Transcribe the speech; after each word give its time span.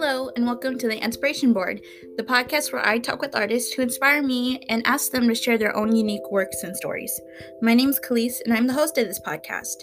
Hello, 0.00 0.30
and 0.36 0.46
welcome 0.46 0.78
to 0.78 0.86
the 0.86 1.02
Inspiration 1.02 1.52
Board, 1.52 1.80
the 2.16 2.22
podcast 2.22 2.72
where 2.72 2.86
I 2.86 3.00
talk 3.00 3.20
with 3.20 3.34
artists 3.34 3.72
who 3.72 3.82
inspire 3.82 4.22
me 4.22 4.64
and 4.68 4.86
ask 4.86 5.10
them 5.10 5.26
to 5.26 5.34
share 5.34 5.58
their 5.58 5.74
own 5.74 5.96
unique 5.96 6.30
works 6.30 6.62
and 6.62 6.76
stories. 6.76 7.20
My 7.62 7.74
name 7.74 7.88
is 7.88 7.98
Calise, 7.98 8.40
and 8.44 8.54
I'm 8.54 8.68
the 8.68 8.74
host 8.74 8.96
of 8.96 9.08
this 9.08 9.18
podcast. 9.18 9.82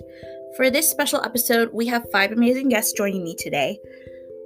For 0.55 0.69
this 0.69 0.89
special 0.89 1.21
episode, 1.25 1.69
we 1.73 1.85
have 1.87 2.09
five 2.13 2.31
amazing 2.31 2.69
guests 2.69 2.93
joining 2.93 3.25
me 3.25 3.35
today. 3.37 3.77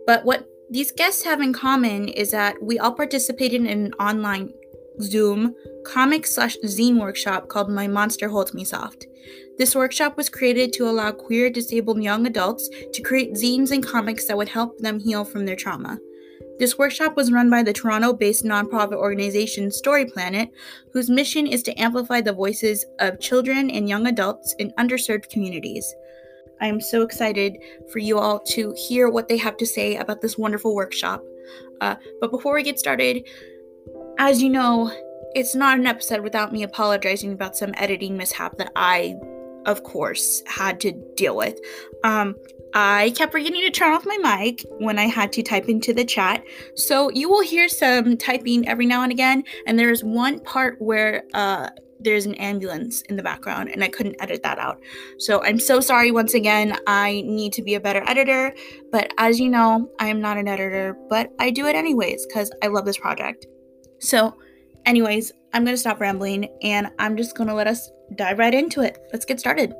But 0.07 0.25
what 0.25 0.47
these 0.71 0.91
guests 0.91 1.21
have 1.25 1.39
in 1.39 1.53
common 1.53 2.07
is 2.07 2.31
that 2.31 2.55
we 2.63 2.79
all 2.79 2.93
participated 2.95 3.61
in 3.61 3.67
an 3.67 3.93
online 3.99 4.51
Zoom 5.03 5.53
comic 5.85 6.25
slash 6.25 6.57
zine 6.65 6.99
workshop 6.99 7.47
called 7.47 7.69
My 7.69 7.87
Monster 7.87 8.29
Holds 8.29 8.55
Me 8.55 8.63
Soft. 8.63 9.05
This 9.59 9.75
workshop 9.75 10.15
was 10.15 10.29
created 10.29 10.71
to 10.73 10.87
allow 10.87 11.11
queer 11.11 11.49
disabled 11.49 12.01
young 12.01 12.25
adults 12.25 12.69
to 12.93 13.01
create 13.01 13.33
zines 13.33 13.71
and 13.71 13.85
comics 13.85 14.25
that 14.25 14.37
would 14.37 14.47
help 14.47 14.77
them 14.79 14.99
heal 14.99 15.25
from 15.25 15.45
their 15.45 15.57
trauma. 15.57 15.99
This 16.59 16.77
workshop 16.77 17.17
was 17.17 17.29
run 17.29 17.49
by 17.49 17.63
the 17.63 17.73
Toronto 17.73 18.13
based 18.13 18.45
nonprofit 18.45 18.93
organization 18.93 19.69
Story 19.69 20.05
Planet, 20.05 20.49
whose 20.93 21.09
mission 21.09 21.45
is 21.45 21.61
to 21.63 21.77
amplify 21.77 22.21
the 22.21 22.31
voices 22.31 22.85
of 22.99 23.19
children 23.19 23.69
and 23.69 23.89
young 23.89 24.07
adults 24.07 24.55
in 24.59 24.71
underserved 24.79 25.29
communities. 25.29 25.93
I 26.61 26.67
am 26.67 26.79
so 26.79 27.01
excited 27.01 27.57
for 27.91 27.99
you 27.99 28.17
all 28.17 28.39
to 28.39 28.73
hear 28.77 29.09
what 29.09 29.27
they 29.27 29.37
have 29.37 29.57
to 29.57 29.65
say 29.65 29.97
about 29.97 30.21
this 30.21 30.37
wonderful 30.37 30.73
workshop. 30.73 31.21
Uh, 31.81 31.95
but 32.21 32.31
before 32.31 32.53
we 32.53 32.63
get 32.63 32.79
started, 32.79 33.27
as 34.19 34.41
you 34.41 34.49
know, 34.49 34.89
it's 35.35 35.53
not 35.53 35.79
an 35.79 35.85
episode 35.85 36.21
without 36.21 36.53
me 36.53 36.63
apologizing 36.63 37.33
about 37.33 37.57
some 37.57 37.73
editing 37.75 38.15
mishap 38.15 38.57
that 38.57 38.71
I, 38.75 39.15
of 39.69 39.83
course, 39.83 40.41
had 40.47 40.79
to 40.81 40.91
deal 41.15 41.35
with. 41.35 41.57
Um, 42.03 42.35
I 42.73 43.13
kept 43.15 43.31
forgetting 43.31 43.61
to 43.61 43.69
turn 43.69 43.93
off 43.93 44.05
my 44.05 44.17
mic 44.17 44.65
when 44.79 44.99
I 44.99 45.05
had 45.05 45.31
to 45.33 45.43
type 45.43 45.69
into 45.69 45.93
the 45.93 46.03
chat. 46.05 46.43
So 46.75 47.09
you 47.11 47.29
will 47.29 47.41
hear 47.41 47.69
some 47.69 48.17
typing 48.17 48.67
every 48.67 48.85
now 48.85 49.03
and 49.03 49.11
again. 49.11 49.43
And 49.65 49.77
there's 49.77 50.03
one 50.03 50.39
part 50.39 50.75
where 50.79 51.23
uh, 51.33 51.69
there's 51.99 52.25
an 52.25 52.35
ambulance 52.35 53.01
in 53.03 53.15
the 53.15 53.23
background, 53.23 53.69
and 53.69 53.83
I 53.83 53.89
couldn't 53.89 54.15
edit 54.19 54.41
that 54.43 54.57
out. 54.57 54.81
So 55.19 55.43
I'm 55.43 55.59
so 55.59 55.79
sorry 55.81 56.11
once 56.11 56.33
again. 56.33 56.77
I 56.87 57.23
need 57.25 57.53
to 57.53 57.61
be 57.61 57.75
a 57.75 57.79
better 57.79 58.03
editor. 58.07 58.53
But 58.91 59.13
as 59.17 59.39
you 59.39 59.49
know, 59.49 59.89
I 59.99 60.07
am 60.07 60.19
not 60.19 60.37
an 60.37 60.47
editor, 60.47 60.97
but 61.09 61.31
I 61.39 61.51
do 61.51 61.67
it 61.67 61.75
anyways 61.75 62.25
because 62.25 62.51
I 62.63 62.67
love 62.67 62.85
this 62.85 62.97
project. 62.97 63.45
So, 63.99 64.35
anyways, 64.85 65.31
I'm 65.53 65.63
going 65.63 65.75
to 65.75 65.79
stop 65.79 65.99
rambling 65.99 66.47
and 66.63 66.87
I'm 66.97 67.17
just 67.17 67.35
going 67.35 67.49
to 67.49 67.55
let 67.55 67.67
us 67.67 67.91
dive 68.15 68.39
right 68.39 68.53
into 68.53 68.81
it. 68.81 68.97
Let's 69.11 69.25
get 69.25 69.39
started. 69.39 69.73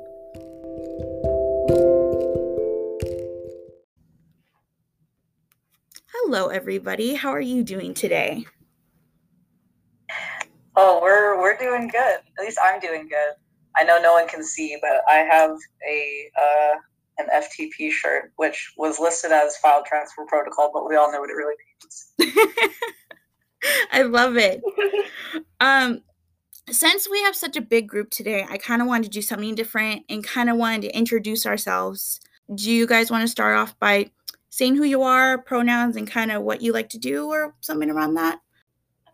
Hello, 6.12 6.48
everybody. 6.48 7.14
How 7.14 7.30
are 7.30 7.40
you 7.40 7.64
doing 7.64 7.94
today? 7.94 8.46
Oh, 10.76 11.00
we're 11.02 11.40
we're 11.40 11.56
doing 11.56 11.88
good. 11.88 12.18
At 12.38 12.44
least 12.44 12.58
I'm 12.62 12.80
doing 12.80 13.08
good. 13.08 13.34
I 13.76 13.84
know 13.84 14.00
no 14.00 14.12
one 14.12 14.28
can 14.28 14.44
see, 14.44 14.76
but 14.80 15.02
I 15.08 15.18
have 15.18 15.56
a 15.88 16.30
uh, 16.40 16.76
an 17.18 17.26
FTP 17.42 17.90
shirt, 17.90 18.32
which 18.36 18.72
was 18.76 18.98
listed 18.98 19.32
as 19.32 19.56
file 19.58 19.82
transfer 19.86 20.24
protocol, 20.26 20.70
but 20.72 20.88
we 20.88 20.96
all 20.96 21.12
know 21.12 21.20
what 21.20 21.30
it 21.30 21.34
really 21.34 21.54
means. 21.82 22.74
I 23.92 24.02
love 24.02 24.36
it. 24.36 24.62
um, 25.60 26.02
since 26.70 27.08
we 27.08 27.20
have 27.22 27.34
such 27.34 27.56
a 27.56 27.60
big 27.60 27.88
group 27.88 28.10
today, 28.10 28.46
I 28.48 28.58
kind 28.58 28.82
of 28.82 28.88
wanted 28.88 29.04
to 29.04 29.10
do 29.10 29.22
something 29.22 29.54
different 29.54 30.04
and 30.08 30.24
kind 30.24 30.50
of 30.50 30.56
wanted 30.56 30.82
to 30.82 30.96
introduce 30.96 31.46
ourselves. 31.46 32.20
Do 32.54 32.70
you 32.70 32.86
guys 32.86 33.10
want 33.10 33.22
to 33.22 33.28
start 33.28 33.56
off 33.56 33.78
by 33.78 34.10
saying 34.50 34.76
who 34.76 34.84
you 34.84 35.02
are, 35.02 35.38
pronouns, 35.38 35.96
and 35.96 36.10
kind 36.10 36.30
of 36.30 36.42
what 36.42 36.60
you 36.60 36.72
like 36.72 36.88
to 36.90 36.98
do, 36.98 37.26
or 37.26 37.54
something 37.60 37.90
around 37.90 38.14
that? 38.14 38.40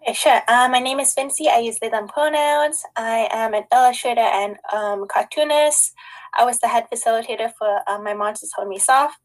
Okay, 0.03 0.15
sure. 0.15 0.41
Uh, 0.49 0.69
my 0.71 0.79
name 0.79 1.01
is 1.01 1.15
Vincy. 1.15 1.49
I 1.49 1.59
use 1.59 1.79
they 1.81 1.89
them 1.89 2.09
pronouns. 2.09 2.83
I 2.97 3.29
am 3.31 3.55
an 3.55 3.65
illustrator 3.73 4.21
and 4.21 4.57
um, 4.73 5.07
cartoonist. 5.09 5.93
I 6.39 6.45
was 6.45 6.59
the 6.61 6.69
head 6.69 6.87
facilitator 6.93 7.53
for 7.59 7.81
uh, 7.87 7.99
My 7.99 8.15
Monsters 8.15 8.53
Hold 8.57 8.69
Me 8.69 8.79
Soft. 8.79 9.19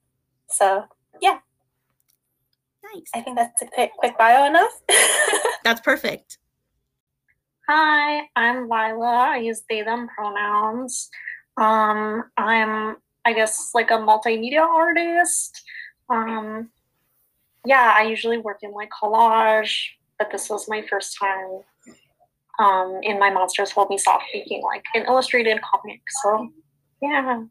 So, 0.49 0.85
yeah. 1.21 1.37
Nice. 2.93 3.09
I 3.13 3.21
think 3.21 3.37
that's 3.37 3.61
a 3.61 3.67
quick, 3.67 3.91
quick 3.97 4.17
bio 4.17 4.45
enough. 4.45 4.71
that's 5.63 5.81
perfect. 5.81 6.37
Hi, 7.73 8.27
I'm 8.35 8.67
Lilah. 8.67 9.29
I 9.29 9.37
use 9.37 9.63
they 9.69 9.81
them 9.81 10.09
pronouns. 10.09 11.09
Um, 11.55 12.25
I'm 12.35 12.97
I 13.23 13.31
guess 13.31 13.71
like 13.73 13.91
a 13.91 13.93
multimedia 13.93 14.59
artist. 14.59 15.63
Um, 16.09 16.69
yeah, 17.63 17.93
I 17.95 18.03
usually 18.03 18.39
work 18.39 18.57
in 18.61 18.73
like 18.73 18.89
collage, 18.89 19.73
but 20.19 20.33
this 20.33 20.49
was 20.49 20.67
my 20.67 20.85
first 20.89 21.17
time 21.17 21.61
um, 22.59 22.99
in 23.03 23.17
my 23.17 23.29
Monsters 23.29 23.71
Hold 23.71 23.89
Me 23.89 23.97
Soft 23.97 24.25
making 24.33 24.63
like 24.63 24.83
an 24.93 25.05
illustrated 25.05 25.61
comic. 25.61 26.01
So 26.23 26.49
yeah. 27.01 27.41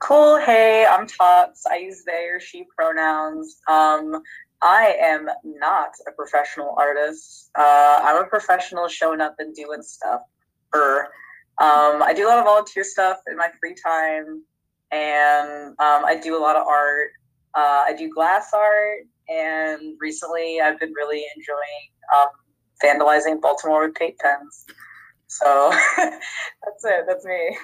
Cool. 0.00 0.38
Hey, 0.38 0.84
I'm 0.84 1.06
Tots. 1.06 1.64
I 1.64 1.76
use 1.78 2.04
they 2.04 2.26
or 2.30 2.40
she 2.40 2.66
pronouns. 2.76 3.56
Um, 3.68 4.22
I 4.66 4.96
am 5.00 5.28
not 5.44 5.90
a 6.08 6.10
professional 6.10 6.74
artist. 6.76 7.50
Uh, 7.56 8.00
I'm 8.02 8.24
a 8.24 8.26
professional 8.26 8.88
showing 8.88 9.20
up 9.20 9.36
and 9.38 9.54
doing 9.54 9.80
stuff. 9.80 10.22
Um, 10.74 12.02
I 12.02 12.12
do 12.12 12.26
a 12.26 12.28
lot 12.28 12.38
of 12.38 12.46
volunteer 12.46 12.82
stuff 12.82 13.18
in 13.30 13.36
my 13.36 13.48
free 13.60 13.76
time, 13.80 14.42
and 14.90 15.68
um, 15.78 16.04
I 16.04 16.18
do 16.20 16.36
a 16.36 16.42
lot 16.42 16.56
of 16.56 16.66
art. 16.66 17.10
Uh, 17.54 17.84
I 17.86 17.94
do 17.96 18.10
glass 18.12 18.50
art, 18.52 19.06
and 19.28 19.96
recently 20.00 20.60
I've 20.60 20.80
been 20.80 20.92
really 20.94 21.24
enjoying 21.36 21.86
um, 22.12 22.28
vandalizing 22.82 23.40
Baltimore 23.40 23.86
with 23.86 23.94
paint 23.94 24.18
pens. 24.18 24.66
So 25.28 25.70
that's 25.96 26.84
it. 26.84 27.04
That's 27.06 27.24
me. 27.24 27.56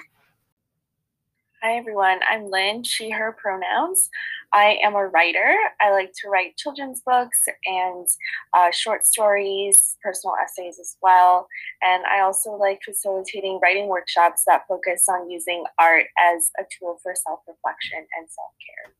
Hi, 1.63 1.77
everyone. 1.77 2.19
I'm 2.29 2.49
Linh, 2.49 2.83
she, 2.83 3.09
her 3.09 3.37
pronouns. 3.39 4.09
I 4.53 4.77
am 4.83 4.93
a 4.93 5.07
writer. 5.07 5.57
I 5.81 5.91
like 5.91 6.11
to 6.21 6.29
write 6.29 6.57
children's 6.57 7.01
books 7.03 7.39
and 7.65 8.07
uh, 8.53 8.69
short 8.71 9.03
stories, 9.03 9.97
personal 10.03 10.35
essays 10.43 10.77
as 10.79 10.95
well. 11.01 11.47
And 11.81 12.03
I 12.05 12.21
also 12.21 12.51
like 12.51 12.79
facilitating 12.85 13.59
writing 13.63 13.87
workshops 13.87 14.43
that 14.45 14.61
focus 14.67 15.05
on 15.09 15.31
using 15.31 15.63
art 15.79 16.05
as 16.19 16.51
a 16.59 16.63
tool 16.79 16.99
for 17.01 17.15
self 17.15 17.39
reflection 17.47 17.97
and 17.97 18.27
self 18.29 18.51
care. 18.61 18.93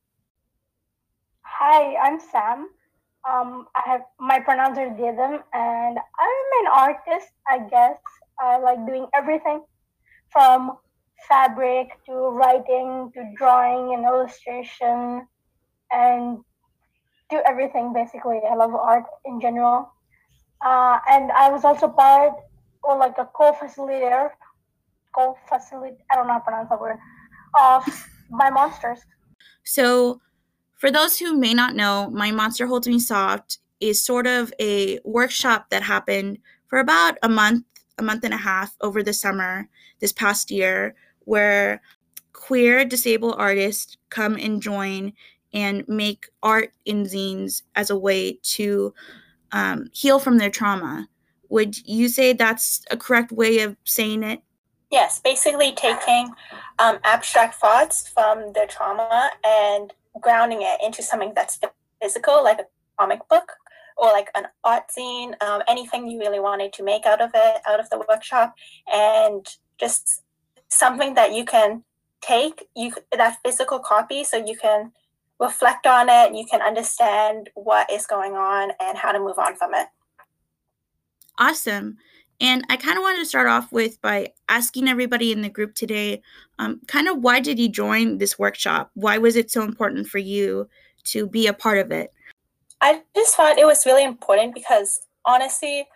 Hi, 1.43 1.95
I'm 1.97 2.19
Sam. 2.19 2.69
Um, 3.29 3.67
I 3.75 3.83
have 3.85 4.01
my 4.19 4.39
pronouns 4.39 4.79
are 4.79 4.89
them, 4.89 5.39
and 5.53 5.97
I'm 5.97 6.65
an 6.65 6.71
artist. 6.73 7.31
I 7.47 7.59
guess 7.69 7.97
I 8.39 8.57
like 8.57 8.85
doing 8.87 9.05
everything 9.13 9.63
from 10.31 10.77
fabric 11.29 11.89
to 12.07 12.11
writing 12.11 13.11
to 13.13 13.31
drawing 13.37 13.93
and 13.93 14.03
illustration 14.03 15.27
and 15.93 16.39
do 17.29 17.41
everything 17.45 17.93
basically. 17.93 18.41
I 18.49 18.55
love 18.55 18.73
art 18.73 19.05
in 19.25 19.39
general. 19.39 19.91
Uh, 20.65 20.99
and 21.09 21.31
I 21.31 21.49
was 21.49 21.65
also 21.65 21.87
part 21.87 22.33
or 22.83 22.97
like 22.97 23.17
a 23.17 23.29
co-facilitator, 23.33 24.29
co-facilitator, 25.15 25.97
I 26.11 26.15
don't 26.15 26.27
know 26.27 26.33
how 26.33 26.39
to 26.39 26.43
pronounce 26.43 26.69
that 26.69 26.79
word, 26.79 26.97
of 27.59 27.83
My 28.29 28.49
Monsters. 28.49 28.99
So 29.63 30.21
for 30.75 30.91
those 30.91 31.17
who 31.17 31.37
may 31.37 31.53
not 31.53 31.75
know, 31.75 32.09
My 32.11 32.31
Monster 32.31 32.67
Holds 32.67 32.87
Me 32.87 32.99
Soft 32.99 33.59
is 33.79 34.03
sort 34.03 34.27
of 34.27 34.53
a 34.59 34.99
workshop 35.03 35.69
that 35.69 35.83
happened 35.83 36.39
for 36.67 36.79
about 36.79 37.17
a 37.23 37.29
month, 37.29 37.65
a 37.97 38.03
month 38.03 38.23
and 38.23 38.33
a 38.33 38.37
half 38.37 38.75
over 38.81 39.03
the 39.03 39.13
summer 39.13 39.67
this 39.99 40.11
past 40.11 40.51
year, 40.51 40.95
where 41.19 41.81
queer 42.33 42.83
disabled 42.83 43.35
artists 43.37 43.97
come 44.09 44.35
and 44.35 44.61
join 44.61 45.13
and 45.53 45.87
make 45.87 46.29
art 46.41 46.71
in 46.85 47.03
zines 47.03 47.61
as 47.75 47.89
a 47.89 47.97
way 47.97 48.39
to 48.43 48.93
um, 49.51 49.87
heal 49.93 50.19
from 50.19 50.37
their 50.37 50.49
trauma. 50.49 51.07
Would 51.49 51.87
you 51.87 52.09
say 52.09 52.33
that's 52.33 52.83
a 52.89 52.97
correct 52.97 53.31
way 53.31 53.59
of 53.59 53.77
saying 53.83 54.23
it? 54.23 54.41
Yes, 54.91 55.19
basically 55.19 55.71
taking 55.71 56.31
um, 56.79 56.99
abstract 57.03 57.55
thoughts 57.55 58.07
from 58.07 58.53
their 58.53 58.67
trauma 58.67 59.31
and 59.45 59.93
grounding 60.21 60.61
it 60.61 60.79
into 60.83 61.01
something 61.01 61.33
that's 61.35 61.59
physical, 62.01 62.43
like 62.43 62.59
a 62.59 62.65
comic 62.99 63.19
book 63.29 63.53
or 63.97 64.07
like 64.07 64.29
an 64.35 64.45
art 64.63 64.83
zine, 64.95 65.41
um, 65.41 65.61
anything 65.67 66.07
you 66.07 66.19
really 66.19 66.39
wanted 66.39 66.73
to 66.73 66.83
make 66.83 67.05
out 67.05 67.21
of 67.21 67.31
it, 67.33 67.61
out 67.67 67.79
of 67.79 67.89
the 67.89 68.03
workshop, 68.09 68.53
and 68.91 69.47
just 69.79 70.21
something 70.69 71.13
that 71.13 71.33
you 71.33 71.45
can 71.45 71.83
take 72.21 72.67
you 72.75 72.93
that 73.11 73.37
physical 73.43 73.79
copy 73.79 74.23
so 74.23 74.37
you 74.37 74.57
can 74.57 74.91
reflect 75.43 75.85
on 75.85 76.07
it 76.09 76.35
you 76.35 76.45
can 76.49 76.61
understand 76.61 77.49
what 77.53 77.91
is 77.91 78.05
going 78.07 78.33
on 78.33 78.71
and 78.79 78.97
how 78.97 79.11
to 79.11 79.19
move 79.19 79.37
on 79.37 79.55
from 79.55 79.73
it. 79.73 79.87
Awesome. 81.37 81.97
And 82.39 82.63
i 82.69 82.77
kind 82.77 82.97
of 82.97 83.03
wanted 83.03 83.19
to 83.19 83.25
start 83.25 83.47
off 83.47 83.71
with 83.71 84.01
by 84.01 84.33
asking 84.49 84.87
everybody 84.87 85.31
in 85.31 85.41
the 85.41 85.49
group 85.49 85.75
today 85.75 86.21
um, 86.59 86.79
kind 86.87 87.07
of 87.07 87.19
why 87.19 87.39
did 87.39 87.59
you 87.59 87.69
join 87.69 88.17
this 88.19 88.37
workshop? 88.37 88.91
Why 88.93 89.17
was 89.17 89.35
it 89.35 89.51
so 89.51 89.63
important 89.63 90.07
for 90.07 90.19
you 90.19 90.69
to 91.05 91.27
be 91.27 91.47
a 91.47 91.53
part 91.53 91.79
of 91.79 91.91
it? 91.91 92.13
I 92.81 93.01
just 93.15 93.35
thought 93.35 93.57
it 93.57 93.65
was 93.65 93.85
really 93.85 94.03
important 94.03 94.53
because 94.53 94.99
honestly, 95.25 95.87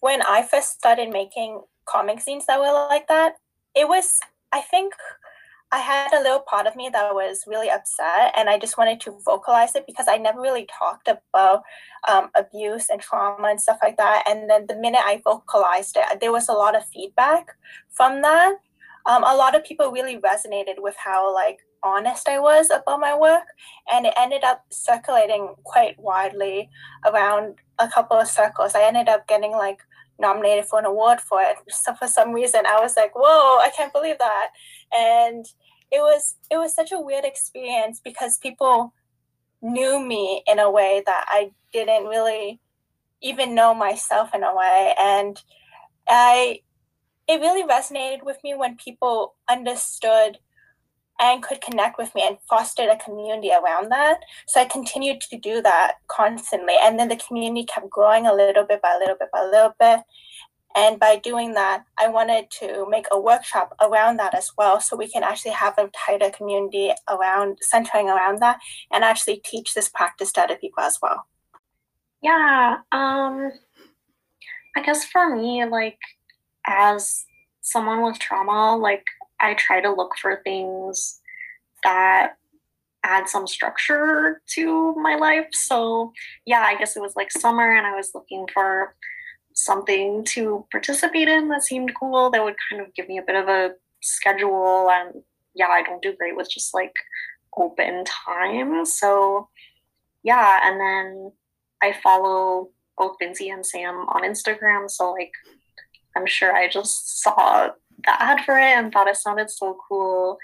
when 0.00 0.22
I 0.22 0.42
first 0.42 0.72
started 0.72 1.10
making 1.10 1.60
comic 1.84 2.18
zines 2.18 2.46
that 2.46 2.58
were 2.58 2.72
like 2.88 3.08
that, 3.08 3.34
it 3.74 3.88
was, 3.88 4.20
I 4.52 4.60
think, 4.60 4.94
I 5.72 5.78
had 5.78 6.12
a 6.12 6.22
little 6.22 6.40
part 6.40 6.66
of 6.66 6.74
me 6.74 6.88
that 6.92 7.14
was 7.14 7.44
really 7.46 7.70
upset, 7.70 8.34
and 8.36 8.48
I 8.48 8.58
just 8.58 8.76
wanted 8.76 9.00
to 9.02 9.18
vocalize 9.24 9.74
it 9.76 9.86
because 9.86 10.06
I 10.08 10.16
never 10.16 10.40
really 10.40 10.66
talked 10.66 11.08
about 11.08 11.62
um, 12.08 12.28
abuse 12.34 12.88
and 12.90 13.00
trauma 13.00 13.48
and 13.48 13.60
stuff 13.60 13.78
like 13.80 13.96
that. 13.96 14.24
And 14.26 14.50
then 14.50 14.66
the 14.66 14.76
minute 14.76 15.02
I 15.04 15.20
vocalized 15.22 15.96
it, 15.96 16.20
there 16.20 16.32
was 16.32 16.48
a 16.48 16.52
lot 16.52 16.74
of 16.74 16.86
feedback 16.86 17.52
from 17.90 18.22
that. 18.22 18.56
Um, 19.06 19.22
a 19.22 19.36
lot 19.36 19.54
of 19.54 19.64
people 19.64 19.92
really 19.92 20.18
resonated 20.18 20.78
with 20.78 20.96
how 20.96 21.32
like 21.32 21.58
honest 21.82 22.28
I 22.28 22.38
was 22.38 22.70
about 22.70 23.00
my 23.00 23.16
work, 23.16 23.44
and 23.92 24.06
it 24.06 24.14
ended 24.18 24.42
up 24.42 24.64
circulating 24.70 25.54
quite 25.64 25.98
widely 25.98 26.68
around 27.06 27.56
a 27.78 27.88
couple 27.88 28.18
of 28.18 28.28
circles. 28.28 28.74
I 28.74 28.82
ended 28.82 29.08
up 29.08 29.28
getting 29.28 29.52
like 29.52 29.78
nominated 30.20 30.66
for 30.66 30.78
an 30.78 30.84
award 30.86 31.20
for 31.20 31.40
it. 31.42 31.56
So 31.70 31.94
for 31.94 32.08
some 32.08 32.32
reason, 32.32 32.66
I 32.66 32.80
was 32.80 32.96
like, 32.96 33.14
"Whoa, 33.14 33.58
I 33.58 33.70
can't 33.76 33.92
believe 33.92 34.18
that!" 34.18 34.48
And 34.92 35.46
it 35.90 36.00
was 36.00 36.36
it 36.50 36.56
was 36.58 36.74
such 36.74 36.92
a 36.92 37.00
weird 37.00 37.24
experience 37.24 38.00
because 38.04 38.38
people 38.38 38.94
knew 39.62 40.00
me 40.00 40.42
in 40.46 40.58
a 40.58 40.70
way 40.70 41.02
that 41.06 41.24
I 41.28 41.52
didn't 41.72 42.06
really 42.06 42.60
even 43.22 43.54
know 43.54 43.74
myself 43.74 44.34
in 44.34 44.42
a 44.44 44.54
way, 44.54 44.94
and 44.98 45.42
I 46.08 46.60
it 47.28 47.40
really 47.40 47.62
resonated 47.62 48.24
with 48.24 48.38
me 48.42 48.54
when 48.54 48.76
people 48.76 49.36
understood 49.48 50.38
and 51.20 51.42
could 51.42 51.60
connect 51.60 51.98
with 51.98 52.14
me 52.14 52.24
and 52.26 52.38
fostered 52.48 52.88
a 52.88 52.96
community 52.96 53.50
around 53.50 53.90
that. 53.90 54.20
So 54.46 54.60
I 54.60 54.64
continued 54.64 55.20
to 55.22 55.36
do 55.36 55.60
that 55.62 55.96
constantly. 56.08 56.74
And 56.82 56.98
then 56.98 57.08
the 57.08 57.16
community 57.16 57.66
kept 57.66 57.90
growing 57.90 58.26
a 58.26 58.34
little 58.34 58.64
bit 58.64 58.80
by 58.80 58.94
a 58.96 58.98
little 58.98 59.16
bit 59.18 59.28
by 59.32 59.40
a 59.40 59.50
little 59.50 59.74
bit. 59.78 60.00
And 60.74 61.00
by 61.00 61.16
doing 61.16 61.54
that, 61.54 61.84
I 61.98 62.08
wanted 62.08 62.50
to 62.60 62.86
make 62.88 63.06
a 63.10 63.20
workshop 63.20 63.74
around 63.80 64.18
that 64.18 64.34
as 64.34 64.52
well. 64.56 64.80
So 64.80 64.96
we 64.96 65.08
can 65.08 65.24
actually 65.24 65.50
have 65.52 65.76
a 65.78 65.90
tighter 66.06 66.30
community 66.30 66.92
around 67.08 67.58
centering 67.60 68.08
around 68.08 68.40
that 68.40 68.60
and 68.92 69.04
actually 69.04 69.42
teach 69.44 69.74
this 69.74 69.88
practice 69.88 70.32
to 70.32 70.42
other 70.42 70.56
people 70.56 70.82
as 70.82 70.98
well. 71.02 71.26
Yeah. 72.22 72.78
Um 72.92 73.50
I 74.76 74.82
guess 74.82 75.04
for 75.04 75.34
me, 75.34 75.64
like 75.64 75.98
as 76.66 77.24
someone 77.60 78.04
with 78.04 78.18
trauma, 78.20 78.76
like 78.76 79.04
I 79.40 79.54
try 79.54 79.80
to 79.80 79.92
look 79.92 80.16
for 80.20 80.40
things 80.44 81.20
that 81.82 82.34
add 83.02 83.28
some 83.28 83.46
structure 83.46 84.42
to 84.54 84.94
my 84.96 85.14
life. 85.14 85.48
So, 85.52 86.12
yeah, 86.44 86.60
I 86.60 86.76
guess 86.76 86.96
it 86.96 87.02
was 87.02 87.16
like 87.16 87.32
summer 87.32 87.76
and 87.76 87.86
I 87.86 87.96
was 87.96 88.10
looking 88.14 88.46
for 88.52 88.94
something 89.54 90.24
to 90.24 90.66
participate 90.70 91.28
in 91.28 91.48
that 91.48 91.62
seemed 91.62 91.94
cool 91.98 92.30
that 92.30 92.44
would 92.44 92.56
kind 92.70 92.82
of 92.82 92.94
give 92.94 93.08
me 93.08 93.18
a 93.18 93.22
bit 93.22 93.36
of 93.36 93.48
a 93.48 93.72
schedule. 94.02 94.90
And 94.90 95.22
yeah, 95.54 95.68
I 95.68 95.82
don't 95.82 96.02
do 96.02 96.14
great 96.14 96.36
with 96.36 96.50
just 96.50 96.74
like 96.74 96.94
open 97.56 98.04
time. 98.04 98.84
So, 98.84 99.48
yeah, 100.22 100.60
and 100.62 100.80
then 100.80 101.32
I 101.82 101.98
follow 102.02 102.68
both 102.98 103.16
Vincy 103.20 103.52
and 103.52 103.64
Sam 103.64 104.06
on 104.08 104.22
Instagram. 104.22 104.90
So, 104.90 105.12
like, 105.12 105.32
I'm 106.16 106.26
sure 106.26 106.54
I 106.54 106.68
just 106.68 107.22
saw 107.22 107.70
the 108.04 108.22
ad 108.22 108.44
for 108.44 108.58
it 108.58 108.76
and 108.76 108.92
thought 108.92 109.08
it 109.08 109.16
sounded 109.16 109.50
so 109.50 109.78
cool. 109.88 110.38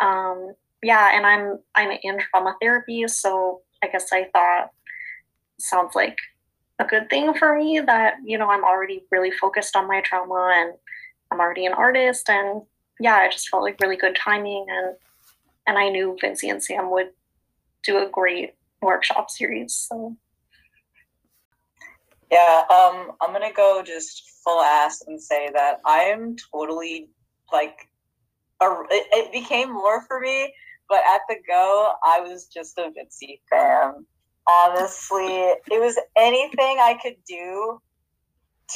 Um, 0.00 0.54
yeah, 0.82 1.16
and 1.16 1.26
I'm 1.26 1.58
I'm 1.74 1.98
in 2.02 2.18
trauma 2.18 2.56
therapy, 2.60 3.06
so 3.08 3.62
I 3.82 3.88
guess 3.88 4.12
I 4.12 4.28
thought 4.32 4.70
sounds 5.58 5.94
like 5.94 6.16
a 6.78 6.84
good 6.84 7.10
thing 7.10 7.34
for 7.34 7.56
me 7.56 7.80
that 7.80 8.14
you 8.24 8.38
know 8.38 8.50
I'm 8.50 8.64
already 8.64 9.04
really 9.10 9.30
focused 9.30 9.74
on 9.74 9.88
my 9.88 10.00
trauma 10.00 10.52
and 10.54 10.74
I'm 11.32 11.40
already 11.40 11.66
an 11.66 11.72
artist 11.72 12.28
and 12.28 12.62
yeah, 13.00 13.24
it 13.24 13.32
just 13.32 13.48
felt 13.48 13.62
like 13.62 13.80
really 13.80 13.96
good 13.96 14.16
timing 14.16 14.66
and 14.68 14.96
and 15.66 15.78
I 15.78 15.90
knew 15.90 16.16
Vincy 16.22 16.50
and 16.50 16.62
Sam 16.62 16.90
would 16.90 17.10
do 17.84 17.98
a 17.98 18.08
great 18.08 18.54
workshop 18.80 19.30
series. 19.30 19.74
So 19.74 20.16
yeah, 22.30 22.62
um, 22.70 23.12
I'm 23.20 23.32
gonna 23.32 23.52
go 23.52 23.82
just 23.84 24.30
full 24.44 24.60
ass 24.60 25.02
and 25.06 25.20
say 25.20 25.50
that 25.52 25.80
I 25.84 26.04
am 26.04 26.36
totally 26.52 27.08
like, 27.52 27.88
a, 28.60 28.66
it, 28.90 29.06
it 29.12 29.32
became 29.32 29.72
more 29.72 30.02
for 30.02 30.20
me, 30.20 30.52
but 30.88 31.00
at 31.14 31.22
the 31.28 31.36
go, 31.46 31.92
I 32.04 32.20
was 32.20 32.46
just 32.46 32.78
a 32.78 32.90
Vincy 32.90 33.40
fan. 33.50 34.04
Honestly, 34.48 35.26
it 35.26 35.80
was 35.80 35.98
anything 36.16 36.78
I 36.80 36.98
could 37.02 37.16
do 37.26 37.80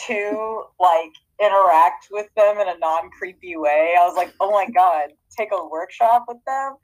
to 0.06 0.64
like 0.78 1.12
interact 1.40 2.08
with 2.10 2.28
them 2.36 2.58
in 2.58 2.68
a 2.68 2.78
non 2.78 3.10
creepy 3.10 3.56
way. 3.56 3.94
I 3.98 4.04
was 4.06 4.16
like, 4.16 4.32
oh 4.40 4.50
my 4.50 4.66
god, 4.70 5.10
take 5.36 5.50
a 5.52 5.68
workshop 5.68 6.24
with 6.28 6.38
them 6.46 6.76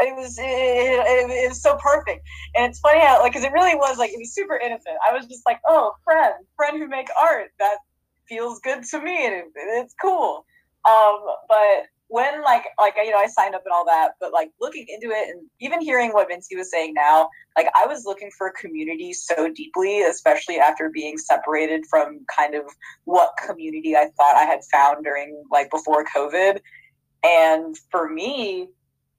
it 0.00 0.16
was 0.16 0.38
it, 0.38 0.42
it, 0.42 1.30
it, 1.30 1.48
was 1.48 1.62
so 1.62 1.76
perfect. 1.76 2.26
And 2.54 2.70
it's 2.70 2.80
funny 2.80 3.00
how 3.00 3.20
like 3.20 3.32
because 3.32 3.44
it 3.44 3.52
really 3.52 3.74
was 3.74 3.98
like 3.98 4.10
it 4.10 4.18
was 4.18 4.34
super 4.34 4.56
innocent. 4.56 4.96
I 5.08 5.12
was 5.12 5.26
just 5.26 5.42
like 5.46 5.60
oh 5.66 5.92
friend 6.04 6.34
friend 6.56 6.78
who 6.78 6.88
make 6.88 7.08
art 7.20 7.50
that 7.58 7.78
feels 8.28 8.60
good 8.60 8.84
to 8.84 9.00
me 9.00 9.26
and 9.26 9.34
it, 9.34 9.46
it's 9.54 9.94
cool. 10.00 10.44
Um 10.84 11.20
but 11.48 11.86
when 12.08 12.42
like 12.42 12.64
like 12.78 12.94
you 12.96 13.10
know 13.10 13.18
i 13.18 13.26
signed 13.26 13.54
up 13.54 13.62
and 13.64 13.72
all 13.72 13.84
that 13.84 14.12
but 14.18 14.32
like 14.32 14.50
looking 14.60 14.86
into 14.88 15.14
it 15.14 15.28
and 15.28 15.46
even 15.60 15.80
hearing 15.80 16.10
what 16.10 16.28
vincy 16.28 16.56
was 16.56 16.70
saying 16.70 16.94
now 16.94 17.28
like 17.56 17.68
i 17.74 17.86
was 17.86 18.04
looking 18.06 18.30
for 18.36 18.50
community 18.58 19.12
so 19.12 19.50
deeply 19.54 20.02
especially 20.02 20.58
after 20.58 20.90
being 20.90 21.18
separated 21.18 21.84
from 21.88 22.20
kind 22.34 22.54
of 22.54 22.64
what 23.04 23.32
community 23.46 23.94
i 23.94 24.08
thought 24.16 24.36
i 24.36 24.44
had 24.44 24.60
found 24.72 25.04
during 25.04 25.42
like 25.50 25.70
before 25.70 26.04
covid. 26.04 26.60
And 27.24 27.76
for 27.90 28.08
me 28.08 28.68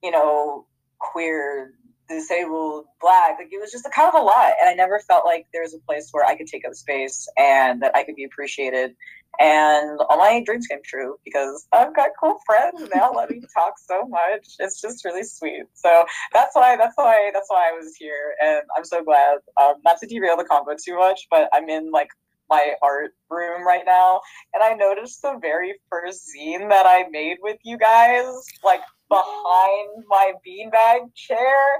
you 0.02 0.12
know 0.12 0.66
queer, 1.00 1.74
disabled, 2.10 2.86
black. 3.00 3.38
Like 3.40 3.50
it 3.51 3.62
was 3.62 3.72
just 3.72 3.86
a 3.86 3.90
kind 3.90 4.10
of 4.13 4.19
a 4.19 4.24
lot. 4.24 4.54
And 4.60 4.69
I 4.69 4.74
never 4.74 5.00
felt 5.00 5.25
like 5.25 5.48
there 5.54 5.62
was 5.62 5.74
a 5.74 5.80
place 5.80 6.10
where 6.12 6.25
I 6.25 6.36
could 6.36 6.48
take 6.48 6.66
up 6.68 6.74
space 6.74 7.28
and 7.38 7.81
that 7.81 7.96
I 7.96 8.04
could 8.04 8.16
be 8.16 8.25
appreciated. 8.25 8.96
And 9.40 10.00
all 10.10 10.18
my 10.18 10.44
dreams 10.44 10.68
came 10.68 10.80
true 10.84 11.18
because 11.24 11.68
I've 11.72 11.96
got 11.96 12.10
cool 12.19 12.40
friends 12.46 12.81
and 12.81 12.90
they 12.90 13.00
all 13.00 13.16
let 13.16 13.30
me 13.30 13.42
talk 13.56 13.75
so 13.78 14.06
much. 14.07 14.56
It's 14.60 14.81
just 14.81 15.06
really 15.06 15.24
sweet. 15.24 15.64
So 15.76 16.04
that's 16.33 16.56
why 16.56 16.76
that's 16.76 16.95
why 16.95 17.30
that's 17.33 17.50
why 17.50 17.69
I 17.69 17.78
was 17.78 17.95
here. 17.95 18.33
And 18.42 18.62
I'm 18.76 18.83
so 18.83 19.04
glad. 19.04 19.38
Um, 19.62 19.76
not 19.85 20.00
to 20.00 20.07
derail 20.07 20.35
the 20.35 20.44
combo 20.44 20.76
too 20.83 20.97
much, 20.97 21.28
but 21.30 21.47
I'm 21.54 21.69
in 21.69 21.92
like 21.92 22.09
my 22.50 22.74
art 22.81 23.12
room 23.30 23.66
right 23.66 23.83
now 23.85 24.19
and 24.54 24.64
I 24.64 24.74
noticed 24.74 25.21
the 25.21 25.38
very 25.40 25.76
first 25.90 26.28
zine 26.35 26.68
that 26.69 26.88
I 26.88 27.07
made 27.12 27.38
with 27.42 27.57
you 27.64 27.78
guys, 27.78 28.26
like 28.64 28.81
behind 29.09 30.06
my 30.07 30.33
beanbag 30.47 31.13
chair. 31.16 31.78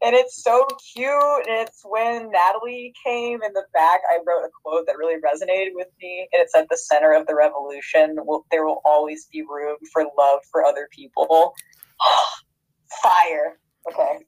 And 0.00 0.14
it's 0.14 0.42
so 0.44 0.64
cute. 0.94 1.46
And 1.48 1.66
it's 1.66 1.82
when 1.84 2.30
Natalie 2.30 2.92
came 3.04 3.42
in 3.42 3.52
the 3.52 3.64
back, 3.74 4.00
I 4.10 4.18
wrote 4.18 4.44
a 4.44 4.50
quote 4.62 4.86
that 4.86 4.96
really 4.96 5.16
resonated 5.16 5.70
with 5.74 5.88
me. 6.00 6.28
And 6.32 6.42
it's 6.42 6.54
at 6.54 6.68
the 6.70 6.76
center 6.76 7.12
of 7.12 7.26
the 7.26 7.34
revolution. 7.34 8.16
Will, 8.18 8.44
there 8.50 8.64
will 8.64 8.80
always 8.84 9.26
be 9.32 9.42
room 9.42 9.76
for 9.92 10.04
love 10.16 10.40
for 10.52 10.64
other 10.64 10.88
people. 10.94 11.52
Fire. 13.02 13.58
Okay. 13.90 14.18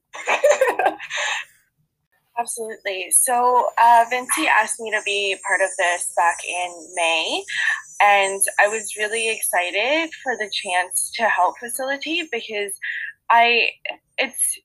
Absolutely. 2.41 3.11
So, 3.11 3.67
uh, 3.77 4.05
asked 4.47 4.79
me 4.79 4.89
to 4.91 5.01
be 5.05 5.37
part 5.47 5.61
of 5.61 5.69
this 5.77 6.11
back 6.17 6.37
in 6.47 6.71
May, 6.95 7.43
and 8.01 8.41
I 8.59 8.67
was 8.67 8.95
really 8.97 9.29
excited 9.29 10.09
for 10.23 10.35
the 10.35 10.49
chance 10.51 11.11
to 11.17 11.23
help 11.25 11.59
facilitate 11.59 12.29
because 12.31 12.71
I 13.29 13.69
it's 14.17 14.57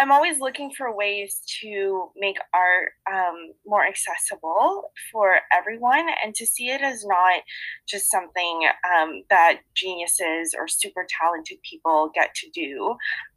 I'm 0.00 0.12
always 0.12 0.38
looking 0.38 0.70
for 0.70 0.94
ways 0.94 1.42
to 1.60 2.10
make 2.16 2.36
art 2.54 2.90
um, 3.12 3.52
more 3.66 3.84
accessible 3.84 4.92
for 5.10 5.40
everyone 5.52 6.06
and 6.24 6.36
to 6.36 6.46
see 6.46 6.68
it 6.68 6.82
as 6.82 7.04
not 7.04 7.42
just 7.88 8.08
something 8.08 8.68
um, 8.96 9.24
that 9.28 9.58
geniuses 9.74 10.54
or 10.56 10.68
super 10.68 11.04
talented 11.08 11.58
people 11.68 12.12
get 12.14 12.32
to 12.36 12.48
do 12.50 12.94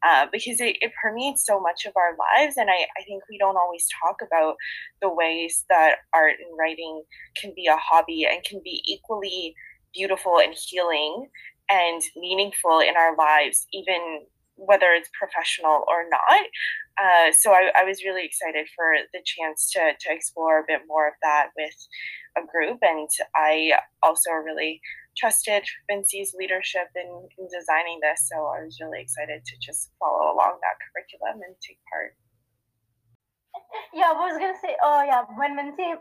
uh, 0.08 0.28
because 0.32 0.62
it, 0.62 0.78
it, 0.82 0.92
permeates 1.02 1.46
so 1.48 1.60
much 1.60 1.86
of 1.88 1.94
our 1.96 2.16
lives. 2.16 2.58
And 2.58 2.70
I, 2.70 2.86
I 3.00 3.04
think 3.08 3.24
we 3.28 3.40
don't 3.40 3.58
always 3.58 3.88
talk 4.04 4.18
about 4.22 4.56
the 5.02 5.12
ways 5.12 5.66
that 5.70 5.96
art 6.14 6.36
and 6.40 6.58
writing 6.60 7.02
can 7.36 7.54
be 7.56 7.66
a 7.66 7.78
hobby 7.78 8.28
and 8.32 8.44
can 8.44 8.62
be 8.64 8.84
equally 8.86 9.56
beautiful 9.96 10.38
and 10.38 10.54
healing 10.54 11.28
and 11.72 12.02
meaningful 12.16 12.82
in 12.82 12.96
our 12.98 13.16
lives, 13.16 13.66
even 13.74 14.26
whether 14.66 14.94
it's 14.94 15.10
professional 15.18 15.84
or 15.88 16.06
not. 16.10 16.46
Uh, 17.02 17.32
so 17.34 17.52
I, 17.52 17.72
I, 17.76 17.84
was 17.84 18.04
really 18.06 18.24
excited 18.24 18.68
for 18.76 18.94
the 19.12 19.22
chance 19.26 19.72
to, 19.72 19.80
to 19.98 20.14
explore 20.14 20.60
a 20.60 20.68
bit 20.68 20.82
more 20.88 21.08
of 21.08 21.14
that 21.24 21.50
with 21.58 21.74
a 22.38 22.46
group. 22.46 22.78
And 22.82 23.10
I 23.34 23.74
also 24.04 24.30
really 24.32 24.82
trusted 25.18 25.64
Vincy's 25.90 26.36
leadership 26.38 26.94
in, 26.96 27.28
in 27.40 27.48
designing 27.50 28.00
this. 28.02 28.30
So 28.30 28.36
I 28.38 28.64
was 28.64 28.78
really 28.80 29.02
excited 29.02 29.44
to 29.46 29.56
just 29.60 29.90
follow 30.00 30.32
along 30.32 30.60
that 30.62 30.78
curriculum 30.84 31.42
and 31.42 31.56
take 31.66 31.80
part. 31.90 32.14
yeah, 33.94 34.14
I 34.14 34.32
was 34.32 34.38
gonna 34.38 34.60
say, 34.62 34.76
oh 34.84 35.04
yeah, 35.04 35.24
when 35.36 35.58
Vincy 35.58 35.96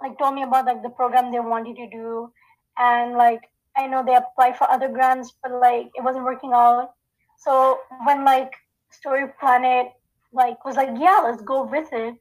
like 0.00 0.18
told 0.18 0.34
me 0.34 0.42
about 0.42 0.66
like 0.66 0.82
the 0.82 0.90
program 0.90 1.30
they 1.30 1.40
wanted 1.40 1.76
to 1.76 1.88
do, 1.90 2.32
and 2.78 3.14
like 3.14 3.42
I 3.76 3.86
know 3.86 4.02
they 4.04 4.16
applied 4.16 4.56
for 4.56 4.70
other 4.70 4.88
grants, 4.88 5.32
but 5.42 5.52
like 5.52 5.90
it 5.94 6.02
wasn't 6.02 6.24
working 6.24 6.52
out. 6.54 6.90
So 7.44 7.80
when 8.04 8.24
like 8.24 8.52
Story 8.90 9.26
Planet 9.40 9.86
like 10.32 10.64
was 10.64 10.76
like, 10.76 10.90
yeah, 10.98 11.20
let's 11.24 11.42
go 11.42 11.64
with 11.64 11.88
it, 11.92 12.14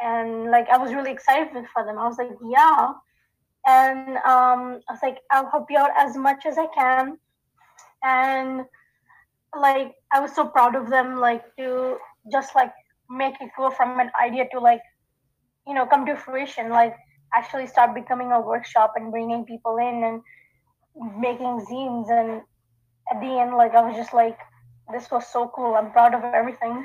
and 0.00 0.50
like 0.50 0.68
I 0.68 0.76
was 0.76 0.92
really 0.92 1.12
excited 1.12 1.66
for 1.72 1.84
them. 1.84 1.98
I 1.98 2.06
was 2.06 2.18
like, 2.18 2.30
yeah, 2.44 2.92
and 3.66 4.16
um, 4.18 4.80
I 4.88 4.92
was 4.92 5.00
like, 5.02 5.18
I'll 5.30 5.50
help 5.50 5.70
you 5.70 5.78
out 5.78 5.90
as 5.96 6.16
much 6.16 6.44
as 6.46 6.58
I 6.58 6.66
can, 6.74 7.18
and 8.02 8.64
like 9.58 9.94
I 10.12 10.20
was 10.20 10.34
so 10.34 10.46
proud 10.46 10.74
of 10.74 10.90
them, 10.90 11.20
like 11.20 11.44
to 11.56 11.96
just 12.32 12.54
like 12.54 12.72
make 13.10 13.34
it 13.40 13.50
go 13.56 13.70
from 13.70 14.00
an 14.00 14.10
idea 14.20 14.46
to 14.52 14.60
like, 14.60 14.80
you 15.66 15.74
know, 15.74 15.86
come 15.86 16.04
to 16.06 16.16
fruition, 16.16 16.70
like 16.70 16.96
actually 17.34 17.66
start 17.66 17.94
becoming 17.94 18.32
a 18.32 18.40
workshop 18.40 18.94
and 18.96 19.10
bringing 19.10 19.44
people 19.44 19.76
in 19.78 20.04
and 20.04 20.22
making 21.20 21.64
zines. 21.70 22.10
And 22.10 22.42
at 23.12 23.20
the 23.20 23.38
end, 23.40 23.56
like 23.56 23.74
I 23.74 23.82
was 23.82 23.96
just 23.96 24.14
like, 24.14 24.38
this 24.92 25.10
was 25.10 25.26
so 25.26 25.50
cool. 25.54 25.74
I'm 25.74 25.90
proud 25.90 26.14
of 26.14 26.22
everything. 26.24 26.84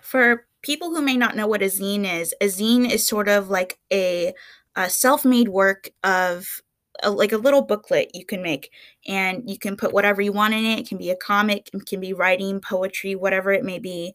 For 0.00 0.46
people 0.62 0.94
who 0.94 1.02
may 1.02 1.16
not 1.16 1.36
know 1.36 1.46
what 1.46 1.62
a 1.62 1.66
zine 1.66 2.04
is, 2.20 2.34
a 2.40 2.46
zine 2.46 2.90
is 2.90 3.06
sort 3.06 3.28
of 3.28 3.48
like 3.48 3.78
a, 3.92 4.34
a 4.76 4.90
self-made 4.90 5.48
work 5.48 5.90
of 6.02 6.60
a, 7.02 7.10
like 7.10 7.32
a 7.32 7.38
little 7.38 7.62
booklet 7.62 8.10
you 8.14 8.24
can 8.24 8.42
make 8.42 8.70
and 9.06 9.48
you 9.48 9.58
can 9.58 9.76
put 9.76 9.92
whatever 9.92 10.22
you 10.22 10.32
want 10.32 10.54
in 10.54 10.64
it 10.64 10.78
it 10.78 10.88
can 10.88 10.98
be 10.98 11.10
a 11.10 11.16
comic 11.16 11.68
it 11.72 11.86
can 11.86 12.00
be 12.00 12.12
writing 12.12 12.60
poetry 12.60 13.14
whatever 13.14 13.52
it 13.52 13.64
may 13.64 13.78
be 13.78 14.14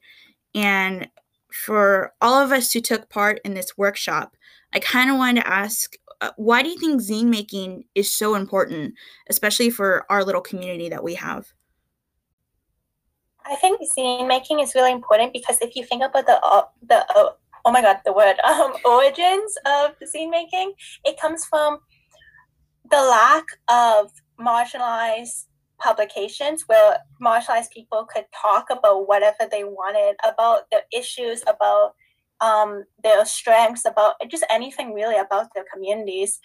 and 0.55 1.07
for 1.51 2.13
all 2.21 2.41
of 2.41 2.51
us 2.51 2.71
who 2.71 2.79
took 2.79 3.09
part 3.09 3.39
in 3.43 3.53
this 3.53 3.77
workshop 3.77 4.35
i 4.73 4.79
kind 4.79 5.09
of 5.09 5.17
wanted 5.17 5.41
to 5.41 5.47
ask 5.47 5.95
uh, 6.21 6.31
why 6.37 6.61
do 6.61 6.69
you 6.69 6.77
think 6.77 7.01
zine 7.01 7.25
making 7.25 7.83
is 7.95 8.13
so 8.13 8.35
important 8.35 8.93
especially 9.29 9.69
for 9.69 10.05
our 10.09 10.23
little 10.23 10.41
community 10.41 10.89
that 10.89 11.03
we 11.03 11.15
have 11.15 11.51
i 13.49 13.55
think 13.55 13.79
zine 13.97 14.27
making 14.27 14.59
is 14.59 14.75
really 14.75 14.91
important 14.91 15.33
because 15.33 15.57
if 15.61 15.75
you 15.75 15.83
think 15.83 16.03
about 16.03 16.25
the 16.25 16.39
uh, 16.43 16.63
the 16.87 16.99
uh, 17.15 17.29
oh 17.65 17.71
my 17.71 17.81
god 17.81 17.97
the 18.05 18.13
word 18.13 18.39
um, 18.43 18.73
origins 18.85 19.55
of 19.65 19.91
zine 20.13 20.29
making 20.29 20.73
it 21.03 21.19
comes 21.19 21.45
from 21.45 21.79
the 22.89 23.01
lack 23.01 23.45
of 23.67 24.11
marginalized 24.39 25.45
publications 25.79 26.63
where 26.67 26.97
marginalized 27.21 27.71
people 27.71 28.05
could 28.13 28.25
talk 28.33 28.69
about 28.69 29.07
whatever 29.07 29.47
they 29.49 29.63
wanted 29.63 30.15
about 30.23 30.69
their 30.71 30.81
issues 30.93 31.41
about 31.47 31.93
um, 32.41 32.83
their 33.03 33.25
strengths 33.25 33.85
about 33.85 34.15
just 34.29 34.45
anything 34.49 34.93
really 34.93 35.17
about 35.17 35.53
their 35.53 35.65
communities 35.71 36.39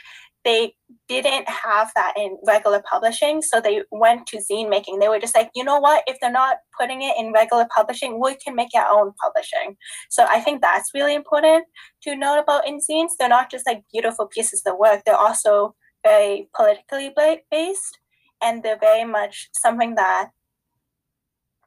they 0.45 0.75
didn't 1.09 1.49
have 1.49 1.91
that 1.95 2.15
in 2.17 2.37
regular 2.47 2.83
publishing 2.89 3.41
so 3.43 3.61
they 3.61 3.83
went 3.91 4.27
to 4.27 4.39
zine 4.39 4.69
making. 4.69 4.99
They 4.99 5.09
were 5.09 5.19
just 5.19 5.35
like 5.35 5.51
you 5.55 5.65
know 5.65 5.79
what? 5.79 6.05
If 6.07 6.19
they're 6.21 6.31
not 6.31 6.59
putting 6.79 7.03
it 7.03 7.15
in 7.19 7.33
regular 7.33 7.67
publishing 7.75 8.21
we 8.21 8.37
can 8.37 8.55
make 8.55 8.75
our 8.75 8.89
own 8.89 9.13
publishing. 9.23 9.77
So 10.11 10.27
i 10.29 10.41
think 10.41 10.61
that's 10.61 10.95
really 10.95 11.15
important 11.15 11.65
to 12.03 12.17
note 12.17 12.39
about 12.41 12.67
in 12.69 12.79
zines. 12.79 13.13
They're 13.19 13.29
not 13.29 13.51
just 13.51 13.67
like 13.67 13.83
beautiful 13.93 14.27
pieces 14.27 14.63
of 14.67 14.79
work. 14.79 15.03
They're 15.05 15.17
also 15.17 15.75
very 16.05 16.49
politically 16.55 17.13
based 17.51 17.99
and 18.43 18.63
they're 18.63 18.79
very 18.79 19.05
much 19.05 19.49
something 19.55 19.95
that 19.95 20.31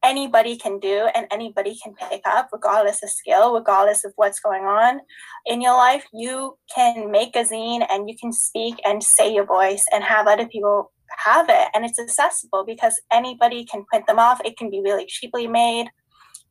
anybody 0.08 0.56
can 0.58 0.80
do 0.80 0.98
and 1.14 1.28
anybody 1.32 1.78
can 1.84 1.94
pick 2.10 2.22
up 2.26 2.50
regardless 2.54 3.04
of 3.04 3.10
skill 3.10 3.54
regardless 3.54 4.06
of 4.06 4.12
what's 4.16 4.40
going 4.40 4.64
on 4.64 5.00
in 5.46 5.62
your 5.62 5.76
life 5.76 6.06
you 6.14 6.58
can 6.74 7.12
make 7.12 7.36
a 7.36 7.44
zine 7.44 7.86
and 7.90 8.10
you 8.10 8.16
can 8.20 8.32
speak 8.32 8.76
and 8.86 9.04
say 9.04 9.34
your 9.34 9.46
voice 9.46 9.86
and 9.94 10.04
have 10.04 10.28
other 10.28 10.48
people 10.48 10.92
have 11.18 11.48
it. 11.50 11.70
And 11.74 11.86
it's 11.86 12.00
accessible 12.00 12.64
because 12.66 13.00
anybody 13.12 13.66
can 13.66 13.86
print 13.86 14.08
them 14.08 14.20
off. 14.20 14.42
It 14.44 14.58
can 14.58 14.70
be 14.70 14.82
really 14.82 15.06
cheaply 15.06 15.48
made. 15.48 15.88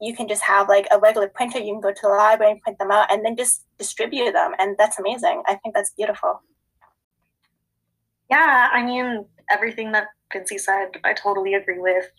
You 0.00 0.14
can 0.14 0.28
just 0.28 0.42
have 0.42 0.68
like 0.68 0.86
a 0.90 0.98
regular 0.98 1.28
printer. 1.28 1.58
You 1.58 1.74
can 1.74 1.80
go 1.80 1.92
to 1.92 2.02
the 2.02 2.08
library 2.08 2.52
and 2.52 2.60
print 2.60 2.78
them 2.78 2.90
out 2.90 3.10
and 3.10 3.24
then 3.24 3.36
just 3.36 3.64
distribute 3.78 4.32
them. 4.32 4.52
And 4.58 4.76
that's 4.78 4.98
amazing. 4.98 5.42
I 5.46 5.54
think 5.56 5.74
that's 5.74 5.92
beautiful. 5.96 6.42
Yeah, 8.30 8.68
I 8.72 8.84
mean, 8.84 9.24
everything 9.50 9.92
that 9.92 10.08
Vincy 10.34 10.58
said, 10.58 10.88
I 11.04 11.12
totally 11.12 11.54
agree 11.54 11.78
with. 11.78 12.10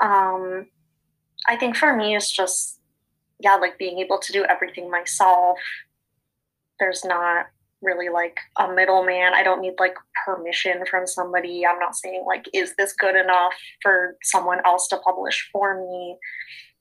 Um, 0.00 0.66
I 1.48 1.56
think 1.56 1.76
for 1.76 1.94
me, 1.96 2.16
it's 2.16 2.30
just, 2.30 2.78
yeah, 3.38 3.54
like 3.56 3.78
being 3.78 3.98
able 3.98 4.18
to 4.18 4.32
do 4.32 4.44
everything 4.44 4.90
myself. 4.90 5.58
There's 6.78 7.04
not 7.04 7.46
really 7.82 8.08
like 8.08 8.38
a 8.58 8.72
middleman. 8.72 9.32
I 9.34 9.42
don't 9.42 9.60
need 9.60 9.74
like 9.78 9.94
permission 10.24 10.84
from 10.90 11.06
somebody. 11.06 11.66
I'm 11.66 11.78
not 11.78 11.96
saying 11.96 12.24
like, 12.26 12.46
is 12.52 12.74
this 12.76 12.92
good 12.92 13.16
enough 13.16 13.52
for 13.82 14.16
someone 14.22 14.60
else 14.64 14.88
to 14.88 14.98
publish 14.98 15.48
for 15.52 15.80
me? 15.80 16.16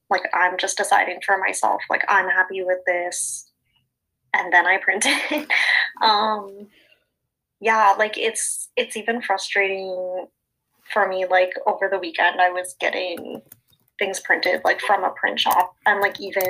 Like, 0.09 0.23
I'm 0.33 0.57
just 0.57 0.77
deciding 0.77 1.19
for 1.23 1.37
myself, 1.37 1.81
like, 1.89 2.03
I'm 2.07 2.27
happy 2.27 2.63
with 2.63 2.79
this. 2.87 3.51
And 4.33 4.51
then 4.51 4.65
I 4.65 4.77
print 4.77 5.05
it. 5.07 5.47
um, 6.01 6.67
yeah, 7.59 7.93
like 7.97 8.17
it's 8.17 8.69
it's 8.75 8.95
even 8.95 9.21
frustrating 9.21 10.27
for 10.91 11.07
me. 11.07 11.25
Like 11.29 11.53
over 11.65 11.87
the 11.89 11.99
weekend, 11.99 12.41
I 12.41 12.49
was 12.49 12.75
getting 12.79 13.41
things 13.97 14.19
printed 14.21 14.61
like 14.63 14.79
from 14.81 15.03
a 15.03 15.11
print 15.11 15.39
shop, 15.39 15.75
and 15.85 16.01
like 16.01 16.19
even 16.19 16.49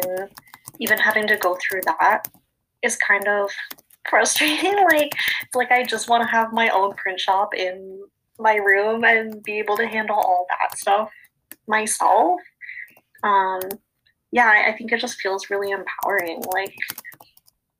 even 0.79 0.98
having 0.98 1.27
to 1.27 1.38
go 1.38 1.58
through 1.62 1.81
that 1.86 2.24
is 2.84 2.96
kind 2.96 3.27
of 3.27 3.50
frustrating. 4.10 4.75
like 4.91 5.13
like 5.53 5.72
I 5.72 5.84
just 5.84 6.10
want 6.10 6.24
to 6.24 6.29
have 6.29 6.53
my 6.53 6.69
own 6.69 6.93
print 6.93 7.19
shop 7.19 7.53
in 7.55 8.03
my 8.39 8.55
room 8.55 9.03
and 9.03 9.43
be 9.43 9.60
able 9.60 9.75
to 9.77 9.88
handle 9.88 10.15
all 10.15 10.46
that 10.50 10.77
stuff 10.77 11.10
myself. 11.67 12.39
Um, 13.24 13.60
yeah, 14.31 14.46
I, 14.46 14.69
I 14.69 14.77
think 14.77 14.91
it 14.91 15.01
just 15.01 15.19
feels 15.19 15.50
really 15.50 15.72
empowering, 15.72 16.41
like 16.53 16.75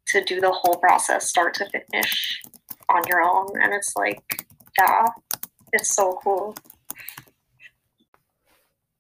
to 0.08 0.24
do 0.24 0.42
the 0.42 0.52
whole 0.52 0.76
process, 0.76 1.30
start 1.30 1.54
to 1.54 1.70
finish 1.70 2.42
on 2.90 3.04
your 3.08 3.22
own 3.22 3.48
and 3.62 3.74
it's 3.74 3.96
like 3.96 4.46
yeah 4.78 5.06
it's 5.74 5.96
so 5.96 6.20
cool. 6.24 6.56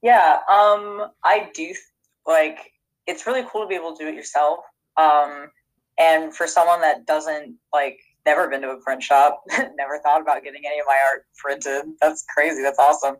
Yeah 0.01 0.39
um 0.49 1.11
i 1.23 1.49
do 1.53 1.73
like 2.25 2.71
it's 3.05 3.27
really 3.27 3.45
cool 3.51 3.61
to 3.63 3.67
be 3.67 3.75
able 3.75 3.95
to 3.95 4.03
do 4.03 4.09
it 4.09 4.15
yourself 4.15 4.59
um 4.95 5.49
and 5.97 6.33
for 6.33 6.47
someone 6.47 6.79
that 6.81 7.05
doesn't 7.05 7.55
like 7.73 7.99
never 8.29 8.47
been 8.47 8.61
to 8.61 8.69
a 8.69 8.81
print 8.81 9.01
shop, 9.01 9.41
never 9.49 9.97
thought 10.03 10.21
about 10.21 10.43
getting 10.43 10.61
any 10.63 10.79
of 10.79 10.85
my 10.85 10.97
art 11.09 11.25
printed. 11.35 11.85
That's 11.99 12.23
crazy. 12.35 12.61
That's 12.61 12.77
awesome. 12.77 13.15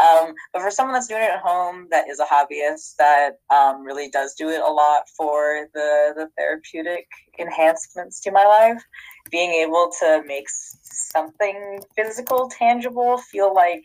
Um, 0.00 0.34
but 0.52 0.62
for 0.62 0.70
someone 0.70 0.94
that's 0.94 1.08
doing 1.08 1.22
it 1.22 1.32
at 1.32 1.40
home, 1.40 1.88
that 1.90 2.08
is 2.08 2.20
a 2.20 2.24
hobbyist, 2.24 2.94
that 2.96 3.40
um, 3.50 3.82
really 3.82 4.08
does 4.08 4.34
do 4.34 4.50
it 4.50 4.60
a 4.60 4.72
lot 4.72 5.02
for 5.16 5.66
the, 5.74 6.12
the 6.14 6.28
therapeutic 6.38 7.08
enhancements 7.40 8.20
to 8.20 8.30
my 8.30 8.44
life, 8.44 8.80
being 9.32 9.50
able 9.50 9.90
to 9.98 10.22
make 10.26 10.46
something 10.48 11.80
physical, 11.96 12.48
tangible, 12.48 13.18
feel 13.18 13.52
like 13.52 13.84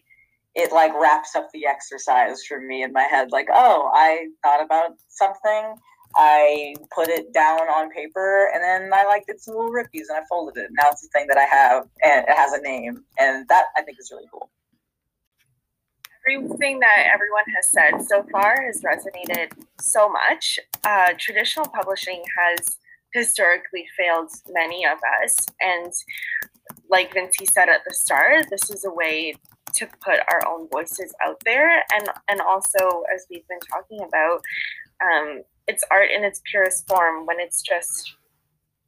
it 0.54 0.72
like 0.72 0.92
wraps 1.00 1.36
up 1.36 1.50
the 1.54 1.66
exercise 1.66 2.44
for 2.44 2.60
me 2.60 2.84
in 2.84 2.94
my 2.94 3.04
head. 3.04 3.32
Like, 3.32 3.48
oh, 3.52 3.90
I 3.94 4.28
thought 4.44 4.64
about 4.64 4.92
something 5.08 5.76
I 6.16 6.76
put 6.94 7.10
it 7.10 7.34
down 7.34 7.62
on 7.62 7.90
paper 7.92 8.50
and 8.54 8.64
then 8.64 8.92
I 8.94 9.06
like 9.06 9.26
did 9.28 9.40
some 9.40 9.56
little 9.56 9.72
rippies 9.72 10.10
and 10.10 10.18
I 10.18 10.22
folded 10.30 10.60
it. 10.60 10.70
Now 10.72 10.90
it's 10.92 11.06
a 11.06 11.10
thing 11.10 11.28
that 11.28 11.38
I 11.38 11.44
have 11.44 11.88
and 12.04 12.26
it 12.28 12.34
has 12.36 12.54
a 12.54 12.62
name. 12.62 13.04
And 13.20 13.48
that 13.48 13.66
I 13.78 13.84
think 13.84 14.00
is 14.00 14.10
really 14.12 14.28
cool. 14.32 14.50
Everything 16.30 16.80
that 16.80 17.10
everyone 17.14 17.46
has 17.56 17.72
said 17.72 18.06
so 18.06 18.26
far 18.32 18.62
has 18.66 18.82
resonated 18.82 19.52
so 19.80 20.10
much. 20.10 20.60
Uh, 20.84 21.14
traditional 21.18 21.66
publishing 21.68 22.22
has 22.38 22.78
historically 23.14 23.86
failed 23.98 24.30
many 24.50 24.86
of 24.86 24.98
us. 25.24 25.46
And 25.62 25.94
like 26.90 27.14
Vincy 27.14 27.50
said 27.50 27.70
at 27.70 27.82
the 27.88 27.94
start, 27.94 28.46
this 28.50 28.70
is 28.70 28.84
a 28.86 28.92
way 28.92 29.36
to 29.76 29.88
put 30.04 30.20
our 30.32 30.46
own 30.48 30.68
voices 30.70 31.14
out 31.26 31.42
there. 31.46 31.84
And, 31.94 32.10
and 32.28 32.42
also, 32.42 33.04
as 33.14 33.26
we've 33.30 33.48
been 33.48 33.60
talking 33.72 34.00
about, 34.02 34.42
um, 35.02 35.44
it's 35.68 35.84
art 35.92 36.10
in 36.16 36.24
its 36.24 36.42
purest 36.50 36.88
form 36.88 37.26
when 37.26 37.40
it's 37.40 37.62
just 37.62 38.16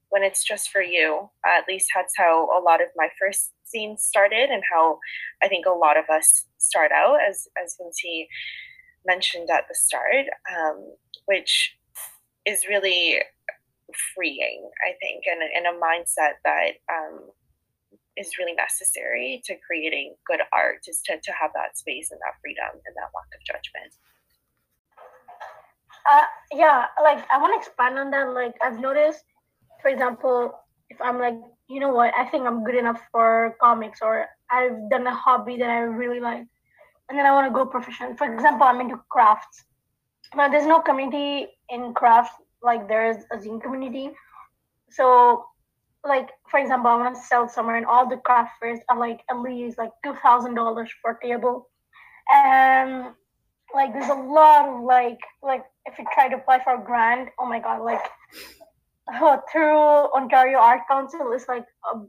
when 0.09 0.23
it's 0.23 0.43
just 0.43 0.71
for 0.71 0.81
you. 0.81 1.29
Uh, 1.45 1.59
at 1.59 1.67
least 1.67 1.89
that's 1.93 2.13
how 2.17 2.45
a 2.45 2.61
lot 2.61 2.81
of 2.81 2.87
my 2.95 3.09
first 3.19 3.53
zines 3.73 3.99
started, 3.99 4.49
and 4.49 4.63
how 4.71 4.99
I 5.43 5.47
think 5.47 5.65
a 5.65 5.71
lot 5.71 5.97
of 5.97 6.05
us 6.09 6.45
start 6.57 6.91
out, 6.91 7.19
as 7.27 7.47
as 7.61 7.77
Vincy 7.79 8.27
mentioned 9.05 9.49
at 9.49 9.67
the 9.67 9.75
start, 9.75 10.25
um, 10.49 10.93
which 11.25 11.75
is 12.45 12.65
really 12.67 13.21
freeing, 14.13 14.69
I 14.87 14.93
think, 15.01 15.23
and, 15.25 15.41
and 15.41 15.65
a 15.65 15.79
mindset 15.79 16.37
that 16.45 16.77
um, 16.91 17.29
is 18.17 18.37
really 18.37 18.53
necessary 18.53 19.41
to 19.45 19.55
creating 19.65 20.15
good 20.27 20.41
art, 20.53 20.81
is 20.87 21.01
to, 21.05 21.19
to 21.21 21.31
have 21.31 21.51
that 21.55 21.77
space 21.77 22.11
and 22.11 22.19
that 22.21 22.39
freedom 22.41 22.69
and 22.85 22.95
that 22.95 23.09
lack 23.15 23.29
of 23.33 23.41
judgment. 23.45 23.93
Uh, 26.09 26.25
yeah, 26.51 26.85
like 27.03 27.23
I 27.31 27.37
want 27.37 27.53
to 27.53 27.59
expand 27.59 27.99
on 27.99 28.09
that. 28.11 28.33
Like 28.33 28.55
I've 28.61 28.79
noticed, 28.79 29.23
for 29.81 29.89
example, 29.89 30.53
if 30.89 30.99
I'm 31.01 31.19
like, 31.19 31.37
you 31.67 31.79
know 31.79 31.93
what, 31.93 32.13
I 32.17 32.25
think 32.25 32.45
I'm 32.45 32.63
good 32.63 32.75
enough 32.75 32.99
for 33.11 33.55
comics, 33.61 33.99
or 34.01 34.25
I've 34.49 34.89
done 34.89 35.05
a 35.05 35.13
hobby 35.13 35.57
that 35.57 35.69
I 35.69 35.79
really 35.79 36.19
like, 36.19 36.45
and 37.09 37.17
then 37.17 37.25
I 37.25 37.31
want 37.31 37.47
to 37.47 37.53
go 37.53 37.65
professional. 37.65 38.15
For 38.15 38.33
example, 38.33 38.65
I'm 38.65 38.81
into 38.81 38.99
crafts. 39.09 39.65
Now, 40.35 40.47
there's 40.49 40.65
no 40.65 40.81
community 40.81 41.47
in 41.69 41.93
crafts 41.93 42.33
like 42.63 42.87
there 42.87 43.09
is 43.09 43.17
a 43.31 43.37
zine 43.37 43.61
community. 43.61 44.11
So, 44.89 45.45
like 46.03 46.29
for 46.49 46.59
example, 46.59 46.89
I 46.89 46.95
want 46.95 47.15
to 47.15 47.21
sell 47.21 47.47
somewhere, 47.47 47.75
and 47.75 47.85
all 47.85 48.09
the 48.09 48.17
craft 48.17 48.53
are 48.63 48.97
like 48.97 49.21
at 49.29 49.39
least 49.39 49.77
like 49.77 49.91
two 50.03 50.15
thousand 50.23 50.55
dollars 50.55 50.89
per 51.03 51.19
table, 51.21 51.69
and 52.33 53.13
like 53.73 53.93
there's 53.93 54.09
a 54.09 54.13
lot 54.13 54.67
of 54.67 54.83
like 54.83 55.19
like 55.43 55.63
if 55.85 55.97
you 55.97 56.05
try 56.13 56.27
to 56.29 56.35
apply 56.35 56.63
for 56.63 56.75
a 56.75 56.83
grant, 56.83 57.29
oh 57.39 57.47
my 57.47 57.59
god, 57.59 57.83
like 57.83 58.01
oh, 59.13 59.39
through 59.51 59.77
Ontario 60.13 60.57
Art 60.59 60.81
Council 60.89 61.31
is 61.33 61.45
like 61.47 61.65
uh, 61.91 61.99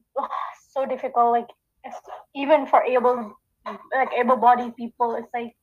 so 0.73 0.87
difficult. 0.87 1.33
Like 1.33 1.49
if, 1.85 1.95
even 2.35 2.67
for 2.67 2.83
able 2.83 3.37
like 3.95 4.11
able-bodied 4.19 4.77
people, 4.77 5.15
it's 5.17 5.29
like 5.35 5.55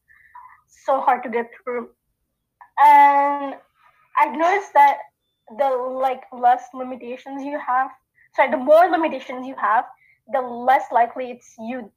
so 0.67 1.01
hard 1.01 1.23
to 1.23 1.29
get 1.29 1.49
through. 1.63 1.89
And 2.79 3.55
I've 4.19 4.37
noticed 4.37 4.73
that 4.73 4.97
the 5.57 5.69
like 5.69 6.21
less 6.31 6.63
limitations 6.73 7.43
you 7.43 7.59
have, 7.59 7.89
sorry, 8.35 8.51
the 8.51 8.57
more 8.57 8.89
limitations 8.89 9.47
you 9.47 9.55
have, 9.59 9.85
the 10.31 10.41
less 10.41 10.83
likely 10.91 11.31
it's 11.31 11.55
you. 11.59 11.91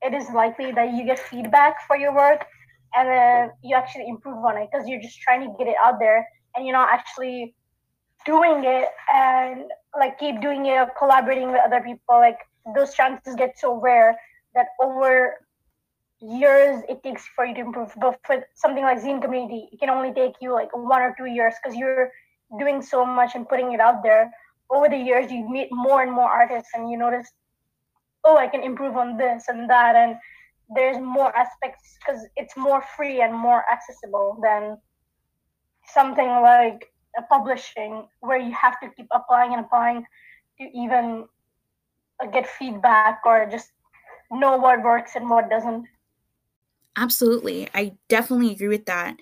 It 0.00 0.14
is 0.14 0.28
likely 0.34 0.72
that 0.72 0.94
you 0.94 1.04
get 1.04 1.18
feedback 1.18 1.86
for 1.86 1.96
your 1.96 2.14
work, 2.14 2.44
and 2.94 3.08
then 3.08 3.50
you 3.62 3.76
actually 3.76 4.08
improve 4.08 4.44
on 4.44 4.56
it 4.56 4.68
because 4.70 4.88
you're 4.88 5.00
just 5.00 5.20
trying 5.20 5.40
to 5.40 5.54
get 5.58 5.68
it 5.68 5.76
out 5.82 5.98
there, 5.98 6.26
and 6.54 6.66
you're 6.66 6.76
not 6.76 6.90
actually 6.90 7.54
doing 8.24 8.64
it 8.64 8.88
and 9.12 9.64
like 9.98 10.18
keep 10.18 10.40
doing 10.40 10.66
it 10.66 10.76
or 10.76 10.88
collaborating 10.98 11.50
with 11.50 11.60
other 11.64 11.80
people. 11.80 12.16
Like 12.16 12.38
those 12.74 12.94
chances 12.94 13.34
get 13.34 13.58
so 13.58 13.80
rare 13.80 14.16
that 14.54 14.66
over 14.80 15.40
years 16.20 16.82
it 16.88 17.02
takes 17.02 17.26
for 17.34 17.44
you 17.44 17.54
to 17.54 17.60
improve. 17.60 17.92
But 18.00 18.20
for 18.24 18.44
something 18.54 18.84
like 18.84 19.02
Zine 19.02 19.20
Community, 19.20 19.68
it 19.72 19.80
can 19.80 19.90
only 19.90 20.12
take 20.12 20.34
you 20.40 20.52
like 20.52 20.70
one 20.76 21.02
or 21.02 21.14
two 21.18 21.26
years 21.26 21.54
because 21.62 21.76
you're 21.76 22.12
doing 22.58 22.82
so 22.82 23.04
much 23.04 23.34
and 23.34 23.48
putting 23.48 23.72
it 23.72 23.80
out 23.80 24.02
there. 24.02 24.30
Over 24.70 24.88
the 24.88 24.96
years, 24.96 25.30
you 25.30 25.48
meet 25.50 25.68
more 25.70 26.02
and 26.02 26.12
more 26.12 26.30
artists, 26.30 26.70
and 26.74 26.90
you 26.90 26.96
notice, 26.96 27.28
oh, 28.24 28.36
I 28.36 28.46
can 28.46 28.62
improve 28.62 28.96
on 28.96 29.16
this 29.18 29.48
and 29.48 29.68
that, 29.68 29.96
and 29.96 30.16
there's 30.74 30.98
more 30.98 31.34
aspects 31.36 31.98
because 31.98 32.26
it's 32.36 32.56
more 32.56 32.82
free 32.96 33.20
and 33.20 33.34
more 33.34 33.64
accessible 33.70 34.38
than 34.42 34.78
something 35.86 36.28
like 36.28 36.92
a 37.18 37.22
publishing 37.22 38.06
where 38.20 38.38
you 38.38 38.52
have 38.52 38.80
to 38.80 38.88
keep 38.96 39.06
applying 39.10 39.52
and 39.52 39.64
applying 39.64 40.04
to 40.58 40.64
even 40.74 41.26
uh, 42.22 42.26
get 42.26 42.46
feedback 42.46 43.20
or 43.26 43.46
just 43.50 43.72
know 44.30 44.56
what 44.56 44.82
works 44.82 45.12
and 45.16 45.28
what 45.28 45.50
doesn't. 45.50 45.84
Absolutely. 46.96 47.68
I 47.74 47.92
definitely 48.08 48.52
agree 48.52 48.68
with 48.68 48.86
that. 48.86 49.16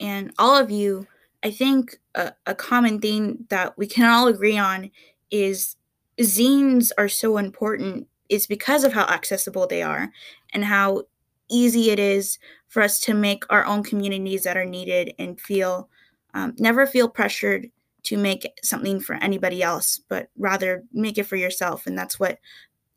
And 0.00 0.32
all 0.38 0.56
of 0.56 0.70
you, 0.70 1.06
I 1.42 1.50
think 1.50 1.98
a, 2.14 2.32
a 2.46 2.54
common 2.54 3.00
thing 3.00 3.46
that 3.50 3.76
we 3.78 3.86
can 3.86 4.04
all 4.04 4.28
agree 4.28 4.58
on 4.58 4.90
is 5.30 5.76
zines 6.20 6.90
are 6.96 7.08
so 7.08 7.38
important 7.38 8.08
is 8.34 8.46
because 8.46 8.84
of 8.84 8.92
how 8.92 9.04
accessible 9.04 9.66
they 9.66 9.82
are 9.82 10.10
and 10.52 10.64
how 10.64 11.02
easy 11.48 11.90
it 11.90 11.98
is 11.98 12.38
for 12.68 12.82
us 12.82 13.00
to 13.00 13.14
make 13.14 13.44
our 13.50 13.64
own 13.64 13.82
communities 13.82 14.42
that 14.44 14.56
are 14.56 14.64
needed 14.64 15.14
and 15.18 15.40
feel 15.40 15.88
um, 16.34 16.54
never 16.58 16.86
feel 16.86 17.08
pressured 17.08 17.70
to 18.02 18.16
make 18.16 18.46
something 18.62 19.00
for 19.00 19.14
anybody 19.16 19.62
else 19.62 20.00
but 20.08 20.28
rather 20.36 20.84
make 20.92 21.18
it 21.18 21.24
for 21.24 21.36
yourself 21.36 21.86
and 21.86 21.96
that's 21.96 22.18
what 22.18 22.38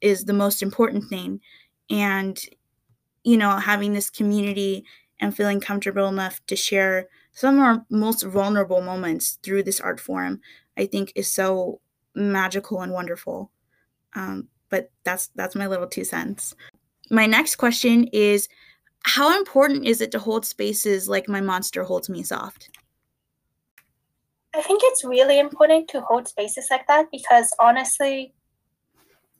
is 0.02 0.26
the 0.26 0.34
most 0.34 0.62
important 0.62 1.04
thing 1.10 1.40
and 1.90 2.48
you 3.28 3.36
know, 3.36 3.58
having 3.58 3.92
this 3.92 4.10
community 4.10 4.86
and 5.20 5.36
feeling 5.36 5.60
comfortable 5.60 6.08
enough 6.08 6.40
to 6.48 6.56
share 6.56 7.10
some 7.34 7.56
of 7.56 7.62
our 7.62 7.86
most 7.90 8.24
vulnerable 8.24 8.82
moments 8.82 9.38
through 9.44 9.64
this 9.64 9.82
art 9.82 10.00
form, 10.00 10.40
I 10.78 10.86
think 10.86 11.12
is 11.14 11.28
so 11.30 11.82
magical 12.16 12.82
and 12.82 12.94
wonderful. 12.94 13.52
Um, 14.14 14.48
but 14.70 14.92
that's 15.04 15.28
that's 15.36 15.56
my 15.56 15.68
little 15.68 15.88
two 15.88 16.04
cents. 16.04 16.56
My 17.10 17.26
next 17.26 17.56
question 17.56 18.08
is 18.12 18.50
how 19.04 19.38
important 19.38 19.86
is 19.86 20.02
it 20.02 20.12
to 20.12 20.20
hold 20.20 20.46
spaces 20.46 21.08
like 21.08 21.30
my 21.30 21.42
monster 21.42 21.84
holds 21.84 22.10
me 22.10 22.24
soft? 22.24 22.70
I 24.54 24.62
think 24.62 24.82
it's 24.84 25.06
really 25.06 25.40
important 25.40 25.88
to 25.90 26.02
hold 26.02 26.28
spaces 26.28 26.68
like 26.70 26.88
that 26.88 27.08
because 27.12 27.54
honestly, 27.60 28.34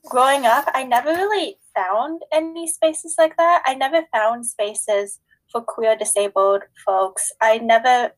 growing 0.08 0.46
up, 0.46 0.66
I 0.74 0.84
never 0.84 1.10
really 1.10 1.56
found 1.74 2.22
any 2.32 2.66
spaces 2.68 3.16
like 3.18 3.36
that. 3.36 3.62
I 3.66 3.74
never 3.74 4.02
found 4.12 4.46
spaces 4.46 5.20
for 5.50 5.60
queer 5.60 5.96
disabled 5.96 6.62
folks. 6.84 7.32
I 7.40 7.58
never, 7.58 8.12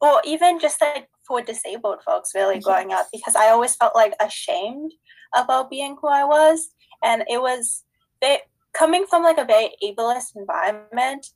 or 0.00 0.20
even 0.24 0.60
just 0.60 0.80
like 0.80 1.08
for 1.26 1.42
disabled 1.42 2.02
folks, 2.04 2.32
really 2.34 2.60
growing 2.66 2.92
up, 2.92 3.08
because 3.12 3.34
I 3.34 3.48
always 3.48 3.74
felt 3.74 3.94
like 3.94 4.14
ashamed 4.20 4.92
about 5.34 5.70
being 5.70 5.96
who 6.00 6.08
I 6.08 6.24
was. 6.24 6.70
And 7.02 7.24
it 7.28 7.40
was 7.40 7.84
they, 8.20 8.40
coming 8.72 9.06
from 9.06 9.22
like 9.22 9.38
a 9.38 9.44
very 9.44 9.70
ableist 9.82 10.36
environment, 10.36 11.26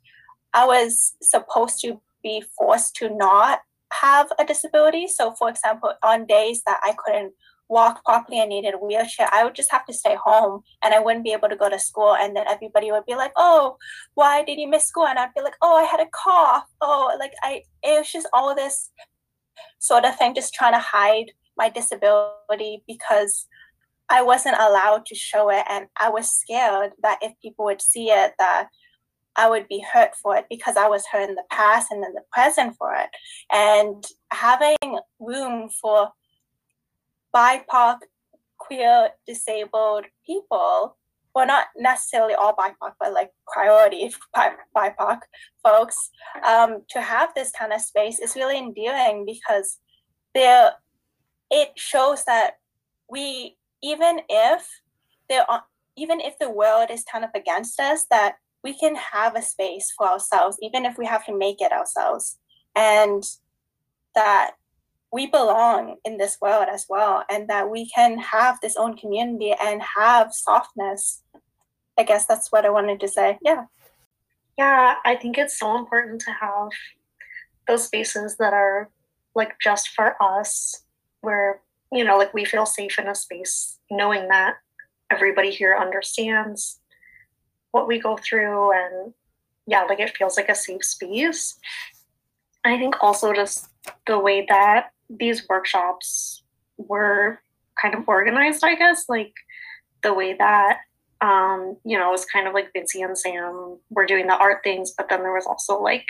I 0.54 0.66
was 0.66 1.14
supposed 1.22 1.80
to 1.82 2.00
be 2.22 2.44
forced 2.56 2.96
to 2.96 3.10
not 3.10 3.60
have 3.92 4.30
a 4.38 4.44
disability. 4.44 5.06
So, 5.06 5.34
for 5.34 5.48
example, 5.48 5.92
on 6.02 6.26
days 6.26 6.62
that 6.66 6.80
I 6.82 6.94
couldn't 6.96 7.32
walk 7.68 8.02
properly 8.04 8.40
and 8.40 8.48
needed 8.48 8.74
a 8.74 8.78
wheelchair, 8.78 9.28
I 9.32 9.44
would 9.44 9.54
just 9.54 9.70
have 9.70 9.84
to 9.86 9.92
stay 9.92 10.16
home 10.16 10.62
and 10.82 10.94
I 10.94 11.00
wouldn't 11.00 11.24
be 11.24 11.32
able 11.32 11.48
to 11.48 11.56
go 11.56 11.68
to 11.68 11.78
school. 11.78 12.14
And 12.14 12.34
then 12.34 12.46
everybody 12.48 12.90
would 12.90 13.04
be 13.06 13.14
like, 13.14 13.32
oh, 13.36 13.76
why 14.14 14.42
did 14.42 14.58
you 14.58 14.68
miss 14.68 14.86
school? 14.86 15.06
And 15.06 15.18
I'd 15.18 15.34
be 15.34 15.42
like, 15.42 15.56
oh, 15.62 15.76
I 15.76 15.84
had 15.84 16.00
a 16.00 16.10
cough. 16.12 16.64
Oh, 16.80 17.14
like 17.18 17.32
I, 17.42 17.62
it 17.82 17.98
was 17.98 18.10
just 18.10 18.28
all 18.32 18.54
this 18.54 18.90
sort 19.78 20.04
of 20.04 20.16
thing, 20.16 20.34
just 20.34 20.54
trying 20.54 20.72
to 20.72 20.78
hide 20.78 21.32
my 21.56 21.68
disability 21.68 22.82
because 22.86 23.46
I 24.10 24.22
wasn't 24.22 24.56
allowed 24.58 25.06
to 25.06 25.14
show 25.14 25.50
it. 25.50 25.64
And 25.68 25.86
I 25.98 26.08
was 26.08 26.30
scared 26.30 26.92
that 27.02 27.18
if 27.22 27.32
people 27.42 27.66
would 27.66 27.82
see 27.82 28.10
it, 28.10 28.32
that 28.38 28.68
I 29.36 29.48
would 29.48 29.68
be 29.68 29.84
hurt 29.92 30.16
for 30.16 30.36
it 30.36 30.46
because 30.50 30.76
I 30.76 30.88
was 30.88 31.06
hurt 31.06 31.28
in 31.28 31.34
the 31.34 31.44
past 31.50 31.88
and 31.90 32.04
in 32.04 32.12
the 32.12 32.22
present 32.32 32.74
for 32.76 32.94
it. 32.94 33.08
And 33.52 34.04
having 34.32 34.76
room 35.20 35.68
for 35.68 36.10
BIPOC, 37.34 37.98
queer, 38.58 39.10
disabled 39.26 40.06
people, 40.26 40.96
well, 41.34 41.46
not 41.46 41.66
necessarily 41.76 42.34
all 42.34 42.56
BIPOC, 42.56 42.92
but 42.98 43.12
like 43.12 43.30
priority 43.46 44.12
BIPOC 44.76 45.20
folks, 45.62 46.10
um, 46.44 46.82
to 46.90 47.00
have 47.00 47.32
this 47.34 47.52
kind 47.52 47.72
of 47.72 47.80
space 47.80 48.18
is 48.18 48.34
really 48.34 48.58
endearing 48.58 49.24
because 49.24 49.78
there, 50.34 50.72
it 51.50 51.70
shows 51.76 52.24
that 52.24 52.54
we, 53.10 53.57
even 53.82 54.20
if 54.28 54.68
there 55.28 55.46
even 55.96 56.20
if 56.20 56.38
the 56.38 56.50
world 56.50 56.90
is 56.90 57.04
kind 57.10 57.24
of 57.24 57.30
against 57.34 57.80
us, 57.80 58.06
that 58.10 58.36
we 58.62 58.78
can 58.78 58.94
have 58.94 59.34
a 59.34 59.42
space 59.42 59.92
for 59.96 60.06
ourselves, 60.06 60.56
even 60.62 60.84
if 60.84 60.96
we 60.96 61.06
have 61.06 61.24
to 61.26 61.36
make 61.36 61.60
it 61.60 61.72
ourselves. 61.72 62.38
And 62.76 63.24
that 64.14 64.52
we 65.12 65.26
belong 65.26 65.96
in 66.04 66.18
this 66.18 66.38
world 66.40 66.66
as 66.70 66.86
well 66.88 67.24
and 67.30 67.48
that 67.48 67.70
we 67.70 67.88
can 67.88 68.18
have 68.18 68.58
this 68.60 68.76
own 68.76 68.96
community 68.96 69.54
and 69.60 69.80
have 69.96 70.32
softness. 70.32 71.22
I 71.96 72.02
guess 72.02 72.26
that's 72.26 72.52
what 72.52 72.64
i 72.64 72.70
wanted 72.70 73.00
to 73.00 73.08
say. 73.08 73.38
Yeah. 73.42 73.64
Yeah 74.56 74.96
i 75.04 75.14
think 75.14 75.38
it's 75.38 75.58
so 75.58 75.76
important 75.76 76.20
to 76.22 76.32
have 76.32 76.70
those 77.66 77.84
spaces 77.84 78.36
that 78.38 78.52
are 78.52 78.90
like 79.34 79.58
just 79.60 79.90
for 79.90 80.16
us 80.22 80.82
where 81.20 81.60
you 81.92 82.04
know 82.04 82.16
like 82.16 82.34
we 82.34 82.44
feel 82.44 82.66
safe 82.66 82.98
in 82.98 83.08
a 83.08 83.14
space 83.14 83.78
knowing 83.90 84.28
that 84.28 84.56
everybody 85.10 85.50
here 85.50 85.76
understands 85.76 86.80
what 87.70 87.86
we 87.86 87.98
go 87.98 88.16
through 88.16 88.72
and 88.72 89.12
yeah 89.66 89.82
like 89.84 90.00
it 90.00 90.16
feels 90.16 90.36
like 90.36 90.48
a 90.48 90.54
safe 90.54 90.84
space. 90.84 91.58
I 92.64 92.76
think 92.76 92.96
also 93.00 93.32
just 93.32 93.68
the 94.06 94.18
way 94.18 94.44
that 94.48 94.90
these 95.08 95.48
workshops 95.48 96.42
were 96.76 97.40
kind 97.80 97.94
of 97.94 98.08
organized, 98.08 98.62
I 98.64 98.74
guess, 98.74 99.04
like 99.08 99.32
the 100.02 100.12
way 100.12 100.34
that 100.34 100.78
um, 101.20 101.76
you 101.84 101.98
know, 101.98 102.08
it 102.08 102.12
was 102.12 102.24
kind 102.26 102.46
of 102.46 102.54
like 102.54 102.72
Vincy 102.72 103.04
and 103.04 103.18
Sam 103.18 103.78
were 103.90 104.06
doing 104.06 104.26
the 104.26 104.36
art 104.36 104.58
things, 104.62 104.92
but 104.96 105.08
then 105.08 105.20
there 105.20 105.32
was 105.32 105.46
also 105.46 105.80
like 105.80 106.06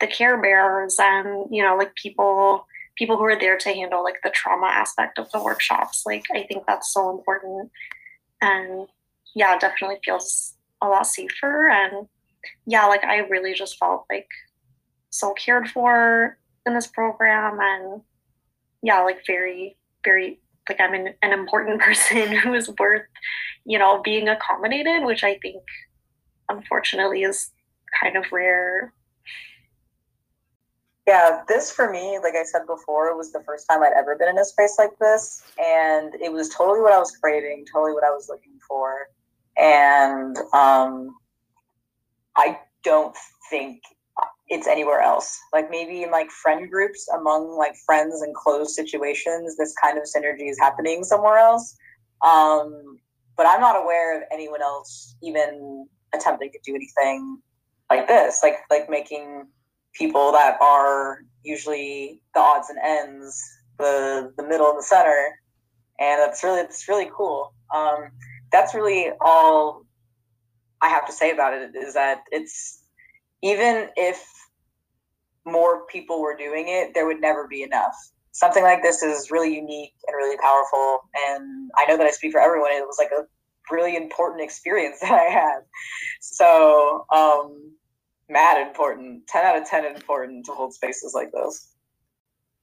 the 0.00 0.06
care 0.06 0.40
bears 0.40 0.96
and, 1.00 1.46
you 1.50 1.62
know, 1.62 1.76
like 1.76 1.94
people 1.96 2.66
people 2.96 3.16
who 3.16 3.24
are 3.24 3.38
there 3.38 3.58
to 3.58 3.72
handle 3.72 4.02
like 4.02 4.20
the 4.22 4.30
trauma 4.30 4.66
aspect 4.66 5.18
of 5.18 5.30
the 5.32 5.42
workshops. 5.42 6.04
Like 6.06 6.24
I 6.34 6.44
think 6.44 6.64
that's 6.66 6.92
so 6.92 7.10
important. 7.10 7.70
And 8.40 8.86
yeah, 9.34 9.58
definitely 9.58 9.98
feels 10.04 10.54
a 10.82 10.88
lot 10.88 11.06
safer. 11.06 11.68
And 11.68 12.06
yeah, 12.66 12.86
like 12.86 13.04
I 13.04 13.18
really 13.18 13.54
just 13.54 13.78
felt 13.78 14.04
like 14.10 14.28
so 15.10 15.32
cared 15.34 15.68
for 15.68 16.38
in 16.66 16.74
this 16.74 16.86
program 16.86 17.58
and 17.60 18.02
yeah, 18.82 19.00
like 19.02 19.26
very, 19.26 19.76
very 20.04 20.40
like 20.68 20.80
I'm 20.80 20.94
an, 20.94 21.14
an 21.22 21.32
important 21.32 21.80
person 21.80 22.32
who 22.32 22.54
is 22.54 22.70
worth, 22.78 23.06
you 23.64 23.78
know, 23.78 24.00
being 24.02 24.28
accommodated, 24.28 25.04
which 25.04 25.24
I 25.24 25.38
think 25.38 25.62
unfortunately 26.48 27.22
is 27.22 27.50
kind 28.00 28.16
of 28.16 28.24
rare. 28.32 28.92
Yeah, 31.06 31.42
this 31.48 31.70
for 31.70 31.90
me, 31.90 32.18
like 32.22 32.34
I 32.34 32.44
said 32.44 32.66
before, 32.66 33.14
was 33.16 33.30
the 33.30 33.42
first 33.44 33.66
time 33.68 33.82
I'd 33.82 33.92
ever 33.96 34.16
been 34.16 34.28
in 34.28 34.38
a 34.38 34.44
space 34.44 34.76
like 34.78 34.98
this. 34.98 35.42
And 35.58 36.14
it 36.14 36.32
was 36.32 36.48
totally 36.48 36.80
what 36.80 36.92
I 36.92 36.98
was 36.98 37.14
craving, 37.16 37.66
totally 37.70 37.92
what 37.92 38.04
I 38.04 38.10
was 38.10 38.28
looking 38.30 38.58
for. 38.66 39.08
And 39.58 40.36
um, 40.54 41.14
I 42.36 42.58
don't 42.84 43.14
think 43.50 43.82
it's 44.48 44.66
anywhere 44.66 45.00
else. 45.00 45.38
Like 45.52 45.70
maybe 45.70 46.02
in 46.02 46.10
like 46.10 46.30
friend 46.30 46.70
groups 46.70 47.06
among 47.14 47.56
like 47.56 47.74
friends 47.84 48.22
and 48.22 48.34
closed 48.34 48.70
situations, 48.70 49.56
this 49.56 49.74
kind 49.82 49.98
of 49.98 50.04
synergy 50.04 50.48
is 50.48 50.58
happening 50.58 51.04
somewhere 51.04 51.38
else. 51.38 51.76
Um, 52.24 52.98
but 53.36 53.46
I'm 53.46 53.60
not 53.60 53.76
aware 53.76 54.16
of 54.16 54.24
anyone 54.32 54.62
else 54.62 55.16
even 55.22 55.86
attempting 56.14 56.50
to 56.52 56.58
do 56.64 56.74
anything 56.74 57.38
like 57.90 58.06
this, 58.06 58.40
like 58.42 58.56
like 58.70 58.88
making 58.88 59.46
people 59.94 60.32
that 60.32 60.60
are 60.60 61.20
usually 61.42 62.20
the 62.34 62.40
odds 62.40 62.68
and 62.70 62.78
ends, 62.84 63.42
the 63.78 64.32
the 64.36 64.42
middle 64.42 64.70
and 64.70 64.78
the 64.78 64.82
center, 64.82 65.38
and 65.98 66.20
that's 66.20 66.42
really 66.44 66.60
it's 66.60 66.88
really 66.88 67.10
cool. 67.16 67.54
Um, 67.74 68.10
that's 68.52 68.74
really 68.74 69.10
all 69.20 69.84
I 70.80 70.88
have 70.88 71.06
to 71.06 71.12
say 71.12 71.30
about 71.30 71.54
it 71.54 71.74
is 71.74 71.94
that 71.94 72.22
it's 72.30 72.82
even 73.42 73.88
if 73.96 74.22
more 75.46 75.86
people 75.86 76.20
were 76.20 76.36
doing 76.36 76.66
it, 76.68 76.94
there 76.94 77.06
would 77.06 77.20
never 77.20 77.46
be 77.46 77.62
enough. 77.62 77.94
Something 78.32 78.62
like 78.62 78.82
this 78.82 79.02
is 79.02 79.30
really 79.30 79.54
unique 79.54 79.94
and 80.06 80.16
really 80.16 80.36
powerful. 80.38 81.08
And 81.28 81.70
I 81.76 81.84
know 81.86 81.96
that 81.96 82.06
I 82.06 82.10
speak 82.10 82.32
for 82.32 82.40
everyone. 82.40 82.72
It 82.72 82.86
was 82.86 82.96
like 82.98 83.10
a 83.12 83.24
really 83.70 83.96
important 83.96 84.42
experience 84.42 84.98
that 85.02 85.12
I 85.12 85.30
had. 85.30 85.60
So, 86.20 87.06
um, 87.14 87.72
mad 88.28 88.66
important, 88.66 89.26
10 89.26 89.44
out 89.44 89.60
of 89.60 89.68
10 89.68 89.84
important 89.84 90.46
to 90.46 90.52
hold 90.52 90.74
spaces 90.74 91.12
like 91.14 91.32
this. 91.32 91.70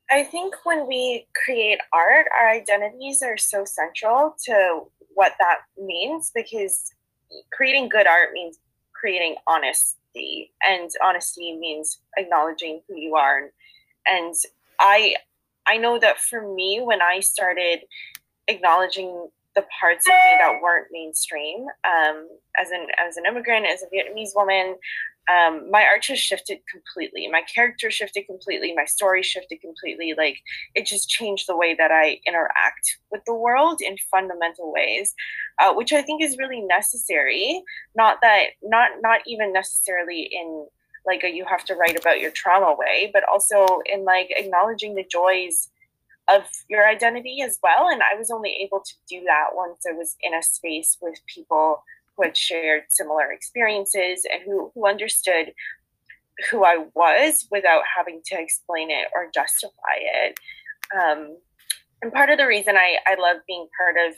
I 0.09 0.23
think 0.23 0.55
when 0.63 0.87
we 0.87 1.27
create 1.45 1.79
art, 1.93 2.25
our 2.37 2.49
identities 2.49 3.21
are 3.23 3.37
so 3.37 3.63
central 3.63 4.35
to 4.45 4.81
what 5.13 5.33
that 5.39 5.59
means 5.77 6.31
because 6.33 6.91
creating 7.53 7.89
good 7.89 8.07
art 8.07 8.29
means 8.33 8.59
creating 8.93 9.35
honesty 9.47 10.51
and 10.61 10.89
honesty 11.03 11.57
means 11.57 12.01
acknowledging 12.17 12.81
who 12.87 12.95
you 12.95 13.15
are 13.15 13.51
and 14.05 14.35
i 14.79 15.15
i 15.65 15.77
know 15.77 15.97
that 15.97 16.19
for 16.19 16.53
me 16.53 16.81
when 16.83 17.01
i 17.01 17.19
started 17.19 17.79
acknowledging 18.47 19.29
the 19.55 19.65
parts 19.79 20.07
of 20.07 20.13
me 20.13 20.37
that 20.39 20.59
weren't 20.61 20.87
mainstream 20.91 21.65
um, 21.83 22.27
as 22.61 22.71
an 22.71 22.87
as 23.05 23.17
an 23.17 23.25
immigrant 23.25 23.65
as 23.65 23.83
a 23.83 23.85
vietnamese 23.87 24.35
woman 24.35 24.75
um, 25.29 25.69
my 25.69 25.83
art 25.83 26.01
just 26.01 26.23
shifted 26.23 26.59
completely. 26.69 27.27
My 27.27 27.43
character 27.53 27.91
shifted 27.91 28.25
completely. 28.25 28.73
My 28.73 28.85
story 28.85 29.21
shifted 29.21 29.61
completely. 29.61 30.13
Like 30.17 30.37
it 30.75 30.85
just 30.85 31.09
changed 31.09 31.47
the 31.47 31.55
way 31.55 31.75
that 31.75 31.91
I 31.91 32.19
interact 32.25 32.97
with 33.11 33.21
the 33.25 33.35
world 33.35 33.81
in 33.81 33.95
fundamental 34.09 34.73
ways, 34.73 35.13
uh, 35.59 35.73
which 35.73 35.93
I 35.93 36.01
think 36.01 36.23
is 36.23 36.37
really 36.37 36.61
necessary. 36.61 37.63
Not 37.95 38.17
that, 38.21 38.45
not 38.63 38.91
not 39.01 39.21
even 39.27 39.53
necessarily 39.53 40.29
in 40.31 40.67
like 41.05 41.23
a 41.23 41.29
you 41.29 41.45
have 41.45 41.65
to 41.65 41.75
write 41.75 41.99
about 41.99 42.19
your 42.19 42.31
trauma 42.31 42.75
way, 42.77 43.09
but 43.13 43.23
also 43.31 43.81
in 43.85 44.03
like 44.03 44.27
acknowledging 44.31 44.95
the 44.95 45.05
joys 45.09 45.69
of 46.27 46.43
your 46.69 46.87
identity 46.87 47.41
as 47.41 47.59
well. 47.61 47.87
And 47.89 48.01
I 48.01 48.17
was 48.17 48.31
only 48.31 48.51
able 48.63 48.79
to 48.79 48.93
do 49.09 49.21
that 49.25 49.49
once 49.53 49.83
I 49.87 49.93
was 49.93 50.15
in 50.21 50.33
a 50.33 50.43
space 50.43 50.97
with 51.01 51.19
people 51.27 51.83
who 52.21 52.27
had 52.27 52.37
shared 52.37 52.83
similar 52.89 53.31
experiences 53.31 54.25
and 54.31 54.41
who, 54.43 54.71
who 54.75 54.87
understood 54.87 55.53
who 56.49 56.63
I 56.63 56.85
was 56.95 57.47
without 57.51 57.83
having 57.95 58.21
to 58.27 58.39
explain 58.39 58.89
it 58.89 59.07
or 59.13 59.29
justify 59.33 59.97
it. 59.97 60.37
Um, 60.95 61.37
and 62.01 62.11
part 62.11 62.29
of 62.29 62.37
the 62.37 62.47
reason 62.47 62.75
I, 62.77 62.97
I 63.05 63.15
love 63.15 63.37
being 63.47 63.67
part 63.77 63.95
of 63.97 64.15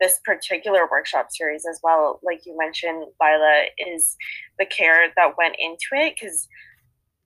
this 0.00 0.20
particular 0.24 0.88
workshop 0.90 1.28
series 1.30 1.64
as 1.70 1.78
well, 1.82 2.20
like 2.22 2.46
you 2.46 2.56
mentioned, 2.56 3.04
Lilah, 3.20 3.66
is 3.78 4.16
the 4.58 4.66
care 4.66 5.08
that 5.16 5.36
went 5.36 5.56
into 5.58 5.88
it. 5.92 6.14
Because 6.18 6.48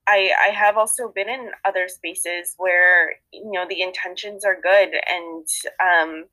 I, 0.06 0.30
I 0.42 0.48
have 0.48 0.76
also 0.76 1.08
been 1.08 1.28
in 1.28 1.50
other 1.64 1.88
spaces 1.88 2.54
where, 2.58 3.12
you 3.32 3.50
know, 3.50 3.64
the 3.68 3.80
intentions 3.80 4.44
are 4.44 4.60
good 4.60 4.90
and 5.08 5.46
um, 5.80 6.24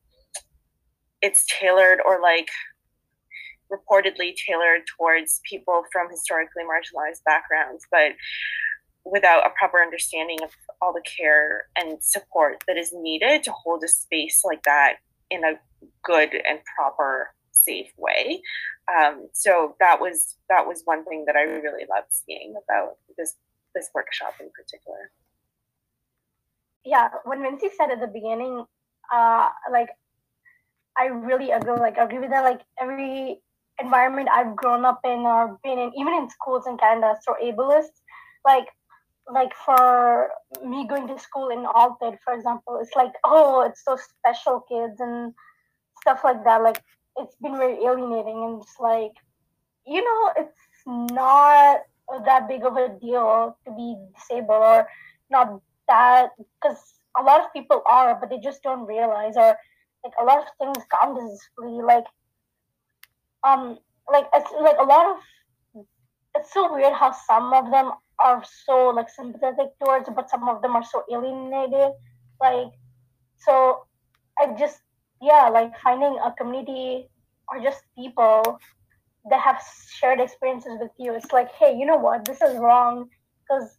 it's 1.21 1.45
tailored 1.47 1.99
or 2.05 2.19
like 2.21 2.49
reportedly 3.71 4.35
tailored 4.35 4.81
towards 4.97 5.41
people 5.49 5.83
from 5.91 6.09
historically 6.09 6.63
marginalized 6.63 7.23
backgrounds, 7.25 7.85
but 7.91 8.11
without 9.05 9.45
a 9.45 9.49
proper 9.57 9.81
understanding 9.81 10.37
of 10.43 10.49
all 10.81 10.93
the 10.93 11.01
care 11.01 11.63
and 11.75 12.03
support 12.03 12.63
that 12.67 12.77
is 12.77 12.93
needed 12.93 13.43
to 13.43 13.51
hold 13.51 13.83
a 13.83 13.87
space 13.87 14.41
like 14.45 14.61
that 14.63 14.95
in 15.29 15.43
a 15.43 15.53
good 16.03 16.29
and 16.47 16.59
proper 16.77 17.29
safe 17.51 17.91
way. 17.97 18.41
Um, 18.93 19.27
so 19.33 19.75
that 19.79 19.99
was 19.99 20.35
that 20.49 20.67
was 20.67 20.81
one 20.85 21.05
thing 21.05 21.25
that 21.27 21.35
i 21.35 21.41
really 21.41 21.85
loved 21.89 22.11
seeing 22.11 22.55
about 22.63 22.97
this 23.17 23.35
this 23.73 23.89
workshop 23.93 24.33
in 24.39 24.49
particular. 24.51 25.11
Yeah 26.83 27.09
when 27.25 27.39
Vincy 27.39 27.69
said 27.77 27.91
at 27.91 28.01
the 28.01 28.07
beginning 28.07 28.65
uh 29.13 29.49
like 29.71 29.89
i 30.97 31.05
really 31.05 31.51
agree 31.51 31.73
like 31.73 31.97
agree 31.97 32.19
with 32.19 32.31
that 32.31 32.43
like 32.43 32.61
every 32.79 33.41
environment 33.81 34.29
I've 34.31 34.55
grown 34.55 34.85
up 34.85 35.01
in 35.03 35.19
or 35.19 35.59
been 35.63 35.79
in, 35.79 35.91
even 35.97 36.13
in 36.13 36.29
schools 36.29 36.65
in 36.67 36.77
Canada, 36.77 37.15
so 37.21 37.35
ableist. 37.43 37.95
Like, 38.45 38.67
like 39.31 39.53
for 39.65 40.29
me 40.65 40.87
going 40.87 41.07
to 41.07 41.19
school 41.19 41.49
in 41.49 41.65
Alted, 41.65 42.19
for 42.23 42.33
example, 42.33 42.79
it's 42.81 42.95
like, 42.95 43.13
oh, 43.23 43.61
it's 43.61 43.83
those 43.83 44.01
special 44.03 44.61
kids 44.61 44.99
and 44.99 45.33
stuff 46.01 46.21
like 46.23 46.43
that. 46.43 46.63
Like, 46.63 46.81
it's 47.17 47.35
been 47.41 47.57
very 47.57 47.83
alienating, 47.83 48.43
and 48.43 48.61
it's 48.61 48.79
like, 48.79 49.11
you 49.85 50.03
know, 50.03 50.33
it's 50.37 50.57
not 50.85 51.81
that 52.25 52.47
big 52.47 52.63
of 52.63 52.77
a 52.77 52.89
deal 52.99 53.57
to 53.65 53.71
be 53.71 53.95
disabled 54.15 54.61
or 54.61 54.87
not 55.29 55.61
that 55.87 56.29
because 56.37 56.77
a 57.17 57.23
lot 57.23 57.41
of 57.41 57.53
people 57.53 57.81
are, 57.89 58.17
but 58.19 58.29
they 58.29 58.39
just 58.39 58.63
don't 58.63 58.85
realize 58.85 59.35
or 59.37 59.55
like 60.03 60.13
a 60.19 60.23
lot 60.23 60.39
of 60.39 60.45
things 60.59 60.83
count 60.89 61.17
as 61.21 61.39
free. 61.55 61.81
Like 61.81 62.05
um 63.43 63.77
like 64.11 64.27
it's 64.33 64.51
like 64.61 64.77
a 64.79 64.83
lot 64.83 65.15
of 65.15 65.85
it's 66.35 66.53
so 66.53 66.73
weird 66.73 66.93
how 66.93 67.11
some 67.11 67.53
of 67.53 67.69
them 67.71 67.91
are 68.19 68.43
so 68.65 68.89
like 68.89 69.09
sympathetic 69.09 69.67
towards 69.83 70.09
but 70.15 70.29
some 70.29 70.47
of 70.47 70.61
them 70.61 70.75
are 70.75 70.83
so 70.83 71.03
alienated 71.11 71.91
like 72.39 72.71
so 73.37 73.85
i 74.39 74.47
just 74.57 74.81
yeah 75.21 75.49
like 75.49 75.71
finding 75.79 76.17
a 76.23 76.31
community 76.37 77.07
or 77.49 77.61
just 77.61 77.83
people 77.97 78.59
that 79.29 79.39
have 79.39 79.61
shared 79.89 80.19
experiences 80.19 80.77
with 80.79 80.91
you 80.97 81.13
it's 81.13 81.31
like 81.31 81.51
hey 81.53 81.75
you 81.77 81.85
know 81.85 81.97
what? 81.97 82.25
This 82.25 82.41
is 82.41 82.57
wrong 82.57 83.09
because 83.43 83.77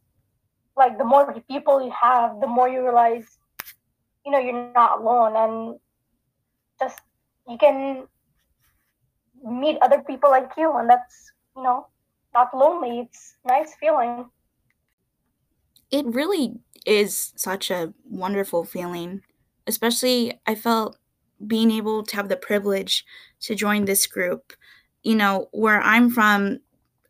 like 0.77 0.99
the 0.99 1.05
more 1.05 1.35
people 1.49 1.85
you 1.85 1.93
have 2.01 2.41
the 2.41 2.47
more 2.47 2.69
you 2.69 2.83
realize 2.83 3.27
you 4.25 4.33
know 4.33 4.39
you're 4.39 4.73
not 4.73 5.01
alone 5.01 5.37
and 5.37 5.81
just 6.81 7.01
you 7.49 7.59
can 7.59 8.07
meet 9.45 9.79
other 9.83 10.03
people 10.07 10.31
like 10.31 10.51
you 10.57 10.77
and 10.77 10.89
that's 10.89 11.33
you 11.57 11.63
know 11.63 11.87
not 12.35 12.57
lonely 12.57 13.01
it's 13.01 13.37
nice 13.47 13.75
feeling. 13.75 14.27
It 15.91 16.07
really 16.07 16.55
is 16.87 17.33
such 17.37 17.71
a 17.71 17.93
wonderful 18.05 18.65
feeling 18.65 19.23
especially 19.67 20.41
i 20.47 20.55
felt 20.55 20.97
being 21.47 21.71
able 21.71 22.03
to 22.03 22.17
have 22.17 22.29
the 22.29 22.37
privilege 22.37 23.05
to 23.41 23.55
join 23.55 23.85
this 23.85 24.07
group. 24.07 24.53
You 25.03 25.17
know 25.17 25.49
where 25.53 25.81
i'm 25.81 26.11
from 26.11 26.61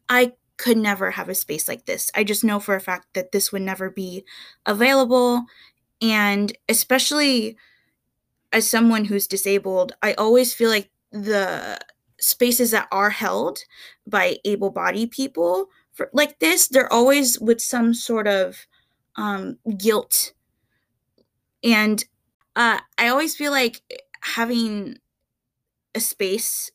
i 0.09 0.33
could 0.57 0.77
never 0.77 1.11
have 1.11 1.29
a 1.29 1.35
space 1.35 1.67
like 1.67 1.87
this. 1.87 2.11
I 2.15 2.23
just 2.23 2.45
know 2.45 2.61
for 2.61 2.77
a 2.77 2.81
fact 2.81 3.09
that 3.15 3.33
this 3.33 3.51
would 3.51 3.63
never 3.63 3.91
be 3.91 4.25
available 4.65 5.45
and 6.01 6.57
especially 6.69 7.57
as 8.53 8.69
someone 8.69 9.07
who's 9.07 9.27
disabled 9.27 9.93
i 10.03 10.13
always 10.15 10.55
feel 10.55 10.71
like 10.71 10.91
the 11.11 11.79
spaces 12.23 12.71
that 12.71 12.89
are 12.93 13.11
held 13.11 13.59
by 14.07 14.39
able-bodied 14.45 15.11
people 15.11 15.67
for, 15.93 16.09
like 16.13 16.39
this 16.39 16.69
they're 16.69 16.93
always 16.93 17.39
with 17.41 17.61
some 17.61 17.93
sort 17.93 18.27
of 18.27 18.67
um, 19.17 19.59
guilt. 19.77 20.33
And 21.63 22.05
uh, 22.57 22.79
i 22.99 23.09
always 23.09 23.35
feel 23.35 23.51
like 23.51 23.81
having 24.21 24.99
a 25.95 26.01
space 26.01 26.71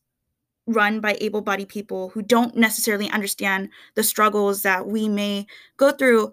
run 0.65 0.99
by 0.99 1.17
able-bodied 1.21 1.69
people 1.69 2.09
who 2.09 2.21
don't 2.21 2.55
necessarily 2.55 3.09
understand 3.11 3.69
the 3.95 4.03
struggles 4.03 4.63
that 4.63 4.85
we 4.87 5.07
may 5.07 5.45
go 5.77 5.91
through 5.91 6.31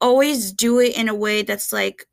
always 0.00 0.52
do 0.52 0.80
it 0.80 0.96
in 0.96 1.08
a 1.08 1.14
way 1.14 1.42
that's 1.42 1.72
like 1.72 2.06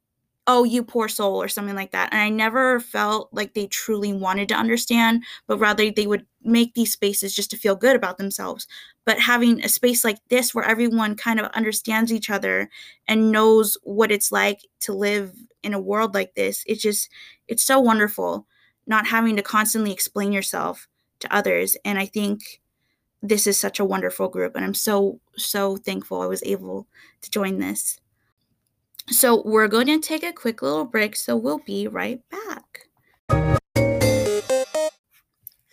oh, 0.45 0.63
you 0.65 0.83
poor 0.83 1.07
soul, 1.07 1.41
or 1.41 1.47
something 1.47 1.75
like 1.75 1.91
that. 1.91 2.11
And 2.11 2.21
I 2.21 2.29
never 2.29 2.79
felt 2.79 3.29
like 3.31 3.53
they 3.53 3.67
truly 3.67 4.11
wanted 4.11 4.49
to 4.49 4.55
understand, 4.55 5.23
but 5.47 5.57
rather 5.57 5.89
they 5.89 6.05
would 6.05 6.25
make 6.43 6.73
these 6.73 6.91
spaces 6.91 7.33
just 7.33 7.49
to 7.51 7.57
feel 7.57 7.75
good 7.75 7.95
about 7.95 8.17
themselves. 8.17 8.67
But 9.05 9.19
having 9.19 9.63
a 9.63 9.69
space 9.69 10.03
like 10.03 10.17
this 10.29 10.53
where 10.53 10.65
everyone 10.65 11.15
kind 11.15 11.39
of 11.39 11.45
understands 11.53 12.11
each 12.11 12.29
other 12.29 12.69
and 13.07 13.31
knows 13.31 13.77
what 13.83 14.11
it's 14.11 14.31
like 14.31 14.59
to 14.81 14.93
live 14.93 15.33
in 15.63 15.73
a 15.73 15.79
world 15.79 16.13
like 16.13 16.35
this, 16.35 16.63
it's 16.67 16.81
just, 16.81 17.09
it's 17.47 17.63
so 17.63 17.79
wonderful 17.79 18.45
not 18.85 19.07
having 19.07 19.37
to 19.37 19.41
constantly 19.41 19.93
explain 19.93 20.33
yourself 20.33 20.89
to 21.19 21.33
others. 21.33 21.77
And 21.85 21.97
I 21.97 22.05
think 22.05 22.61
this 23.21 23.47
is 23.47 23.57
such 23.57 23.79
a 23.79 23.85
wonderful 23.85 24.27
group. 24.27 24.57
And 24.57 24.65
I'm 24.65 24.73
so, 24.73 25.21
so 25.37 25.77
thankful 25.77 26.21
I 26.21 26.25
was 26.25 26.43
able 26.43 26.87
to 27.21 27.31
join 27.31 27.59
this. 27.59 28.01
So 29.09 29.41
we're 29.45 29.67
going 29.67 29.87
to 29.87 29.99
take 29.99 30.23
a 30.23 30.31
quick 30.31 30.61
little 30.61 30.85
break, 30.85 31.15
so 31.15 31.35
we'll 31.35 31.59
be 31.59 31.87
right 31.87 32.21
back. 32.29 32.87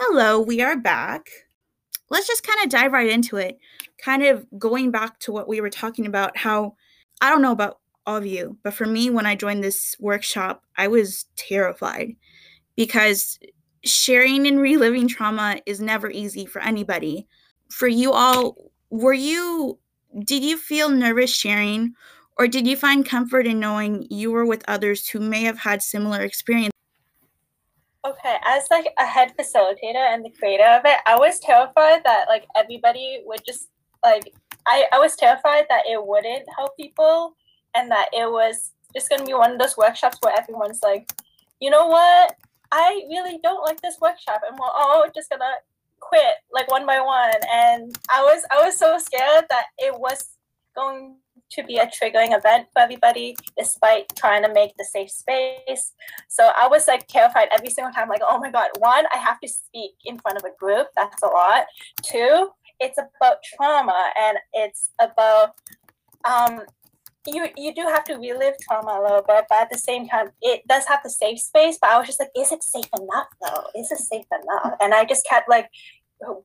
Hello, 0.01 0.41
we 0.41 0.61
are 0.61 0.77
back. 0.77 1.29
Let's 2.09 2.27
just 2.27 2.43
kind 2.43 2.59
of 2.65 2.71
dive 2.71 2.93
right 2.93 3.09
into 3.09 3.37
it. 3.37 3.59
Kind 4.03 4.25
of 4.25 4.45
going 4.59 4.91
back 4.91 5.21
to 5.21 5.33
what 5.33 5.47
we 5.47 5.61
were 5.61 5.71
talking 5.71 6.07
about, 6.07 6.37
how 6.37 6.75
I 7.21 7.31
don't 7.31 7.43
know 7.43 7.53
about 7.53 7.79
all 8.05 8.17
of 8.17 8.27
you, 8.27 8.59
but 8.65 8.75
for 8.75 8.87
me, 8.87 9.11
when 9.11 9.27
I 9.27 9.37
joined 9.37 9.63
this 9.63 9.95
workshop, 10.01 10.65
I 10.77 10.89
was 10.89 11.27
terrified 11.37 12.17
because 12.75 13.39
sharing 13.85 14.47
and 14.49 14.59
reliving 14.59 15.07
trauma 15.07 15.61
is 15.67 15.81
never 15.81 16.11
easy 16.11 16.47
for 16.47 16.61
anybody. 16.63 17.29
For 17.69 17.87
you 17.87 18.13
all, 18.13 18.73
were 18.91 19.13
you, 19.13 19.79
did 20.25 20.43
you 20.43 20.57
feel 20.57 20.89
nervous 20.89 21.33
sharing? 21.33 21.95
Or 22.41 22.49
did 22.49 22.67
you 22.67 22.75
find 22.75 23.05
comfort 23.05 23.47
in 23.47 23.61
knowing 23.61 24.07
you 24.09 24.31
were 24.31 24.47
with 24.47 24.65
others 24.67 25.07
who 25.07 25.21
may 25.21 25.43
have 25.43 25.59
had 25.59 25.83
similar 25.83 26.23
experience? 26.23 26.73
Okay, 28.03 28.37
as 28.47 28.65
like 28.71 28.87
a 28.99 29.05
head 29.05 29.35
facilitator 29.39 29.97
and 29.97 30.25
the 30.25 30.31
creator 30.31 30.65
of 30.65 30.81
it, 30.87 30.97
I 31.05 31.19
was 31.19 31.39
terrified 31.39 32.03
that 32.05 32.29
like 32.29 32.47
everybody 32.57 33.21
would 33.27 33.45
just 33.47 33.69
like 34.03 34.33
I, 34.67 34.87
I 34.91 34.99
was 34.99 35.17
terrified 35.17 35.67
that 35.69 35.83
it 35.87 36.03
wouldn't 36.03 36.47
help 36.57 36.75
people 36.79 37.37
and 37.75 37.91
that 37.91 38.09
it 38.15 38.31
was 38.31 38.73
just 38.97 39.11
gonna 39.11 39.27
be 39.27 39.35
one 39.35 39.53
of 39.53 39.59
those 39.59 39.77
workshops 39.77 40.17
where 40.23 40.35
everyone's 40.39 40.81
like, 40.83 41.13
you 41.61 41.69
know 41.69 41.89
what? 41.89 42.39
I 42.73 43.03
really 43.11 43.39
don't 43.43 43.63
like 43.67 43.83
this 43.83 43.99
workshop 44.01 44.41
and 44.49 44.59
we're 44.59 44.67
all 44.67 45.05
just 45.15 45.29
gonna 45.29 45.57
quit 46.01 46.37
like 46.51 46.71
one 46.71 46.87
by 46.87 47.03
one. 47.03 47.35
And 47.53 47.95
I 48.09 48.23
was 48.23 48.45
I 48.51 48.65
was 48.65 48.79
so 48.79 48.97
scared 48.97 49.45
that 49.51 49.67
it 49.77 49.93
was 50.01 50.39
going 50.75 51.17
to 51.53 51.65
be 51.65 51.79
a 51.79 51.87
triggering 51.87 52.37
event 52.37 52.69
for 52.73 52.81
everybody 52.81 53.37
despite 53.59 54.15
trying 54.17 54.43
to 54.43 54.53
make 54.53 54.77
the 54.77 54.85
safe 54.85 55.11
space. 55.11 55.93
So 56.29 56.51
I 56.57 56.69
was 56.69 56.87
like 56.87 57.07
terrified 57.07 57.49
every 57.53 57.71
single 57.71 57.93
time, 57.93 58.09
like, 58.09 58.23
oh 58.25 58.39
my 58.39 58.51
God, 58.51 58.69
one, 58.79 59.05
I 59.15 59.19
have 59.19 59.41
to 59.41 59.49
speak 59.49 59.93
in 60.05 60.19
front 60.19 60.39
of 60.39 60.45
a 60.45 60.57
group. 60.59 60.89
That's 60.97 61.23
a 61.23 61.27
lot. 61.27 61.65
Two, 62.03 62.51
it's 62.79 62.99
about 62.99 63.37
trauma 63.43 64.11
and 64.19 64.39
it's 64.53 64.91
about 64.99 65.55
um 66.25 66.63
you 67.27 67.47
you 67.57 67.75
do 67.75 67.83
have 67.83 68.05
to 68.05 68.15
relive 68.15 68.55
trauma 68.63 68.99
a 68.99 69.03
little 69.03 69.23
bit, 69.23 69.45
but 69.49 69.61
at 69.61 69.71
the 69.71 69.79
same 69.79 70.09
time, 70.09 70.31
it 70.41 70.67
does 70.67 70.87
have 70.87 71.01
the 71.03 71.11
safe 71.11 71.39
space. 71.39 71.79
But 71.81 71.91
I 71.91 71.99
was 71.99 72.07
just 72.07 72.19
like, 72.19 72.31
is 72.37 72.51
it 72.51 72.63
safe 72.63 72.89
enough 72.97 73.27
though? 73.43 73.65
Is 73.79 73.93
it 73.93 73.99
safe 73.99 74.25
enough? 74.43 74.75
And 74.81 74.95
I 74.95 75.05
just 75.05 75.27
kept 75.27 75.49
like 75.49 75.69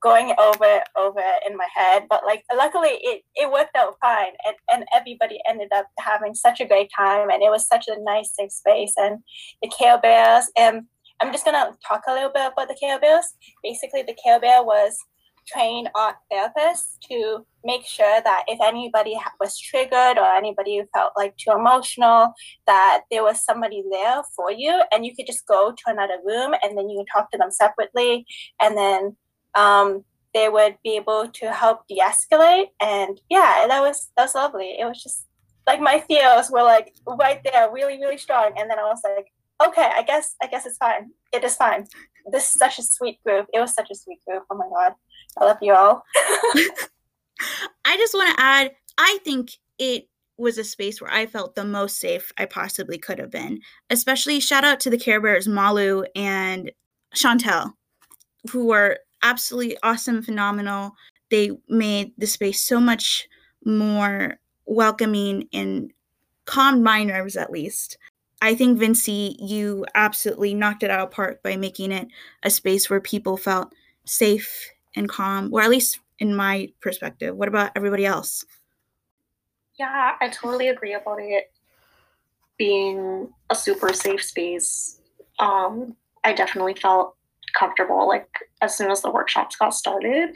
going 0.02 0.34
over 0.38 0.82
over 0.96 1.24
in 1.48 1.58
my 1.58 1.68
head 1.74 2.06
but 2.10 2.24
like 2.26 2.44
luckily 2.56 2.92
it 3.02 3.24
it 3.36 3.52
worked 3.52 3.76
out 3.76 3.96
fine 4.00 4.32
and, 4.46 4.56
and 4.72 4.86
everybody 4.94 5.40
ended 5.48 5.70
up 5.76 5.88
having 6.00 6.34
such 6.34 6.62
a 6.62 6.66
great 6.66 6.90
time 6.96 7.30
and 7.30 7.44
it 7.44 7.50
was 7.50 7.68
such 7.68 7.88
a 7.88 8.04
nice 8.04 8.32
safe 8.34 8.52
space 8.52 8.94
and 8.98 9.20
the 9.62 9.70
care 9.70 10.00
bears 10.00 10.46
and 10.58 10.84
i'm 11.22 11.32
just 11.32 11.46
gonna 11.46 11.72
talk 11.88 12.04
a 12.08 12.14
little 12.14 12.32
bit 12.34 12.52
about 12.52 12.68
the 12.68 12.78
care 12.80 13.00
bears. 13.00 13.26
Basically 13.64 14.04
the 14.04 14.18
care 14.24 14.40
bear 14.40 14.64
was 14.64 14.98
trained 15.48 15.90
art 15.96 16.16
therapists 16.32 16.98
to 17.08 17.46
make 17.64 17.86
sure 17.86 18.22
that 18.24 18.44
if 18.48 18.60
anybody 18.64 19.16
was 19.40 19.58
triggered 19.60 20.18
or 20.18 20.26
anybody 20.36 20.82
felt 20.94 21.12
like 21.16 21.36
too 21.38 21.52
emotional 21.52 22.34
that 22.68 23.02
there 23.12 23.24
was 23.24 23.44
somebody 23.44 23.84
there 23.92 24.24
for 24.36 24.52
you 24.52 24.82
and 24.92 25.06
you 25.06 25.16
could 25.16 25.28
just 25.28 25.46
go 25.46 25.72
to 25.72 25.84
another 25.88 26.18
room 26.26 26.54
and 26.64 26.78
then 26.78 26.90
you 26.90 26.98
can 26.98 27.06
talk 27.06 27.30
to 27.32 27.38
them 27.38 27.52
separately 27.52 28.26
and 28.60 28.78
then 28.78 29.16
um, 29.56 30.04
they 30.34 30.50
would 30.50 30.78
be 30.84 30.96
able 30.96 31.28
to 31.30 31.52
help 31.52 31.88
de-escalate. 31.88 32.68
And 32.82 33.20
yeah 33.30 33.66
that 33.68 33.82
was 33.82 34.12
that 34.18 34.24
was 34.24 34.36
lovely. 34.36 34.76
It 34.80 34.86
was 34.86 35.02
just 35.02 35.26
like 35.68 35.80
my 35.80 36.00
feels 36.02 36.52
were 36.52 36.64
like 36.64 36.94
right 37.08 37.42
there 37.44 37.72
really 37.72 38.00
really 38.00 38.18
strong. 38.18 38.52
And 38.58 38.70
then 38.70 38.80
i 38.80 38.84
was 38.84 39.02
like 39.04 39.28
okay 39.66 39.90
i 39.96 40.04
guess 40.04 40.36
i 40.44 40.48
guess 40.48 40.66
it's 40.66 40.78
fine. 40.78 41.12
It 41.34 41.44
is 41.44 41.56
fine. 41.56 41.88
This 42.32 42.46
is 42.46 42.60
such 42.60 42.80
a 42.80 42.84
sweet 42.84 43.24
group. 43.24 43.48
It 43.54 43.60
was 43.60 43.74
such 43.74 43.92
a 43.92 43.96
sweet 43.96 44.20
group. 44.28 44.44
Oh 44.50 44.56
my 44.58 44.68
god. 44.70 44.94
I 45.38 45.46
love 45.46 45.58
you 45.62 45.74
all. 45.74 46.04
I 47.86 47.98
just 47.98 48.14
want 48.14 48.36
to 48.36 48.44
add 48.44 48.72
i 48.98 49.20
think 49.26 49.52
it 49.78 50.08
was 50.38 50.58
a 50.58 50.64
space 50.64 51.02
where 51.02 51.12
I 51.12 51.26
felt 51.26 51.56
the 51.56 51.64
most 51.64 51.98
safe 52.00 52.32
I 52.38 52.46
possibly 52.46 52.98
could 52.98 53.20
have 53.20 53.32
been. 53.32 53.62
Especially 53.90 54.40
shout 54.40 54.64
out 54.64 54.80
to 54.82 54.90
the 54.90 54.98
Care 54.98 55.22
Bears, 55.22 55.48
Malu 55.48 56.04
and 56.16 56.72
Chantel, 57.16 57.72
who 58.52 58.66
were 58.66 59.00
absolutely 59.26 59.78
awesome, 59.84 60.22
phenomenal. 60.22 60.96
They 61.30 61.52
made 61.68 62.14
the 62.18 62.28
space 62.28 62.62
so 62.62 62.80
much 62.80 63.28
more 63.66 64.38
welcoming 64.66 65.50
and 65.52 65.92
calmed 66.46 66.84
my 66.84 67.04
nerves 67.04 67.36
at 67.36 67.52
least. 67.52 67.98
I 68.42 68.54
think 68.54 68.80
Vincy, 68.80 69.36
you 69.40 69.86
absolutely 69.96 70.54
knocked 70.54 70.84
it 70.84 70.92
out 70.92 71.08
of 71.08 71.12
park 71.12 71.42
by 71.42 71.56
making 71.56 71.92
it 71.92 72.08
a 72.44 72.50
space 72.50 72.90
where 72.90 73.02
people 73.02 73.38
felt 73.38 73.74
safe 74.06 74.70
and 74.96 75.10
calm, 75.10 75.52
or 75.52 75.62
at 75.62 75.70
least 75.70 76.00
in 76.20 76.36
my 76.36 76.70
perspective. 76.80 77.36
What 77.36 77.48
about 77.48 77.72
everybody 77.76 78.06
else? 78.06 78.46
Yeah, 79.80 80.16
I 80.22 80.30
totally 80.30 80.70
agree 80.70 80.94
about 80.94 81.20
it 81.20 81.52
being 82.58 83.30
a 83.50 83.56
super 83.56 83.92
safe 83.94 84.24
space. 84.24 85.02
Um, 85.40 85.96
I 86.24 86.34
definitely 86.34 86.76
felt 86.76 87.15
comfortable 87.58 88.08
like 88.08 88.28
as 88.62 88.78
soon 88.78 88.92
as 88.92 89.02
the 89.02 89.12
workshops 89.12 89.56
got 89.56 89.74
started. 89.74 90.30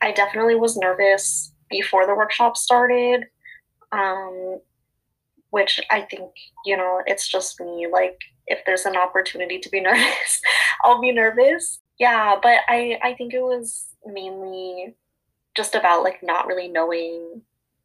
I 0.00 0.12
definitely 0.12 0.56
was 0.56 0.76
nervous 0.76 1.52
before 1.70 2.06
the 2.06 2.14
workshop 2.14 2.56
started. 2.56 3.24
Um, 3.92 4.60
which 5.52 5.78
I 5.90 6.00
think, 6.00 6.30
you 6.64 6.78
know, 6.78 7.02
it's 7.06 7.28
just 7.28 7.60
me. 7.60 7.86
Like, 7.90 8.18
if 8.46 8.60
there's 8.64 8.86
an 8.86 8.96
opportunity 8.96 9.58
to 9.58 9.68
be 9.68 9.80
nervous, 9.82 10.40
I'll 10.82 11.00
be 11.00 11.12
nervous. 11.12 11.78
Yeah, 12.00 12.36
but 12.42 12.60
I, 12.68 12.98
I 13.02 13.14
think 13.14 13.34
it 13.34 13.42
was 13.42 13.86
mainly 14.04 14.96
just 15.54 15.74
about 15.74 16.02
like 16.02 16.22
not 16.22 16.46
really 16.46 16.68
knowing 16.68 17.42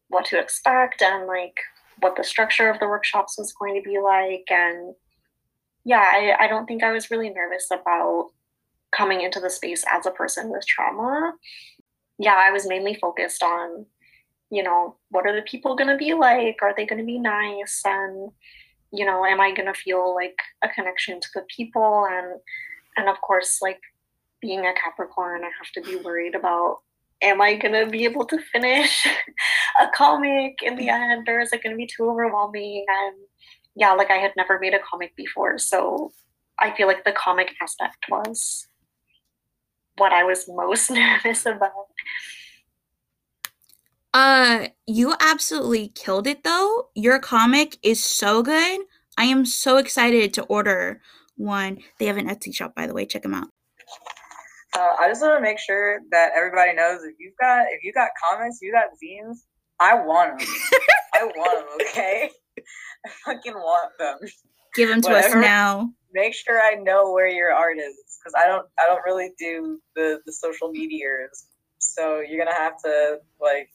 what 0.08 0.26
to 0.26 0.39
expect 0.39 1.02
and 1.02 1.28
like 1.28 1.60
what 2.00 2.15
the 2.15 2.23
structure 2.23 2.69
of 2.69 2.80
the 2.80 2.88
workshops 2.88 3.38
was 3.38 3.54
going 3.54 3.76
to 3.76 3.88
be 3.88 4.00
like. 4.00 4.45
And 4.50 4.95
yeah, 5.88 6.04
I, 6.04 6.36
I 6.38 6.47
don't 6.50 6.65
think 6.65 6.84
I 6.84 6.91
was 6.91 7.10
really 7.10 7.30
nervous 7.30 7.69
about 7.71 8.32
coming 8.91 9.21
into 9.21 9.39
the 9.39 9.50
space 9.50 9.86
as 9.89 10.06
a 10.06 10.12
person 10.12 10.50
with 10.50 10.67
trauma. 10.67 11.32
Yeah, 12.19 12.36
I 12.38 12.52
was 12.52 12.67
mainly 12.67 12.93
focused 12.93 13.41
on, 13.41 13.86
you 14.52 14.63
know, 14.63 14.97
what 15.12 15.26
are 15.26 15.34
the 15.34 15.43
people 15.43 15.78
going 15.78 15.89
to 15.89 15.95
be 15.95 16.13
like? 16.13 16.58
Are 16.62 16.73
they 16.76 16.86
going 16.86 17.00
to 17.00 17.06
be 17.06 17.17
nice? 17.17 17.82
And, 17.86 18.32
you 18.91 19.06
know, 19.06 19.23
am 19.23 19.39
I 19.39 19.54
going 19.54 19.73
to 19.73 19.80
feel 19.80 20.13
like 20.13 20.36
a 20.62 20.67
connection 20.67 21.21
to 21.21 21.28
the 21.36 21.45
people? 21.56 22.06
And, 22.12 22.38
and 22.97 23.08
of 23.08 23.21
course, 23.21 23.60
like 23.62 23.80
being 24.41 24.65
a 24.65 24.73
Capricorn, 24.73 25.45
I 25.45 25.52
have 25.58 25.71
to 25.76 25.89
be 25.89 26.04
worried 26.04 26.36
about 26.36 26.80
am 27.23 27.41
I 27.41 27.56
gonna 27.56 27.88
be 27.89 28.06
able 28.06 28.26
to 28.26 28.38
finish 28.52 29.08
a 29.82 29.88
comic 29.95 30.60
in 30.62 30.76
the 30.76 30.89
end, 30.89 31.28
or 31.28 31.39
is 31.39 31.52
it 31.52 31.63
gonna 31.63 31.76
be 31.76 31.88
too 31.88 32.08
overwhelming? 32.08 32.86
And 32.88 33.15
yeah, 33.78 33.94
like 33.94 34.10
I 34.10 34.16
had 34.16 34.32
never 34.36 34.60
made 34.60 34.74
a 34.74 34.80
comic 34.80 35.16
before, 35.16 35.60
so 35.60 36.12
I 36.60 36.76
feel 36.76 36.88
like 36.88 37.06
the 37.06 37.12
comic 37.12 37.54
aspect 37.62 38.06
was 38.10 38.68
what 39.98 40.12
I 40.12 40.24
was 40.24 40.46
most 40.48 40.90
nervous 40.92 41.46
about. 41.46 41.72
Uh, 44.13 44.68
you 44.88 45.13
absolutely 45.20 45.90
killed 45.90 46.26
it 46.26 46.44
though. 46.44 46.88
Your 46.96 47.20
comic 47.20 47.78
is 47.84 48.04
so 48.04 48.42
good. 48.42 48.82
I 49.16 49.26
am 49.26 49.46
so 49.46 49.78
excited 49.78 50.34
to 50.34 50.44
order 50.44 51.02
one. 51.36 51.78
They 52.00 52.08
have 52.08 52.18
an 52.18 52.28
Etsy 52.30 52.54
shop, 52.54 52.74
by 52.74 52.88
the 52.88 52.96
way. 52.96 53.06
Check 53.06 53.22
them 53.22 53.36
out. 53.36 53.50
Uh, 54.76 54.96
I 55.00 55.08
just 55.08 55.22
want 55.22 55.38
to 55.38 55.42
make 55.42 55.60
sure 55.60 56.00
that 56.10 56.32
everybody 56.36 56.74
knows 56.74 57.04
if 57.04 57.16
you've 57.20 57.38
got 57.40 57.68
if 57.70 57.84
you 57.84 57.94
got 57.94 58.10
comments, 58.28 58.58
you 58.60 58.72
got 58.72 58.86
zines. 59.04 59.38
I 59.80 59.94
want 59.94 60.40
them. 60.40 60.48
I 61.13 61.24
want 61.26 61.68
them. 61.68 61.88
Okay. 61.88 62.32
I 63.06 63.10
fucking 63.26 63.54
want 63.54 63.91
them. 64.00 64.17
Give 64.76 64.89
them 64.89 65.02
to 65.02 65.10
Whatever. 65.10 65.39
us 65.39 65.43
now. 65.43 65.91
Make 66.13 66.34
sure 66.34 66.60
I 66.62 66.76
know 66.76 67.12
where 67.12 67.28
your 67.28 67.52
art 67.52 67.78
is 67.78 67.96
because 68.20 68.34
I 68.36 68.48
don't. 68.48 68.65
I 68.80 68.86
don't 68.88 69.02
really 69.06 69.32
do 69.38 69.80
the 69.96 70.20
the 70.26 70.32
social 70.34 70.70
medias. 70.72 71.48
So 71.80 72.22
you're 72.22 72.43
gonna 72.43 72.58
have 72.58 72.82
to 72.84 73.17
like 73.41 73.70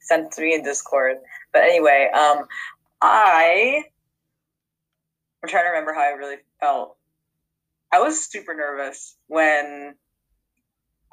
send 0.00 0.32
to 0.32 0.42
me 0.42 0.54
in 0.54 0.62
Discord. 0.62 1.16
But 1.52 1.62
anyway, 1.62 2.10
um, 2.14 2.46
I 3.00 3.84
I'm 5.42 5.48
trying 5.48 5.64
to 5.64 5.70
remember 5.70 5.92
how 5.92 6.02
I 6.02 6.10
really 6.10 6.36
felt. 6.60 6.96
I 7.92 8.00
was 8.00 8.24
super 8.24 8.54
nervous 8.54 9.16
when 9.26 9.94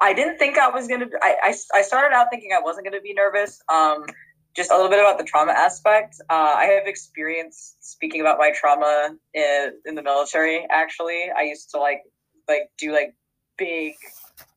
I 0.00 0.14
didn't 0.14 0.38
think 0.38 0.56
I 0.56 0.70
was 0.70 0.88
gonna. 0.88 1.06
I, 1.20 1.36
I, 1.42 1.54
I 1.74 1.82
started 1.82 2.14
out 2.14 2.28
thinking 2.30 2.50
I 2.56 2.62
wasn't 2.62 2.86
gonna 2.86 3.02
be 3.02 3.12
nervous. 3.12 3.60
Um, 3.72 4.04
just 4.54 4.70
a 4.70 4.74
little 4.74 4.90
bit 4.90 4.98
about 4.98 5.18
the 5.18 5.24
trauma 5.24 5.52
aspect. 5.52 6.16
Uh, 6.28 6.54
I 6.56 6.64
have 6.64 6.86
experience 6.86 7.76
speaking 7.80 8.20
about 8.20 8.38
my 8.38 8.52
trauma 8.54 9.14
in, 9.34 9.72
in 9.86 9.94
the 9.94 10.02
military. 10.02 10.66
Actually, 10.70 11.30
I 11.36 11.42
used 11.42 11.70
to 11.70 11.78
like 11.78 12.02
like 12.48 12.70
do 12.78 12.92
like 12.92 13.14
big, 13.56 13.94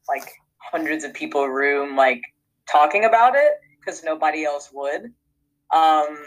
like 0.08 0.32
hundreds 0.58 1.03
of 1.03 1.13
people 1.13 1.47
room 1.47 1.95
like 1.95 2.21
talking 2.71 3.06
about 3.06 3.36
it 3.36 3.51
because 3.79 4.03
nobody 4.03 4.45
else 4.45 4.69
would. 4.73 5.13
Um, 5.73 6.17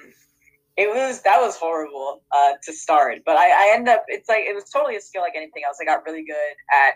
it 0.76 0.88
was 0.88 1.22
that 1.22 1.40
was 1.40 1.56
horrible 1.56 2.22
uh, 2.32 2.52
to 2.62 2.72
start, 2.72 3.20
but 3.24 3.36
I, 3.36 3.70
I 3.70 3.74
ended 3.74 3.94
up. 3.94 4.04
It's 4.08 4.28
like 4.28 4.44
it 4.44 4.54
was 4.54 4.64
totally 4.70 4.96
a 4.96 5.00
skill 5.00 5.22
like 5.22 5.32
anything 5.34 5.62
else. 5.66 5.78
I 5.80 5.84
got 5.84 6.04
really 6.04 6.24
good 6.24 6.54
at 6.72 6.94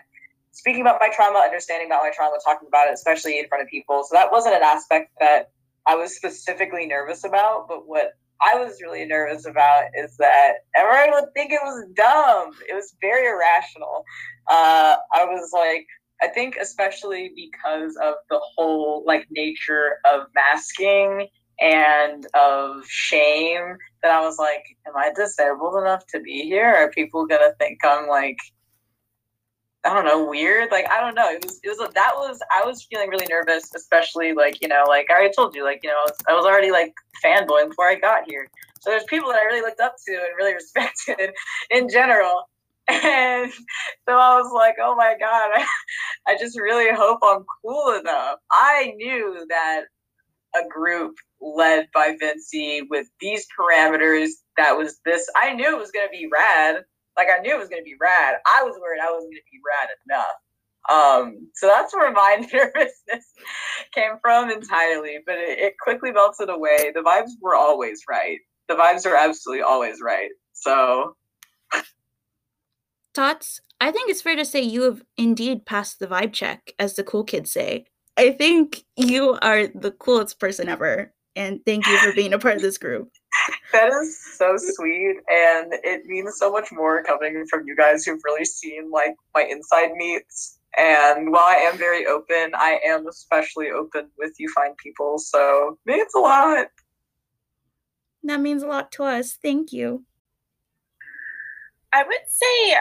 speaking 0.51 0.81
about 0.81 0.97
my 0.99 1.09
trauma, 1.09 1.39
understanding 1.39 1.87
about 1.87 2.01
my 2.03 2.11
trauma, 2.15 2.37
talking 2.45 2.67
about 2.67 2.87
it, 2.87 2.93
especially 2.93 3.39
in 3.39 3.47
front 3.47 3.63
of 3.63 3.69
people. 3.69 4.03
So 4.07 4.15
that 4.15 4.31
wasn't 4.31 4.55
an 4.55 4.63
aspect 4.63 5.11
that 5.19 5.49
I 5.87 5.95
was 5.95 6.15
specifically 6.15 6.85
nervous 6.85 7.23
about. 7.23 7.67
But 7.67 7.87
what 7.87 8.13
I 8.41 8.55
was 8.55 8.81
really 8.81 9.05
nervous 9.05 9.45
about 9.45 9.85
is 9.95 10.17
that 10.17 10.53
everyone 10.75 11.11
would 11.21 11.33
think 11.35 11.51
it 11.51 11.59
was 11.63 11.85
dumb. 11.95 12.51
It 12.67 12.73
was 12.73 12.95
very 13.01 13.27
irrational. 13.27 14.03
Uh, 14.47 14.95
I 15.13 15.25
was 15.25 15.51
like, 15.53 15.85
I 16.23 16.27
think 16.27 16.57
especially 16.59 17.31
because 17.35 17.95
of 18.03 18.15
the 18.29 18.39
whole 18.55 19.03
like 19.05 19.27
nature 19.31 19.97
of 20.11 20.27
masking 20.35 21.27
and 21.59 22.25
of 22.33 22.85
shame 22.87 23.77
that 24.01 24.11
I 24.11 24.21
was 24.21 24.37
like, 24.37 24.63
am 24.87 24.95
I 24.95 25.11
disabled 25.15 25.75
enough 25.81 26.05
to 26.07 26.19
be 26.19 26.43
here? 26.43 26.65
Are 26.65 26.91
people 26.91 27.25
gonna 27.25 27.53
think 27.59 27.79
I'm 27.83 28.07
like 28.07 28.37
I 29.83 29.93
don't 29.95 30.05
know, 30.05 30.25
weird. 30.25 30.69
Like 30.71 30.89
I 30.89 30.99
don't 31.01 31.15
know. 31.15 31.29
It 31.31 31.43
was 31.43 31.59
it 31.63 31.69
was 31.69 31.89
that 31.93 32.11
was 32.15 32.39
I 32.55 32.63
was 32.65 32.83
feeling 32.83 33.09
really 33.09 33.25
nervous, 33.29 33.73
especially 33.75 34.33
like 34.33 34.61
you 34.61 34.67
know, 34.67 34.83
like 34.87 35.09
I 35.09 35.29
told 35.35 35.55
you, 35.55 35.63
like 35.63 35.79
you 35.83 35.89
know, 35.89 35.95
I 35.95 36.05
was, 36.05 36.17
I 36.29 36.33
was 36.33 36.45
already 36.45 36.71
like 36.71 36.93
fanboying 37.23 37.69
before 37.69 37.87
I 37.87 37.95
got 37.95 38.29
here. 38.29 38.47
So 38.81 38.89
there's 38.89 39.03
people 39.05 39.29
that 39.29 39.39
I 39.39 39.45
really 39.45 39.61
looked 39.61 39.79
up 39.79 39.95
to 40.07 40.13
and 40.13 40.37
really 40.37 40.53
respected 40.55 41.31
in 41.71 41.89
general. 41.89 42.49
And 42.87 43.51
so 44.07 44.17
I 44.17 44.35
was 44.35 44.51
like, 44.53 44.75
oh 44.81 44.95
my 44.95 45.15
god, 45.19 45.65
I, 46.27 46.37
just 46.37 46.59
really 46.59 46.93
hope 46.93 47.19
I'm 47.23 47.45
cool 47.63 47.99
enough. 47.99 48.39
I 48.51 48.93
knew 48.97 49.45
that 49.49 49.83
a 50.55 50.67
group 50.67 51.15
led 51.39 51.87
by 51.93 52.15
Vincy 52.21 52.81
with 52.89 53.07
these 53.19 53.47
parameters 53.57 54.29
that 54.57 54.77
was 54.77 54.99
this. 55.05 55.29
I 55.35 55.53
knew 55.53 55.75
it 55.75 55.79
was 55.79 55.91
gonna 55.91 56.09
be 56.11 56.29
rad 56.31 56.83
like 57.17 57.27
I 57.27 57.41
knew 57.41 57.55
it 57.55 57.59
was 57.59 57.69
to 57.69 57.81
be 57.83 57.95
rad. 57.99 58.35
I 58.45 58.63
was 58.63 58.77
worried 58.79 59.01
I 59.01 59.11
wasn't 59.11 59.33
to 59.33 59.41
be 59.51 59.59
rad 59.65 59.89
enough. 60.07 60.27
Um, 60.89 61.49
so 61.53 61.67
that's 61.67 61.93
where 61.93 62.11
my 62.11 62.37
nervousness 62.53 63.25
came 63.93 64.13
from 64.21 64.49
entirely. 64.49 65.19
But 65.25 65.35
it, 65.35 65.59
it 65.59 65.73
quickly 65.81 66.11
melted 66.11 66.49
away. 66.49 66.91
The 66.93 67.01
vibes 67.01 67.31
were 67.41 67.55
always 67.55 68.01
right. 68.09 68.39
The 68.67 68.75
vibes 68.75 69.05
are 69.05 69.15
absolutely 69.15 69.63
always 69.63 70.01
right. 70.01 70.29
So, 70.53 71.15
Tots, 73.13 73.61
I 73.81 73.91
think 73.91 74.09
it's 74.09 74.21
fair 74.21 74.35
to 74.35 74.45
say 74.45 74.61
you 74.61 74.83
have 74.83 75.03
indeed 75.17 75.65
passed 75.65 75.99
the 75.99 76.07
vibe 76.07 76.33
check, 76.33 76.73
as 76.79 76.95
the 76.95 77.03
cool 77.03 77.23
kids 77.23 77.51
say. 77.51 77.85
I 78.17 78.31
think 78.31 78.83
you 78.95 79.37
are 79.41 79.67
the 79.67 79.91
coolest 79.91 80.39
person 80.39 80.69
ever. 80.69 81.13
And 81.35 81.61
thank 81.65 81.87
you 81.87 81.97
for 81.97 82.13
being 82.13 82.33
a 82.33 82.39
part 82.39 82.57
of 82.57 82.61
this 82.61 82.77
group 82.77 83.09
that 83.71 83.91
is 84.01 84.19
so 84.37 84.55
sweet 84.57 85.17
and 85.29 85.73
it 85.83 86.05
means 86.05 86.37
so 86.37 86.51
much 86.51 86.71
more 86.71 87.03
coming 87.03 87.45
from 87.49 87.65
you 87.67 87.75
guys 87.75 88.03
who've 88.03 88.21
really 88.25 88.45
seen 88.45 88.91
like 88.91 89.15
my 89.33 89.43
inside 89.43 89.91
meets 89.95 90.59
and 90.77 91.31
while 91.31 91.43
i 91.43 91.55
am 91.55 91.77
very 91.77 92.05
open 92.05 92.51
i 92.55 92.79
am 92.85 93.07
especially 93.07 93.69
open 93.71 94.09
with 94.17 94.33
you 94.37 94.49
fine 94.53 94.73
people 94.75 95.17
so 95.17 95.77
it 95.85 95.97
means 95.97 96.13
a 96.15 96.19
lot. 96.19 96.67
That 98.23 98.39
means 98.39 98.61
a 98.63 98.67
lot 98.67 98.91
to 98.93 99.03
us. 99.03 99.37
Thank 99.41 99.73
you. 99.73 100.05
I 101.93 102.03
would 102.03 102.27
say 102.27 102.75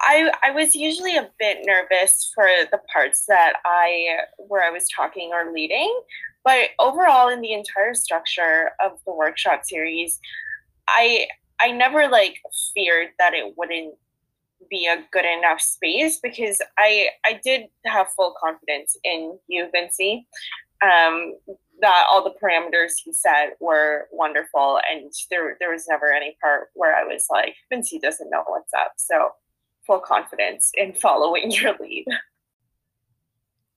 I, 0.00 0.30
I 0.42 0.50
was 0.52 0.74
usually 0.74 1.16
a 1.16 1.28
bit 1.38 1.58
nervous 1.64 2.30
for 2.34 2.48
the 2.70 2.80
parts 2.92 3.24
that 3.26 3.54
I 3.64 4.18
where 4.36 4.62
I 4.62 4.70
was 4.70 4.86
talking 4.94 5.30
or 5.32 5.52
leading, 5.52 5.92
but 6.44 6.70
overall, 6.78 7.28
in 7.28 7.40
the 7.40 7.52
entire 7.52 7.94
structure 7.94 8.70
of 8.84 8.92
the 9.06 9.12
workshop 9.12 9.62
series, 9.64 10.18
I 10.88 11.26
I 11.60 11.72
never 11.72 12.08
like 12.08 12.40
feared 12.74 13.08
that 13.18 13.34
it 13.34 13.54
wouldn't 13.56 13.94
be 14.70 14.86
a 14.86 15.04
good 15.12 15.24
enough 15.24 15.60
space 15.60 16.18
because 16.22 16.60
I 16.78 17.08
I 17.24 17.40
did 17.44 17.66
have 17.86 18.08
full 18.16 18.34
confidence 18.42 18.96
in 19.04 19.38
you, 19.48 19.68
Vincy. 19.74 20.26
Um, 20.80 21.34
that 21.80 22.06
all 22.10 22.24
the 22.24 22.34
parameters 22.42 22.92
he 23.04 23.12
set 23.12 23.56
were 23.60 24.08
wonderful, 24.12 24.80
and 24.90 25.12
there 25.30 25.56
there 25.60 25.72
was 25.72 25.86
never 25.88 26.12
any 26.12 26.36
part 26.40 26.68
where 26.74 26.96
I 26.96 27.04
was 27.04 27.26
like, 27.30 27.54
Vincy 27.72 28.00
doesn't 28.00 28.30
know 28.30 28.44
what's 28.46 28.72
up. 28.72 28.92
So 28.96 29.32
full 29.88 29.98
confidence 29.98 30.70
in 30.74 30.92
following 30.92 31.50
your 31.50 31.74
lead. 31.80 32.06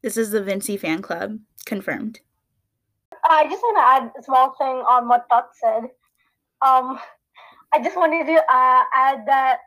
This 0.03 0.17
is 0.17 0.29
the 0.31 0.41
Vincy 0.41 0.77
fan 0.79 1.01
club 1.01 1.39
confirmed. 1.65 2.19
I 3.23 3.47
just 3.47 3.63
want 3.63 3.77
to 3.77 3.87
add 3.93 4.11
a 4.19 4.23
small 4.23 4.55
thing 4.59 4.77
on 4.93 5.07
what 5.07 5.27
Tot 5.29 5.49
said. 5.53 5.83
Um, 6.61 6.99
I 7.73 7.81
just 7.81 7.95
wanted 7.95 8.25
to 8.25 8.35
uh, 8.35 8.83
add 8.93 9.25
that, 9.27 9.59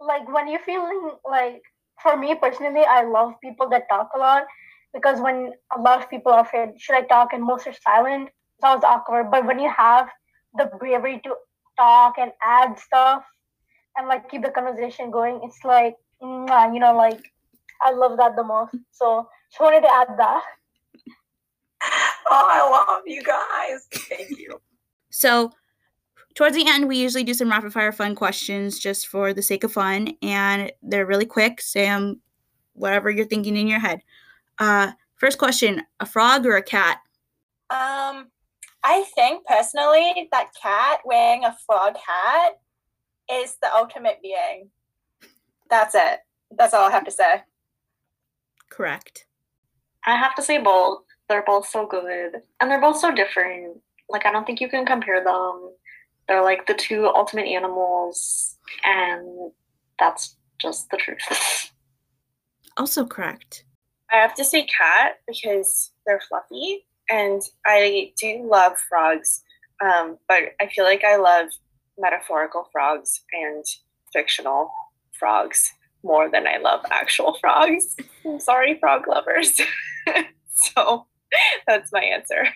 like, 0.00 0.30
when 0.32 0.48
you're 0.48 0.60
feeling 0.60 1.12
like, 1.24 1.62
for 2.02 2.16
me 2.16 2.34
personally, 2.34 2.84
I 2.88 3.02
love 3.04 3.34
people 3.42 3.68
that 3.70 3.88
talk 3.88 4.10
a 4.14 4.18
lot 4.18 4.44
because 4.92 5.20
when 5.20 5.52
a 5.76 5.80
lot 5.80 6.02
of 6.02 6.10
people 6.10 6.32
are 6.32 6.40
afraid, 6.40 6.70
should 6.78 6.96
I 6.96 7.02
talk, 7.02 7.32
and 7.32 7.42
most 7.42 7.66
are 7.66 7.74
silent, 7.74 8.30
it's 8.56 8.64
always 8.64 8.84
awkward. 8.84 9.30
But 9.30 9.46
when 9.46 9.58
you 9.58 9.70
have 9.70 10.08
the 10.56 10.70
bravery 10.78 11.20
to 11.24 11.34
talk 11.76 12.14
and 12.18 12.32
add 12.42 12.78
stuff 12.78 13.22
and 13.98 14.08
like 14.08 14.30
keep 14.30 14.42
the 14.42 14.50
conversation 14.50 15.10
going, 15.10 15.40
it's 15.42 15.58
like, 15.64 15.96
you 16.20 16.80
know, 16.80 16.94
like 16.96 17.20
I 17.82 17.92
love 17.92 18.16
that 18.16 18.36
the 18.36 18.44
most. 18.44 18.74
So 18.92 19.28
just 19.50 19.60
wanted 19.60 19.82
to 19.82 19.92
add 19.92 20.08
that. 20.16 20.42
Oh, 22.30 22.46
I 22.50 22.92
love 22.92 23.04
you 23.06 23.22
guys. 23.22 23.86
Thank 23.90 24.38
you. 24.38 24.60
So, 25.08 25.50
towards 26.34 26.54
the 26.54 26.68
end, 26.68 26.86
we 26.86 26.98
usually 26.98 27.24
do 27.24 27.32
some 27.32 27.48
rapid 27.48 27.72
fire 27.72 27.92
fun 27.92 28.14
questions 28.14 28.78
just 28.78 29.06
for 29.06 29.32
the 29.32 29.40
sake 29.40 29.64
of 29.64 29.72
fun, 29.72 30.12
and 30.20 30.70
they're 30.82 31.06
really 31.06 31.24
quick. 31.24 31.62
Sam, 31.62 32.20
whatever 32.74 33.08
you're 33.08 33.24
thinking 33.24 33.56
in 33.56 33.66
your 33.66 33.78
head. 33.78 34.02
Uh, 34.58 34.92
first 35.16 35.38
question: 35.38 35.82
a 36.00 36.04
frog 36.04 36.44
or 36.44 36.56
a 36.56 36.62
cat? 36.62 36.98
Um, 37.70 38.26
I 38.84 39.04
think 39.14 39.46
personally 39.46 40.28
that 40.30 40.50
cat 40.60 41.00
wearing 41.06 41.44
a 41.44 41.56
frog 41.66 41.96
hat 41.96 42.58
is 43.30 43.56
the 43.60 43.68
ultimate 43.74 44.20
being. 44.22 44.70
That's 45.70 45.94
it. 45.94 46.20
That's 46.56 46.74
all 46.74 46.88
I 46.88 46.90
have 46.90 47.04
to 47.04 47.10
say. 47.10 47.42
Correct. 48.70 49.26
I 50.06 50.16
have 50.16 50.34
to 50.36 50.42
say 50.42 50.58
both. 50.58 51.02
They're 51.28 51.44
both 51.46 51.68
so 51.68 51.86
good. 51.86 52.36
And 52.60 52.70
they're 52.70 52.80
both 52.80 52.98
so 52.98 53.14
different. 53.14 53.78
Like, 54.08 54.24
I 54.24 54.32
don't 54.32 54.46
think 54.46 54.60
you 54.60 54.68
can 54.68 54.86
compare 54.86 55.22
them. 55.22 55.70
They're 56.28 56.42
like 56.42 56.66
the 56.66 56.74
two 56.74 57.06
ultimate 57.06 57.46
animals, 57.46 58.58
and 58.84 59.50
that's 59.98 60.36
just 60.60 60.90
the 60.90 60.98
truth. 60.98 61.72
also 62.76 63.06
correct. 63.06 63.64
I 64.12 64.16
have 64.16 64.34
to 64.34 64.44
say 64.44 64.66
cat 64.66 65.16
because 65.26 65.92
they're 66.06 66.20
fluffy, 66.28 66.86
and 67.08 67.40
I 67.66 68.12
do 68.20 68.46
love 68.50 68.78
frogs, 68.88 69.42
um, 69.82 70.18
but 70.28 70.54
I 70.60 70.68
feel 70.68 70.84
like 70.84 71.04
I 71.04 71.16
love 71.16 71.48
metaphorical 71.98 72.68
frogs 72.72 73.22
and 73.32 73.64
fictional 74.12 74.70
frogs 75.12 75.72
more 76.02 76.30
than 76.30 76.46
I 76.46 76.58
love 76.58 76.80
actual 76.90 77.36
frogs. 77.40 77.96
I'm 78.24 78.40
sorry, 78.40 78.78
frog 78.78 79.08
lovers. 79.08 79.60
so 80.54 81.06
That's 81.66 81.92
my 81.92 82.02
answer. 82.02 82.46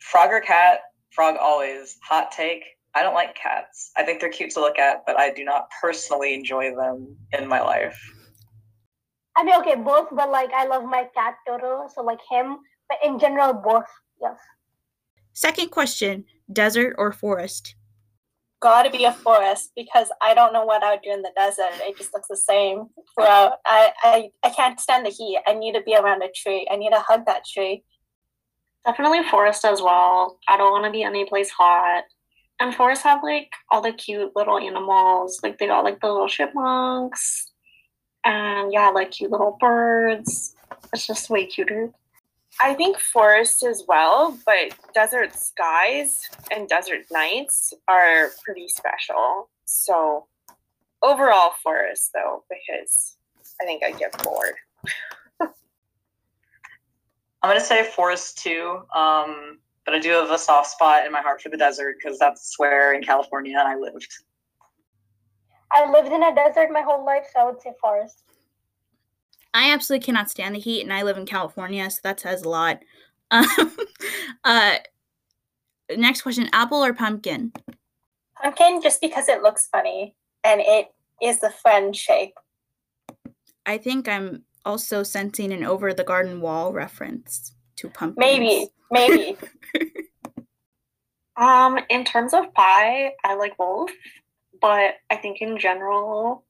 Frog 0.00 0.30
or 0.30 0.40
cat? 0.40 0.80
Frog 1.10 1.36
always. 1.40 1.98
Hot 2.08 2.30
take. 2.32 2.64
I 2.94 3.02
don't 3.02 3.14
like 3.14 3.34
cats. 3.34 3.90
I 3.96 4.02
think 4.02 4.20
they're 4.20 4.30
cute 4.30 4.50
to 4.50 4.60
look 4.60 4.78
at, 4.78 5.04
but 5.06 5.18
I 5.18 5.30
do 5.32 5.44
not 5.44 5.68
personally 5.80 6.34
enjoy 6.34 6.74
them 6.74 7.16
in 7.32 7.48
my 7.48 7.60
life. 7.60 7.98
I 9.36 9.44
mean, 9.44 9.58
okay, 9.60 9.76
both, 9.76 10.08
but 10.12 10.30
like 10.30 10.52
I 10.52 10.66
love 10.66 10.84
my 10.84 11.08
cat 11.14 11.36
Toto, 11.46 11.86
so 11.94 12.02
like 12.02 12.20
him. 12.30 12.58
But 12.88 12.98
in 13.02 13.18
general, 13.18 13.54
both. 13.54 13.86
Yes. 14.20 14.36
Second 15.32 15.70
question: 15.70 16.26
desert 16.52 16.94
or 16.98 17.12
forest? 17.12 17.76
Gotta 18.62 18.90
be 18.90 19.04
a 19.04 19.12
forest 19.12 19.72
because 19.74 20.08
I 20.22 20.34
don't 20.34 20.52
know 20.52 20.64
what 20.64 20.84
I 20.84 20.92
would 20.92 21.02
do 21.02 21.10
in 21.10 21.22
the 21.22 21.32
desert. 21.36 21.72
It 21.80 21.98
just 21.98 22.14
looks 22.14 22.28
the 22.28 22.36
same 22.36 22.86
throughout. 23.14 23.54
I, 23.66 23.92
I, 24.04 24.30
I 24.44 24.50
can't 24.50 24.78
stand 24.78 25.04
the 25.04 25.10
heat. 25.10 25.40
I 25.48 25.54
need 25.54 25.74
to 25.74 25.82
be 25.82 25.96
around 25.96 26.22
a 26.22 26.28
tree. 26.30 26.68
I 26.70 26.76
need 26.76 26.90
to 26.90 27.00
hug 27.00 27.26
that 27.26 27.44
tree. 27.44 27.82
Definitely 28.86 29.24
forest 29.24 29.64
as 29.64 29.82
well. 29.82 30.38
I 30.48 30.56
don't 30.56 30.70
want 30.70 30.84
to 30.84 30.92
be 30.92 31.02
any 31.02 31.24
place 31.24 31.50
hot. 31.50 32.04
And 32.60 32.72
forests 32.72 33.02
have 33.02 33.24
like 33.24 33.50
all 33.72 33.80
the 33.80 33.92
cute 33.92 34.30
little 34.36 34.58
animals. 34.58 35.40
Like 35.42 35.58
they 35.58 35.66
got 35.66 35.82
like 35.82 36.00
the 36.00 36.12
little 36.12 36.28
chipmunks 36.28 37.50
and 38.24 38.72
yeah, 38.72 38.90
like 38.90 39.10
cute 39.10 39.32
little 39.32 39.56
birds. 39.58 40.54
It's 40.92 41.06
just 41.06 41.30
way 41.30 41.46
cuter. 41.46 41.90
I 42.60 42.74
think 42.74 42.98
forests 42.98 43.62
as 43.62 43.84
well, 43.88 44.38
but 44.44 44.76
desert 44.94 45.34
skies 45.34 46.28
and 46.50 46.68
desert 46.68 47.00
nights 47.10 47.72
are 47.88 48.30
pretty 48.44 48.68
special. 48.68 49.48
So 49.64 50.26
overall 51.02 51.52
forest 51.62 52.10
though, 52.14 52.44
because 52.48 53.16
I 53.60 53.64
think 53.64 53.82
I 53.82 53.92
get 53.92 54.22
bored. 54.22 54.54
I'm 57.42 57.50
gonna 57.50 57.60
say 57.60 57.84
forest 57.84 58.38
too, 58.38 58.82
um, 58.94 59.58
but 59.84 59.94
I 59.94 59.98
do 59.98 60.10
have 60.10 60.30
a 60.30 60.38
soft 60.38 60.70
spot 60.70 61.04
in 61.06 61.12
my 61.12 61.20
heart 61.20 61.42
for 61.42 61.48
the 61.48 61.56
desert 61.56 61.96
because 62.00 62.18
that's 62.18 62.56
where 62.58 62.92
in 62.92 63.02
California 63.02 63.56
I 63.58 63.74
lived. 63.74 64.06
I 65.72 65.90
lived 65.90 66.12
in 66.12 66.22
a 66.22 66.34
desert 66.34 66.70
my 66.70 66.82
whole 66.82 67.04
life, 67.04 67.26
so 67.32 67.40
I 67.40 67.44
would 67.46 67.60
say 67.60 67.72
forest. 67.80 68.22
I 69.54 69.72
absolutely 69.72 70.04
cannot 70.04 70.30
stand 70.30 70.54
the 70.54 70.60
heat, 70.60 70.82
and 70.82 70.92
I 70.92 71.02
live 71.02 71.18
in 71.18 71.26
California, 71.26 71.90
so 71.90 72.00
that 72.02 72.20
says 72.20 72.42
a 72.42 72.48
lot. 72.48 72.80
Um, 73.32 73.76
uh, 74.44 74.74
next 75.96 76.20
question: 76.20 76.50
apple 76.52 76.84
or 76.84 76.92
pumpkin? 76.92 77.52
Pumpkin, 78.42 78.82
just 78.82 79.00
because 79.00 79.28
it 79.28 79.42
looks 79.42 79.68
funny 79.72 80.14
and 80.44 80.60
it 80.60 80.88
is 81.22 81.40
the 81.40 81.48
fun 81.48 81.94
shape. 81.94 82.34
I 83.64 83.78
think 83.78 84.08
I'm 84.08 84.42
also 84.66 85.02
sensing 85.02 85.50
an 85.50 85.64
over 85.64 85.94
the 85.94 86.04
garden 86.04 86.42
wall 86.42 86.74
reference 86.74 87.54
to 87.76 87.88
pumpkin. 87.88 88.20
Maybe, 88.20 88.68
maybe. 88.90 89.38
Um, 91.36 91.78
in 91.88 92.04
terms 92.04 92.34
of 92.34 92.52
pie, 92.54 93.12
I 93.24 93.34
like 93.34 93.56
both, 93.56 93.90
but 94.60 94.94
I 95.10 95.16
think 95.16 95.40
in 95.40 95.58
general, 95.58 96.44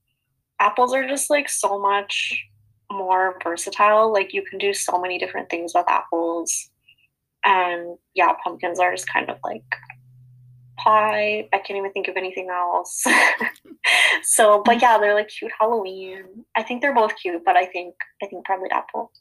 apples 0.58 0.92
are 0.92 1.06
just 1.06 1.30
like 1.30 1.48
so 1.48 1.80
much 1.80 2.44
more 2.92 3.38
versatile. 3.42 4.12
Like 4.12 4.32
you 4.32 4.42
can 4.42 4.58
do 4.58 4.72
so 4.74 4.98
many 5.00 5.18
different 5.18 5.50
things 5.50 5.72
with 5.74 5.88
apples. 5.88 6.70
And 7.44 7.96
yeah, 8.14 8.32
pumpkins 8.44 8.78
are 8.78 8.92
just 8.92 9.08
kind 9.08 9.28
of 9.30 9.38
like 9.42 9.64
pie. 10.78 11.48
I 11.52 11.58
can't 11.58 11.78
even 11.78 11.92
think 11.92 12.08
of 12.08 12.16
anything 12.16 12.48
else. 12.50 13.04
so, 14.22 14.62
but 14.64 14.80
yeah, 14.80 14.98
they're 14.98 15.14
like 15.14 15.28
cute 15.28 15.52
Halloween. 15.58 16.44
I 16.56 16.62
think 16.62 16.82
they're 16.82 16.94
both 16.94 17.14
cute, 17.20 17.42
but 17.44 17.56
I 17.56 17.66
think 17.66 17.94
I 18.22 18.26
think 18.26 18.44
probably 18.44 18.70
apple. 18.70 19.12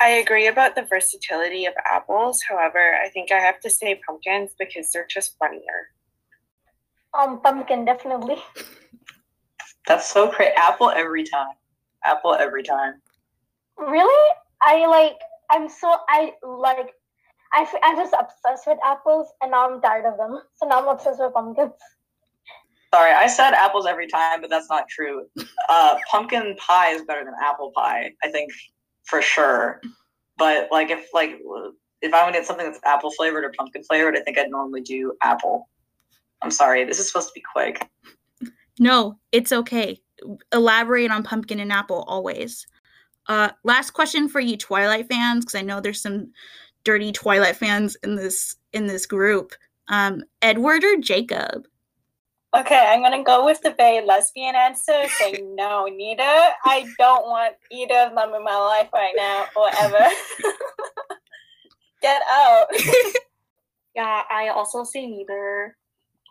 I 0.00 0.08
agree 0.08 0.48
about 0.48 0.74
the 0.74 0.82
versatility 0.82 1.66
of 1.66 1.74
apples. 1.84 2.42
However, 2.48 2.96
I 3.02 3.08
think 3.10 3.30
I 3.30 3.38
have 3.38 3.60
to 3.60 3.70
say 3.70 4.00
pumpkins 4.06 4.50
because 4.58 4.90
they're 4.90 5.06
just 5.08 5.36
funnier. 5.38 5.90
Um, 7.16 7.40
pumpkin 7.40 7.84
definitely. 7.84 8.36
That's 9.86 10.10
so 10.10 10.32
great. 10.32 10.52
Apple 10.56 10.90
every 10.90 11.24
time. 11.24 11.54
Apple 12.04 12.34
every 12.34 12.62
time. 12.62 12.94
Really? 13.78 14.36
I 14.62 14.86
like. 14.86 15.18
I'm 15.50 15.68
so 15.68 15.96
I 16.08 16.32
like. 16.42 16.92
I, 17.52 17.66
I'm 17.82 17.96
just 17.96 18.14
obsessed 18.18 18.66
with 18.66 18.78
apples, 18.84 19.28
and 19.40 19.52
now 19.52 19.70
I'm 19.70 19.80
tired 19.80 20.06
of 20.06 20.16
them. 20.16 20.40
So 20.54 20.66
now 20.66 20.80
I'm 20.82 20.88
obsessed 20.88 21.20
with 21.20 21.32
pumpkins. 21.32 21.72
Sorry, 22.92 23.12
I 23.12 23.26
said 23.26 23.54
apples 23.54 23.86
every 23.86 24.06
time, 24.06 24.40
but 24.40 24.50
that's 24.50 24.68
not 24.70 24.88
true. 24.88 25.26
Uh, 25.68 25.96
pumpkin 26.10 26.54
pie 26.56 26.90
is 26.90 27.02
better 27.02 27.24
than 27.24 27.34
apple 27.42 27.72
pie, 27.74 28.12
I 28.22 28.30
think, 28.30 28.52
for 29.04 29.20
sure. 29.20 29.80
But 30.38 30.68
like, 30.70 30.90
if 30.90 31.08
like 31.12 31.40
if 32.02 32.12
I 32.12 32.24
would 32.24 32.34
get 32.34 32.46
something 32.46 32.66
that's 32.66 32.80
apple 32.84 33.10
flavored 33.12 33.44
or 33.44 33.52
pumpkin 33.56 33.82
flavored, 33.84 34.16
I 34.16 34.20
think 34.20 34.38
I'd 34.38 34.50
normally 34.50 34.82
do 34.82 35.12
apple. 35.22 35.68
I'm 36.42 36.50
sorry, 36.50 36.84
this 36.84 36.98
is 36.98 37.08
supposed 37.08 37.28
to 37.28 37.32
be 37.34 37.42
quick. 37.52 37.88
No, 38.78 39.18
it's 39.32 39.52
okay. 39.52 40.00
Elaborate 40.52 41.10
on 41.10 41.22
pumpkin 41.22 41.60
and 41.60 41.72
apple 41.72 42.04
always. 42.06 42.66
Uh, 43.28 43.50
last 43.62 43.92
question 43.92 44.28
for 44.28 44.40
you 44.40 44.56
Twilight 44.56 45.08
fans, 45.08 45.44
because 45.44 45.54
I 45.54 45.62
know 45.62 45.80
there's 45.80 46.02
some 46.02 46.32
dirty 46.84 47.12
Twilight 47.12 47.56
fans 47.56 47.96
in 48.02 48.16
this 48.16 48.56
in 48.72 48.86
this 48.86 49.06
group. 49.06 49.52
Um, 49.88 50.24
Edward 50.42 50.84
or 50.84 50.96
Jacob? 50.98 51.66
Okay, 52.56 52.86
I'm 52.88 53.02
gonna 53.02 53.24
go 53.24 53.44
with 53.44 53.60
the 53.62 53.74
very 53.76 54.04
lesbian 54.04 54.54
answer. 54.54 55.08
Say 55.18 55.42
no, 55.54 55.86
neither. 55.86 56.22
I 56.22 56.86
don't 56.98 57.26
want 57.26 57.54
either 57.70 57.94
of 57.94 58.14
them 58.14 58.34
in 58.34 58.44
my 58.44 58.56
life 58.56 58.88
right 58.92 59.14
now 59.16 59.46
or 59.56 59.68
ever. 59.80 60.08
Get 62.02 62.22
out. 62.30 62.66
Yeah, 63.94 64.22
I 64.28 64.48
also 64.48 64.82
say 64.82 65.06
neither. 65.06 65.76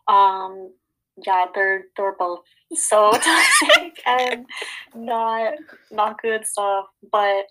Um, 0.08 0.74
yeah, 1.18 1.46
they're 1.54 1.86
they're 1.96 2.16
both 2.16 2.42
so 2.74 3.12
toxic 3.14 4.02
and 4.06 4.46
not 4.96 5.54
not 5.92 6.22
good 6.22 6.46
stuff. 6.46 6.86
But 7.12 7.46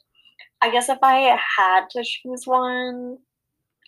I 0.61 0.71
guess 0.71 0.89
if 0.89 0.99
I 1.03 1.39
had 1.57 1.89
to 1.91 2.05
choose 2.05 2.47
one, 2.47 3.19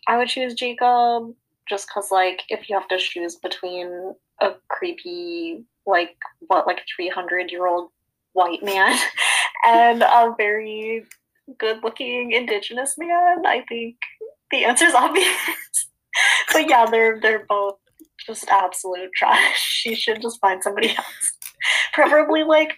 I 0.07 0.17
would 0.17 0.29
choose 0.29 0.55
Jacob. 0.55 1.35
Just 1.69 1.91
cause 1.91 2.11
like 2.11 2.43
if 2.51 2.69
you 2.69 2.79
have 2.79 2.89
to 2.89 2.99
choose 2.99 3.37
between 3.37 4.15
a 4.41 4.51
creepy 4.69 5.65
like 5.87 6.17
what 6.41 6.67
like 6.67 6.83
three 6.95 7.09
hundred 7.09 7.51
year 7.51 7.67
old 7.67 7.91
white 8.35 8.63
man 8.63 8.99
and 9.67 10.03
a 10.03 10.35
very 10.37 11.05
good 11.59 11.83
looking 11.83 12.33
indigenous 12.33 12.97
man, 12.99 13.47
I 13.47 13.65
think 13.69 13.97
the 14.51 14.65
answer 14.65 14.85
is 14.85 14.95
obvious. 14.95 15.89
but 16.53 16.69
yeah, 16.69 16.87
they're 16.87 17.19
they're 17.21 17.47
both 17.49 17.79
just 18.27 18.49
absolute 18.49 19.11
trash. 19.17 19.63
She 19.85 19.95
should 19.95 20.23
just 20.23 20.41
find 20.41 20.63
somebody 20.63 20.91
else. 20.97 21.33
Preferably 21.93 22.43
like 22.43 22.75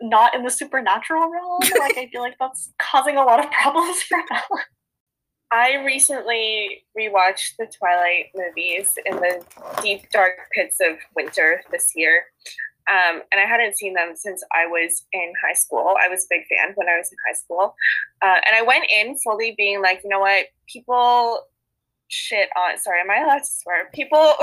not 0.00 0.34
in 0.34 0.42
the 0.42 0.50
supernatural 0.50 1.30
realm. 1.30 1.60
Like 1.78 1.96
I 1.96 2.08
feel 2.12 2.22
like 2.22 2.34
that's 2.40 2.72
causing 2.78 3.16
a 3.16 3.22
lot 3.22 3.44
of 3.44 3.50
problems 3.62 4.02
for 4.02 4.18
Bella. 4.28 4.62
I 5.52 5.84
recently 5.84 6.84
rewatched 6.98 7.56
the 7.58 7.66
Twilight 7.78 8.26
movies 8.34 8.94
in 9.04 9.16
the 9.16 9.44
deep, 9.82 10.08
dark 10.10 10.32
pits 10.52 10.78
of 10.80 10.96
winter 11.14 11.62
this 11.70 11.92
year. 11.94 12.24
Um, 12.90 13.22
and 13.30 13.40
I 13.40 13.44
hadn't 13.46 13.76
seen 13.76 13.94
them 13.94 14.14
since 14.16 14.42
I 14.52 14.66
was 14.66 15.04
in 15.12 15.32
high 15.46 15.52
school. 15.52 15.94
I 16.02 16.08
was 16.08 16.24
a 16.24 16.34
big 16.34 16.46
fan 16.48 16.72
when 16.74 16.88
I 16.88 16.96
was 16.96 17.12
in 17.12 17.18
high 17.28 17.38
school. 17.38 17.74
Uh, 18.22 18.40
and 18.46 18.56
I 18.56 18.62
went 18.62 18.86
in 18.90 19.16
fully 19.18 19.54
being 19.56 19.82
like, 19.82 20.00
you 20.02 20.10
know 20.10 20.20
what? 20.20 20.46
People 20.66 21.44
shit 22.12 22.48
on. 22.56 22.78
Sorry, 22.78 23.00
am 23.00 23.10
I 23.10 23.24
allowed 23.24 23.38
to 23.38 23.44
swear? 23.44 23.88
People. 23.92 24.34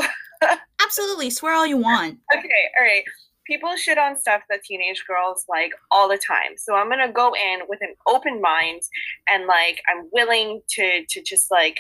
Absolutely, 0.82 1.30
swear 1.30 1.54
all 1.54 1.68
you 1.68 1.78
want. 1.78 2.18
okay, 2.36 2.70
all 2.80 2.86
right. 2.86 3.04
People 3.46 3.76
shit 3.78 3.98
on 3.98 4.20
stuff 4.20 4.42
that 4.50 4.64
teenage 4.64 5.04
girls 5.08 5.46
like 5.50 5.72
all 5.92 6.08
the 6.08 6.18
time. 6.18 6.56
So 6.58 6.76
I'm 6.76 6.88
gonna 6.90 7.12
go 7.12 7.34
in 7.34 7.62
with 7.68 7.80
an 7.82 7.96
open 8.08 8.42
mind 8.42 8.82
and 9.28 9.48
like 9.48 9.82
I'm 9.90 10.08
willing 10.12 10.62
to 10.76 11.04
to 11.10 11.22
just 11.24 11.50
like 11.50 11.80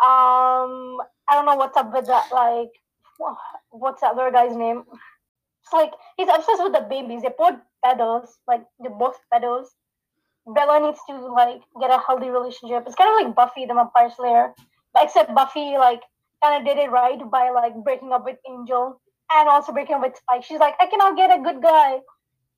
Um, 0.00 0.98
I 1.28 1.34
don't 1.34 1.46
know 1.46 1.56
what's 1.56 1.76
up 1.76 1.92
with 1.92 2.06
that. 2.06 2.28
Like, 2.32 2.70
wha- 3.22 3.36
what's 3.70 4.00
the 4.00 4.08
other 4.08 4.30
guy's 4.30 4.56
name? 4.56 4.84
It's 5.62 5.72
like 5.72 5.92
he's 6.16 6.28
obsessed 6.28 6.62
with 6.62 6.72
the 6.72 6.86
babies. 6.88 7.22
They 7.22 7.30
both 7.36 7.58
pedos, 7.84 8.28
like 8.48 8.62
they're 8.80 8.90
both 8.90 9.18
pedos. 9.32 9.66
Bella 10.46 10.80
needs 10.80 10.98
to 11.08 11.14
like 11.32 11.62
get 11.80 11.90
a 11.90 12.02
healthy 12.06 12.28
relationship. 12.28 12.84
It's 12.86 12.96
kind 12.96 13.10
of 13.10 13.24
like 13.24 13.34
Buffy 13.34 13.66
the 13.66 13.74
Vampire 13.74 14.10
Slayer, 14.10 14.52
except 14.98 15.34
Buffy 15.34 15.78
like 15.78 16.02
kind 16.42 16.60
of 16.60 16.66
did 16.66 16.82
it 16.82 16.90
right 16.90 17.18
by 17.30 17.50
like 17.50 17.74
breaking 17.84 18.12
up 18.12 18.24
with 18.24 18.38
Angel 18.48 19.00
and 19.32 19.48
also 19.48 19.72
breaking 19.72 19.94
up 19.96 20.02
with 20.02 20.16
Spike. 20.16 20.44
She's 20.44 20.58
like, 20.58 20.74
I 20.80 20.86
cannot 20.86 21.16
get 21.16 21.30
a 21.30 21.40
good 21.42 21.62
guy. 21.62 22.00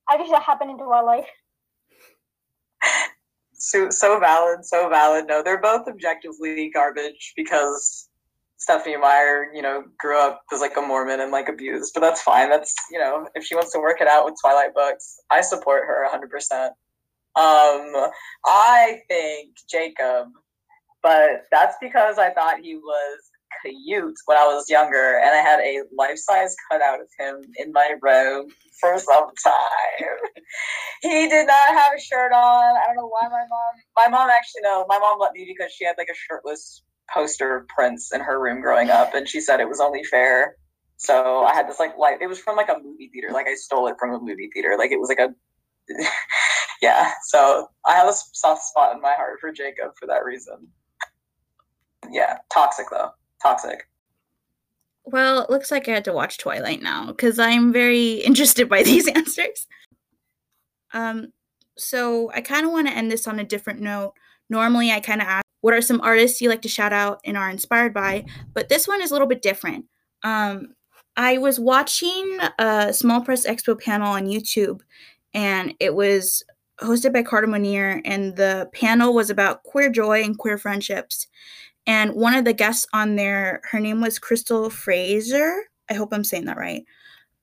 I 0.09 0.17
wish 0.17 0.31
that 0.31 0.43
happened 0.43 0.71
into 0.71 0.85
our 0.85 1.05
life. 1.05 1.29
So, 3.57 3.89
so 3.89 4.21
valid, 4.21 4.63
so 4.67 4.91
valid. 4.91 5.27
No, 5.27 5.43
they're 5.43 5.61
both 5.61 5.89
objectively 5.89 6.71
garbage 6.75 7.33
because 7.35 8.11
Stephenie 8.65 8.97
Meyer, 8.97 9.49
you 9.53 9.61
know, 9.61 9.85
grew 9.99 10.19
up 10.19 10.41
as 10.51 10.63
like 10.63 10.75
a 10.79 10.81
Mormon 10.81 11.21
and 11.21 11.31
like 11.31 11.51
abused, 11.51 11.93
but 11.93 12.01
that's 12.01 12.23
fine. 12.23 12.49
That's, 12.49 12.75
you 12.91 12.99
know, 12.99 13.29
if 13.35 13.45
she 13.45 13.55
wants 13.55 13.73
to 13.73 13.79
work 13.79 14.01
it 14.01 14.09
out 14.09 14.25
with 14.25 14.37
Twilight 14.41 14.73
books, 14.75 15.21
I 15.31 15.43
support 15.43 15.83
her 15.87 16.09
100%. 16.11 16.69
Um, 17.37 18.11
I 18.47 19.01
think 19.07 19.51
Jacob, 19.71 20.29
but 21.03 21.45
that's 21.53 21.77
because 21.79 22.17
I 22.17 22.31
thought 22.31 22.61
he 22.63 22.77
was 22.77 23.19
cute 23.67 24.17
when 24.25 24.39
I 24.39 24.47
was 24.47 24.71
younger, 24.71 25.19
and 25.19 25.29
I 25.29 25.43
had 25.43 25.61
a 25.61 25.83
life 25.95 26.17
size 26.17 26.57
cutout 26.71 27.01
of 27.03 27.09
him 27.19 27.43
in 27.59 27.71
my 27.71 27.97
room 28.01 28.49
for 28.81 28.99
some 28.99 29.29
time. 29.45 30.09
he 31.03 31.29
did 31.29 31.47
not 31.47 31.69
have 31.69 31.93
a 31.95 32.01
shirt 32.01 32.33
on. 32.33 32.77
I 32.79 32.87
don't 32.87 32.97
know 32.97 33.09
why 33.09 33.29
my 33.29 33.45
mom. 33.51 33.75
My 33.95 34.09
mom 34.09 34.31
actually 34.31 34.63
no. 34.63 34.87
My 34.89 34.99
mom 34.99 35.19
let 35.21 35.33
me 35.33 35.45
because 35.47 35.71
she 35.71 35.85
had 35.85 35.97
like 35.99 36.09
a 36.11 36.17
shirtless 36.17 36.83
poster 37.13 37.57
of 37.57 37.69
Prince 37.69 38.13
in 38.13 38.21
her 38.21 38.41
room 38.41 38.61
growing 38.61 38.91
up, 38.91 39.15
and 39.15 39.29
she 39.29 39.41
said 39.41 39.61
it 39.61 39.69
was 39.69 39.81
only 39.81 40.05
fair. 40.05 40.57
So 40.97 41.45
I 41.45 41.55
had 41.55 41.69
this 41.69 41.79
like 41.81 41.99
light. 41.99 42.23
It 42.23 42.29
was 42.29 42.39
from 42.39 42.57
like 42.57 42.69
a 42.69 42.79
movie 42.83 43.11
theater. 43.13 43.29
Like 43.33 43.49
I 43.49 43.55
stole 43.55 43.89
it 43.89 43.97
from 43.99 44.13
a 44.13 44.21
movie 44.21 44.51
theater. 44.53 44.77
Like 44.79 44.93
it 44.93 45.01
was 45.01 45.09
like 45.09 45.19
a. 45.19 45.35
yeah. 46.83 47.13
So 47.25 47.69
I 47.85 47.95
have 47.95 48.09
a 48.09 48.15
soft 48.33 48.63
spot 48.63 48.95
in 48.95 49.03
my 49.03 49.15
heart 49.15 49.39
for 49.41 49.53
Jacob 49.53 49.93
for 49.99 50.07
that 50.07 50.25
reason. 50.25 50.69
Yeah, 52.11 52.39
toxic 52.53 52.87
though 52.91 53.11
toxic. 53.45 53.89
Well, 55.05 55.43
it 55.43 55.51
looks 55.51 55.71
like 55.71 55.89
I 55.89 55.93
had 55.93 56.05
to 56.07 56.13
watch 56.13 56.39
Twilight 56.39 56.83
now 56.83 57.07
because 57.07 57.39
I'm 57.39 57.73
very 57.73 58.13
interested 58.27 58.69
by 58.69 58.83
these 58.83 59.07
answers. 59.07 59.67
Um, 60.93 61.33
so 61.77 62.31
I 62.33 62.41
kind 62.41 62.65
of 62.65 62.73
want 62.73 62.89
to 62.89 62.95
end 62.95 63.11
this 63.11 63.29
on 63.29 63.39
a 63.39 63.45
different 63.45 63.81
note. 63.81 64.15
Normally, 64.49 64.91
I 64.91 65.01
kind 65.01 65.21
of 65.21 65.29
ask, 65.29 65.44
what 65.65 65.73
are 65.73 65.81
some 65.81 66.03
artists 66.03 66.43
you 66.43 66.51
like 66.51 66.61
to 66.61 66.69
shout 66.69 66.93
out 66.93 67.23
and 67.25 67.39
are 67.39 67.49
inspired 67.49 67.95
by? 67.95 68.27
But 68.53 68.69
this 68.69 68.87
one 68.87 69.01
is 69.01 69.11
a 69.11 69.15
little 69.15 69.27
bit 69.27 69.41
different. 69.41 69.87
Um, 70.23 70.75
I 71.17 71.39
was 71.39 71.59
watching 71.59 72.37
a 72.59 72.93
Small 72.93 73.23
Press 73.23 73.47
Expo 73.47 73.81
panel 73.81 74.09
on 74.09 74.27
YouTube, 74.27 74.83
and 75.33 75.73
it 75.81 75.95
was 75.95 76.43
hosted 76.83 77.15
by 77.15 77.23
Carter 77.23 77.47
Monier, 77.47 78.03
and 78.05 78.37
the 78.37 78.69
panel 78.75 79.15
was 79.15 79.31
about 79.31 79.63
queer 79.63 79.89
joy 79.89 80.23
and 80.23 80.37
queer 80.37 80.59
friendships. 80.59 81.29
And 81.87 82.13
one 82.13 82.35
of 82.35 82.45
the 82.45 82.53
guests 82.53 82.87
on 82.93 83.17
there, 83.17 83.63
her 83.71 83.81
name 83.81 84.03
was 84.03 84.19
Crystal 84.19 84.69
Frasier. 84.69 85.61
I 85.89 85.95
hope 85.95 86.13
I'm 86.13 86.25
saying 86.25 86.45
that 86.45 86.59
right. 86.59 86.85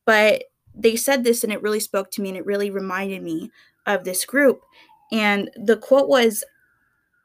But 0.05 0.43
they 0.75 0.95
said 0.95 1.23
this 1.23 1.43
and 1.43 1.51
it 1.51 1.63
really 1.63 1.79
spoke 1.79 2.11
to 2.11 2.21
me 2.21 2.29
and 2.29 2.37
it 2.37 2.45
really 2.45 2.69
reminded 2.69 3.23
me 3.23 3.49
of 3.87 4.03
this 4.03 4.25
group. 4.25 4.61
And 5.11 5.49
the 5.55 5.77
quote 5.77 6.07
was 6.07 6.43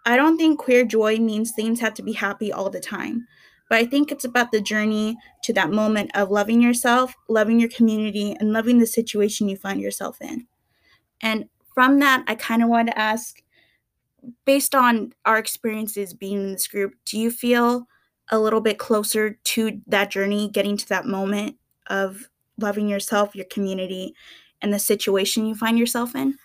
I 0.07 0.17
don't 0.17 0.39
think 0.39 0.59
queer 0.59 0.85
joy 0.85 1.19
means 1.19 1.51
things 1.51 1.81
have 1.81 1.95
to 1.95 2.03
be 2.03 2.13
happy 2.13 2.53
all 2.53 2.71
the 2.71 2.81
time, 2.81 3.27
but 3.69 3.79
I 3.79 3.85
think 3.85 4.11
it's 4.11 4.25
about 4.25 4.53
the 4.53 4.61
journey 4.61 5.17
to 5.43 5.53
that 5.55 5.71
moment 5.71 6.13
of 6.15 6.31
loving 6.31 6.63
yourself, 6.63 7.15
loving 7.29 7.59
your 7.59 7.69
community, 7.71 8.37
and 8.39 8.53
loving 8.53 8.79
the 8.79 8.87
situation 8.87 9.49
you 9.49 9.57
find 9.57 9.81
yourself 9.81 10.19
in. 10.21 10.47
And 11.21 11.49
from 11.75 11.99
that, 11.99 12.25
I 12.29 12.37
kind 12.37 12.63
of 12.63 12.69
want 12.69 12.89
to 12.89 12.99
ask 12.99 13.43
based 14.45 14.75
on 14.75 15.13
our 15.25 15.39
experiences 15.39 16.15
being 16.15 16.39
in 16.39 16.53
this 16.53 16.69
group, 16.69 16.95
do 17.05 17.19
you 17.19 17.31
feel 17.31 17.87
a 18.31 18.39
little 18.39 18.61
bit 18.61 18.79
closer 18.79 19.39
to 19.45 19.81
that 19.87 20.11
journey, 20.11 20.49
getting 20.49 20.77
to 20.77 20.89
that 20.89 21.07
moment 21.07 21.57
of 21.89 22.29
loving 22.59 22.89
yourself, 22.89 23.35
your 23.35 23.45
community, 23.47 24.15
and 24.63 24.73
the 24.73 24.79
situation 24.79 25.47
you 25.47 25.55
find 25.55 25.79
yourself 25.79 26.15
in? 26.15 26.39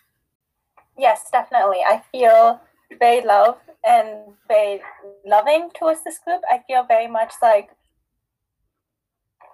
Yes, 0.97 1.29
definitely. 1.31 1.79
I 1.79 2.03
feel 2.11 2.61
very 2.99 3.25
love 3.25 3.57
and 3.85 4.33
very 4.47 4.81
loving 5.25 5.69
towards 5.75 6.03
this 6.03 6.19
group. 6.19 6.41
I 6.51 6.61
feel 6.67 6.83
very 6.83 7.07
much 7.07 7.33
like 7.41 7.69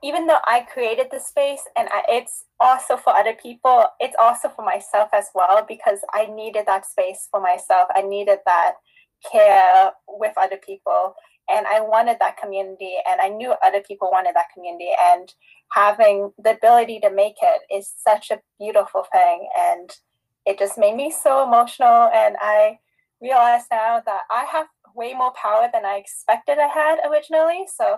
even 0.03 0.27
though 0.27 0.39
I 0.45 0.61
created 0.71 1.07
the 1.11 1.19
space 1.19 1.61
and 1.75 1.89
I, 1.91 2.03
it's 2.07 2.45
also 2.59 2.97
for 2.97 3.15
other 3.15 3.33
people, 3.33 3.85
it's 3.99 4.15
also 4.19 4.49
for 4.49 4.63
myself 4.63 5.09
as 5.13 5.29
well 5.33 5.65
because 5.67 5.99
I 6.13 6.27
needed 6.27 6.65
that 6.67 6.85
space 6.85 7.27
for 7.31 7.41
myself. 7.41 7.87
I 7.95 8.03
needed 8.03 8.39
that 8.45 8.73
care 9.31 9.91
with 10.07 10.33
other 10.37 10.57
people 10.57 11.15
and 11.49 11.65
I 11.65 11.81
wanted 11.81 12.17
that 12.19 12.37
community 12.37 12.95
and 13.09 13.21
I 13.21 13.29
knew 13.29 13.55
other 13.63 13.81
people 13.81 14.09
wanted 14.11 14.35
that 14.35 14.47
community 14.53 14.91
and 15.11 15.33
having 15.71 16.31
the 16.37 16.51
ability 16.51 16.99
to 16.99 17.09
make 17.09 17.35
it 17.41 17.61
is 17.73 17.91
such 17.97 18.31
a 18.31 18.39
beautiful 18.59 19.05
thing 19.11 19.49
and 19.57 19.89
it 20.45 20.59
just 20.59 20.77
made 20.77 20.95
me 20.95 21.11
so 21.11 21.43
emotional 21.43 22.09
and 22.13 22.35
I 22.39 22.79
realize 23.21 23.63
now 23.71 24.01
that 24.05 24.21
I 24.29 24.45
have 24.51 24.67
way 24.95 25.13
more 25.13 25.33
power 25.33 25.69
than 25.71 25.85
I 25.85 25.97
expected 25.97 26.57
I 26.57 26.67
had 26.67 26.99
originally. 27.09 27.65
So 27.73 27.97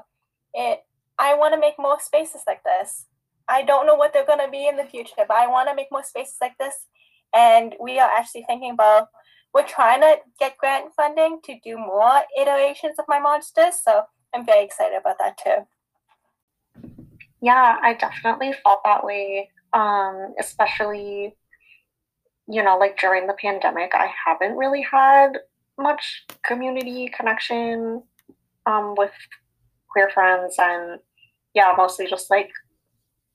it 0.53 0.81
I 1.17 1.33
want 1.35 1.53
to 1.53 1.59
make 1.59 1.75
more 1.77 1.99
spaces 1.99 2.41
like 2.47 2.63
this. 2.63 3.05
I 3.49 3.63
don't 3.63 3.85
know 3.85 3.95
what 3.95 4.13
they're 4.13 4.25
going 4.25 4.45
to 4.45 4.51
be 4.51 4.67
in 4.67 4.77
the 4.77 4.85
future, 4.85 5.13
but 5.17 5.31
I 5.31 5.47
want 5.47 5.67
to 5.69 5.75
make 5.75 5.91
more 5.91 6.03
spaces 6.03 6.37
like 6.39 6.57
this. 6.57 6.75
And 7.35 7.75
we 7.81 7.99
are 7.99 8.09
actually 8.09 8.45
thinking 8.47 8.71
about, 8.71 9.09
we're 9.53 9.67
trying 9.67 10.01
to 10.01 10.17
get 10.39 10.57
grant 10.57 10.93
funding 10.95 11.39
to 11.43 11.59
do 11.63 11.77
more 11.77 12.21
iterations 12.39 12.97
of 12.99 13.05
my 13.07 13.19
monsters. 13.19 13.81
So 13.83 14.03
I'm 14.33 14.45
very 14.45 14.63
excited 14.63 14.97
about 14.97 15.17
that 15.19 15.37
too. 15.37 15.67
Yeah, 17.41 17.77
I 17.81 17.95
definitely 17.95 18.53
felt 18.63 18.81
that 18.85 19.03
way. 19.03 19.49
Um, 19.73 20.33
especially, 20.39 21.35
you 22.49 22.63
know, 22.63 22.77
like 22.77 22.97
during 22.97 23.27
the 23.27 23.33
pandemic, 23.33 23.91
I 23.93 24.11
haven't 24.25 24.57
really 24.57 24.81
had 24.81 25.33
much 25.77 26.25
community 26.43 27.07
connection 27.15 28.01
um, 28.65 28.95
with 28.97 29.11
queer 29.89 30.09
friends 30.09 30.55
and 30.57 30.99
yeah, 31.53 31.73
mostly 31.77 32.07
just 32.07 32.29
like 32.31 32.49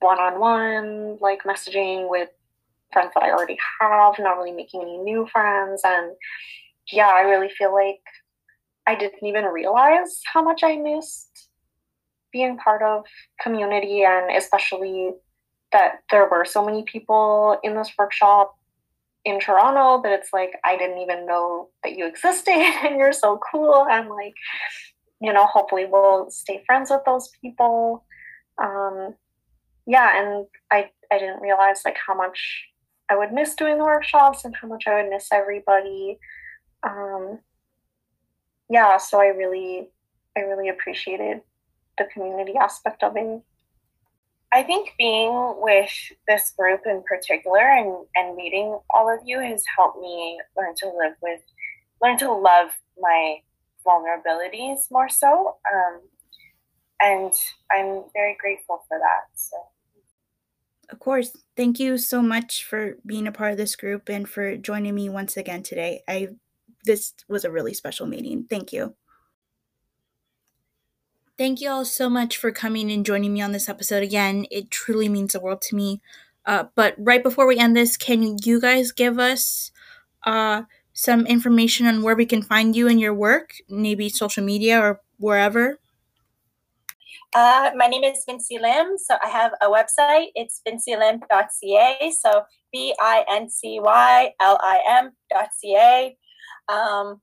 one 0.01 0.19
on 0.19 0.39
one, 0.39 1.17
like 1.21 1.43
messaging 1.43 2.09
with 2.09 2.29
friends 2.91 3.11
that 3.15 3.23
I 3.23 3.31
already 3.31 3.57
have, 3.79 4.15
not 4.19 4.37
really 4.37 4.51
making 4.51 4.81
any 4.81 4.97
new 4.97 5.25
friends. 5.31 5.81
And 5.85 6.11
yeah, 6.91 7.07
I 7.07 7.21
really 7.21 7.49
feel 7.49 7.73
like 7.73 8.01
I 8.85 8.95
didn't 8.95 9.23
even 9.23 9.45
realize 9.45 10.21
how 10.31 10.43
much 10.43 10.61
I 10.61 10.75
missed 10.75 11.49
being 12.33 12.57
part 12.57 12.81
of 12.81 13.05
community 13.41 14.03
and 14.03 14.35
especially 14.35 15.13
that 15.71 16.01
there 16.11 16.27
were 16.29 16.43
so 16.43 16.65
many 16.65 16.83
people 16.83 17.57
in 17.63 17.75
this 17.75 17.91
workshop 17.97 18.55
in 19.25 19.39
Toronto 19.39 20.01
that 20.03 20.17
it's 20.17 20.29
like 20.31 20.51
I 20.63 20.77
didn't 20.77 20.99
even 20.99 21.25
know 21.25 21.69
that 21.83 21.97
you 21.97 22.05
existed 22.05 22.51
and 22.83 22.97
you're 22.97 23.13
so 23.13 23.39
cool 23.51 23.85
and 23.89 24.09
like 24.09 24.35
you 25.19 25.33
know 25.33 25.45
hopefully 25.45 25.85
we'll 25.85 26.29
stay 26.29 26.63
friends 26.65 26.89
with 26.89 27.01
those 27.05 27.29
people 27.41 28.05
um, 28.61 29.15
yeah, 29.85 30.21
and 30.21 30.45
I 30.71 30.89
I 31.11 31.19
didn't 31.19 31.41
realize 31.41 31.81
like 31.85 31.97
how 32.05 32.15
much 32.15 32.67
I 33.09 33.17
would 33.17 33.31
miss 33.31 33.55
doing 33.55 33.77
the 33.77 33.83
workshops 33.83 34.45
and 34.45 34.55
how 34.55 34.67
much 34.67 34.85
I 34.87 35.01
would 35.01 35.09
miss 35.09 35.27
everybody. 35.31 36.17
Um, 36.83 37.39
yeah, 38.69 38.97
so 38.97 39.21
I 39.21 39.27
really 39.27 39.89
I 40.37 40.41
really 40.41 40.69
appreciated 40.69 41.41
the 41.97 42.05
community 42.05 42.55
aspect 42.59 43.03
of 43.03 43.15
it. 43.15 43.41
I 44.55 44.63
think 44.63 44.93
being 44.97 45.55
with 45.57 45.91
this 46.29 46.53
group 46.57 46.83
in 46.85 47.03
particular 47.03 47.59
and, 47.59 48.05
and 48.15 48.37
meeting 48.37 48.79
all 48.89 49.13
of 49.13 49.19
you 49.25 49.41
has 49.41 49.61
helped 49.77 49.99
me 49.99 50.39
learn 50.57 50.73
to 50.77 50.85
live 50.85 51.15
with, 51.21 51.41
learn 52.01 52.17
to 52.19 52.31
love 52.31 52.69
my 52.97 53.39
vulnerabilities 53.85 54.89
more 54.89 55.09
so. 55.09 55.57
Um, 55.73 55.99
and 57.01 57.33
I'm 57.69 58.03
very 58.13 58.37
grateful 58.39 58.85
for 58.87 58.97
that. 58.97 59.37
So. 59.37 59.57
Of 60.89 60.99
course. 60.99 61.35
Thank 61.57 61.77
you 61.77 61.97
so 61.97 62.21
much 62.21 62.63
for 62.63 62.95
being 63.05 63.27
a 63.27 63.33
part 63.33 63.51
of 63.51 63.57
this 63.57 63.75
group 63.75 64.07
and 64.07 64.27
for 64.27 64.55
joining 64.55 64.95
me 64.95 65.09
once 65.09 65.35
again 65.35 65.63
today. 65.63 66.01
I 66.07 66.29
this 66.85 67.13
was 67.27 67.43
a 67.43 67.51
really 67.51 67.73
special 67.73 68.07
meeting. 68.07 68.45
Thank 68.49 68.71
you. 68.71 68.95
Thank 71.37 71.59
you 71.59 71.69
all 71.69 71.83
so 71.83 72.09
much 72.09 72.37
for 72.37 72.51
coming 72.51 72.89
and 72.89 73.05
joining 73.05 73.33
me 73.33 73.41
on 73.41 73.51
this 73.51 73.67
episode 73.67 74.03
again. 74.03 74.45
It 74.49 74.71
truly 74.71 75.09
means 75.09 75.33
the 75.33 75.41
world 75.41 75.61
to 75.63 75.75
me. 75.75 76.01
Uh, 76.45 76.65
but 76.75 76.95
right 76.97 77.21
before 77.21 77.45
we 77.45 77.57
end 77.57 77.75
this, 77.75 77.97
can 77.97 78.37
you 78.43 78.61
guys 78.61 78.93
give 78.93 79.19
us 79.19 79.71
uh, 80.25 80.61
some 80.93 81.25
information 81.27 81.87
on 81.87 82.03
where 82.03 82.15
we 82.15 82.25
can 82.25 82.41
find 82.41 82.73
you 82.73 82.87
and 82.87 83.01
your 83.01 83.13
work, 83.13 83.55
maybe 83.67 84.07
social 84.07 84.45
media 84.45 84.79
or 84.79 85.01
wherever? 85.17 85.79
Uh, 87.33 87.71
my 87.75 87.87
name 87.87 88.05
is 88.05 88.23
Vincy 88.25 88.57
Lim. 88.61 88.97
So 88.97 89.17
I 89.21 89.27
have 89.27 89.51
a 89.61 89.67
website. 89.67 90.27
It's 90.35 90.61
vincylim.ca. 90.65 92.11
So 92.17 92.43
B 92.71 92.95
I 93.01 93.25
N 93.29 93.49
C 93.49 93.79
Y 93.81 94.31
L 94.39 94.57
I 94.61 94.79
M.ca. 94.87 96.17
Um, 96.69 97.19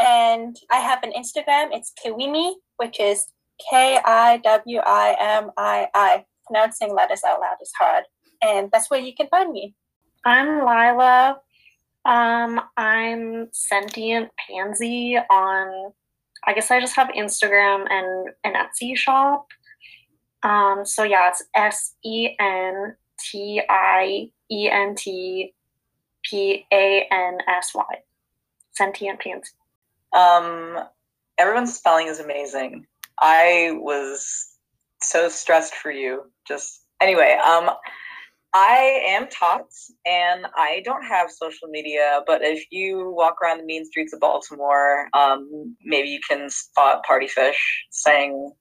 and 0.00 0.56
I 0.70 0.78
have 0.78 1.02
an 1.02 1.12
Instagram. 1.12 1.68
It's 1.72 1.92
Kiwimi, 2.02 2.54
which 2.76 3.00
is 3.00 3.26
K 3.70 3.98
I 4.04 4.38
W 4.38 4.80
I 4.84 5.16
M 5.18 5.50
I 5.56 5.88
I. 5.94 6.24
Pronouncing 6.46 6.94
letters 6.94 7.22
out 7.24 7.40
loud 7.40 7.56
is 7.62 7.72
hard. 7.78 8.04
And 8.42 8.68
that's 8.72 8.90
where 8.90 9.00
you 9.00 9.14
can 9.14 9.28
find 9.28 9.52
me. 9.52 9.74
I'm 10.24 10.60
Lilah. 10.62 11.36
Um, 12.04 12.60
I'm 12.76 13.48
sentient 13.52 14.30
pansy 14.48 15.16
on 15.16 15.92
I 16.44 16.54
guess 16.54 16.70
I 16.70 16.80
just 16.80 16.96
have 16.96 17.08
Instagram 17.08 17.86
and 17.88 18.30
an 18.44 18.54
Etsy 18.54 18.96
shop. 18.96 19.46
Um, 20.42 20.84
so 20.84 21.04
yeah, 21.04 21.28
it's 21.28 21.44
S 21.54 21.94
E 22.04 22.30
N 22.40 22.96
T 23.18 23.62
I 23.68 24.30
E 24.50 24.68
N 24.68 24.94
T 24.96 25.54
P 26.24 26.66
A 26.72 27.06
N 27.10 27.38
S 27.46 27.72
Y. 27.74 27.84
Sentient 28.72 29.20
pansy. 29.20 29.52
Um, 30.12 30.80
everyone's 31.38 31.76
spelling 31.76 32.08
is 32.08 32.20
amazing. 32.20 32.86
I 33.20 33.72
was 33.74 34.56
so 35.00 35.28
stressed 35.28 35.74
for 35.74 35.90
you. 35.90 36.24
Just 36.46 36.82
anyway, 37.00 37.38
um, 37.44 37.70
I 38.54 39.02
am 39.06 39.28
Tots, 39.28 39.90
and 40.04 40.46
I 40.56 40.82
don't 40.84 41.04
have 41.04 41.30
social 41.30 41.68
media. 41.68 42.20
But 42.26 42.42
if 42.42 42.64
you 42.70 43.12
walk 43.16 43.36
around 43.42 43.58
the 43.58 43.64
mean 43.64 43.84
streets 43.84 44.12
of 44.12 44.20
Baltimore, 44.20 45.08
um, 45.14 45.76
maybe 45.84 46.08
you 46.08 46.20
can 46.28 46.50
spot 46.50 47.04
Party 47.04 47.28
Fish 47.28 47.86
saying 47.90 48.52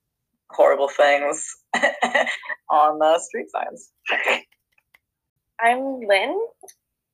horrible 0.50 0.88
things 0.88 1.46
on 2.70 3.00
the 3.00 3.20
street 3.20 3.48
signs. 3.52 3.92
I'm 5.60 6.00
Linh, 6.08 6.40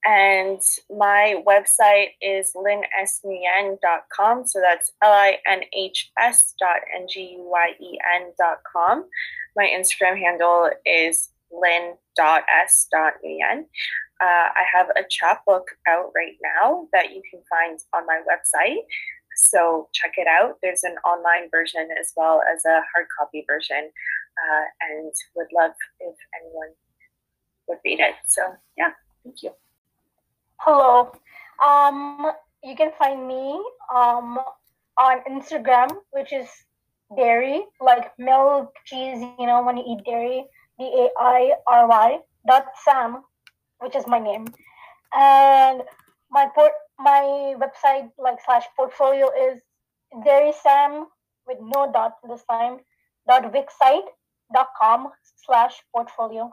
and 0.08 0.62
my 0.90 1.44
website 1.46 2.12
is 2.22 2.54
linhsnguyen.com. 2.56 4.48
So 4.48 4.62
that's 4.62 4.94
L 5.04 5.12
I 5.12 5.38
N 5.46 5.64
H 5.74 6.10
S 6.18 6.54
dot 6.58 6.78
N 6.96 7.08
G 7.10 7.34
U 7.34 7.44
Y 7.52 7.74
E 7.82 8.00
N 8.16 8.32
dot 8.40 8.60
com. 8.72 9.04
My 9.58 9.66
Instagram 9.66 10.18
handle 10.18 10.70
is 10.86 11.30
lynn.s.an. 11.52 11.98
Uh, 14.20 14.50
I 14.56 14.64
have 14.74 14.90
a 14.92 15.04
chapbook 15.10 15.68
out 15.88 16.12
right 16.16 16.38
now 16.42 16.88
that 16.94 17.12
you 17.12 17.22
can 17.30 17.42
find 17.50 17.78
on 17.94 18.06
my 18.06 18.22
website. 18.22 18.80
So 19.36 19.90
check 19.94 20.14
it 20.18 20.28
out. 20.28 20.58
There's 20.64 20.84
an 20.84 20.96
online 21.06 21.50
version 21.52 21.90
as 22.00 22.14
well 22.16 22.42
as 22.52 22.64
a 22.66 22.82
hard 22.94 23.08
copy 23.20 23.44
version, 23.46 23.92
uh, 24.42 24.66
and 24.90 25.12
would 25.36 25.48
love 25.54 25.74
if 26.00 26.16
anyone 26.42 26.70
would 27.68 27.80
read 27.84 28.00
it. 28.00 28.16
So 28.26 28.42
yeah, 28.78 28.94
thank 29.24 29.44
you. 29.44 29.52
Hello. 30.60 31.12
Um, 31.66 32.32
you 32.64 32.76
can 32.76 32.92
find 32.98 33.28
me 33.28 33.62
um, 33.94 34.40
on 34.98 35.22
Instagram, 35.30 35.90
which 36.12 36.34
is 36.34 36.48
dairy, 37.16 37.64
like 37.80 38.12
milk, 38.18 38.74
cheese, 38.86 39.20
you 39.40 39.46
know, 39.46 39.64
when 39.64 39.78
you 39.78 39.84
eat 39.88 40.04
dairy. 40.06 40.46
D 40.80 40.86
A 40.86 41.10
I 41.20 41.54
R 41.66 41.88
Y 41.88 42.20
dot 42.46 42.66
Sam, 42.86 43.24
which 43.80 43.96
is 43.96 44.06
my 44.06 44.20
name, 44.20 44.46
and 45.12 45.82
my 46.30 46.46
port 46.54 46.72
my 47.00 47.56
website 47.58 48.12
like 48.20 48.38
slash 48.46 48.64
portfolio 48.76 49.32
is 49.50 49.60
Dairy 50.24 50.54
Sam 50.62 51.08
with 51.48 51.58
no 51.60 51.92
dot 51.92 52.18
this 52.30 52.44
time 52.46 52.78
dot 53.28 53.52
wixsite 53.52 54.06
dot 54.54 54.68
com 54.80 55.10
slash 55.48 55.82
portfolio. 55.96 56.52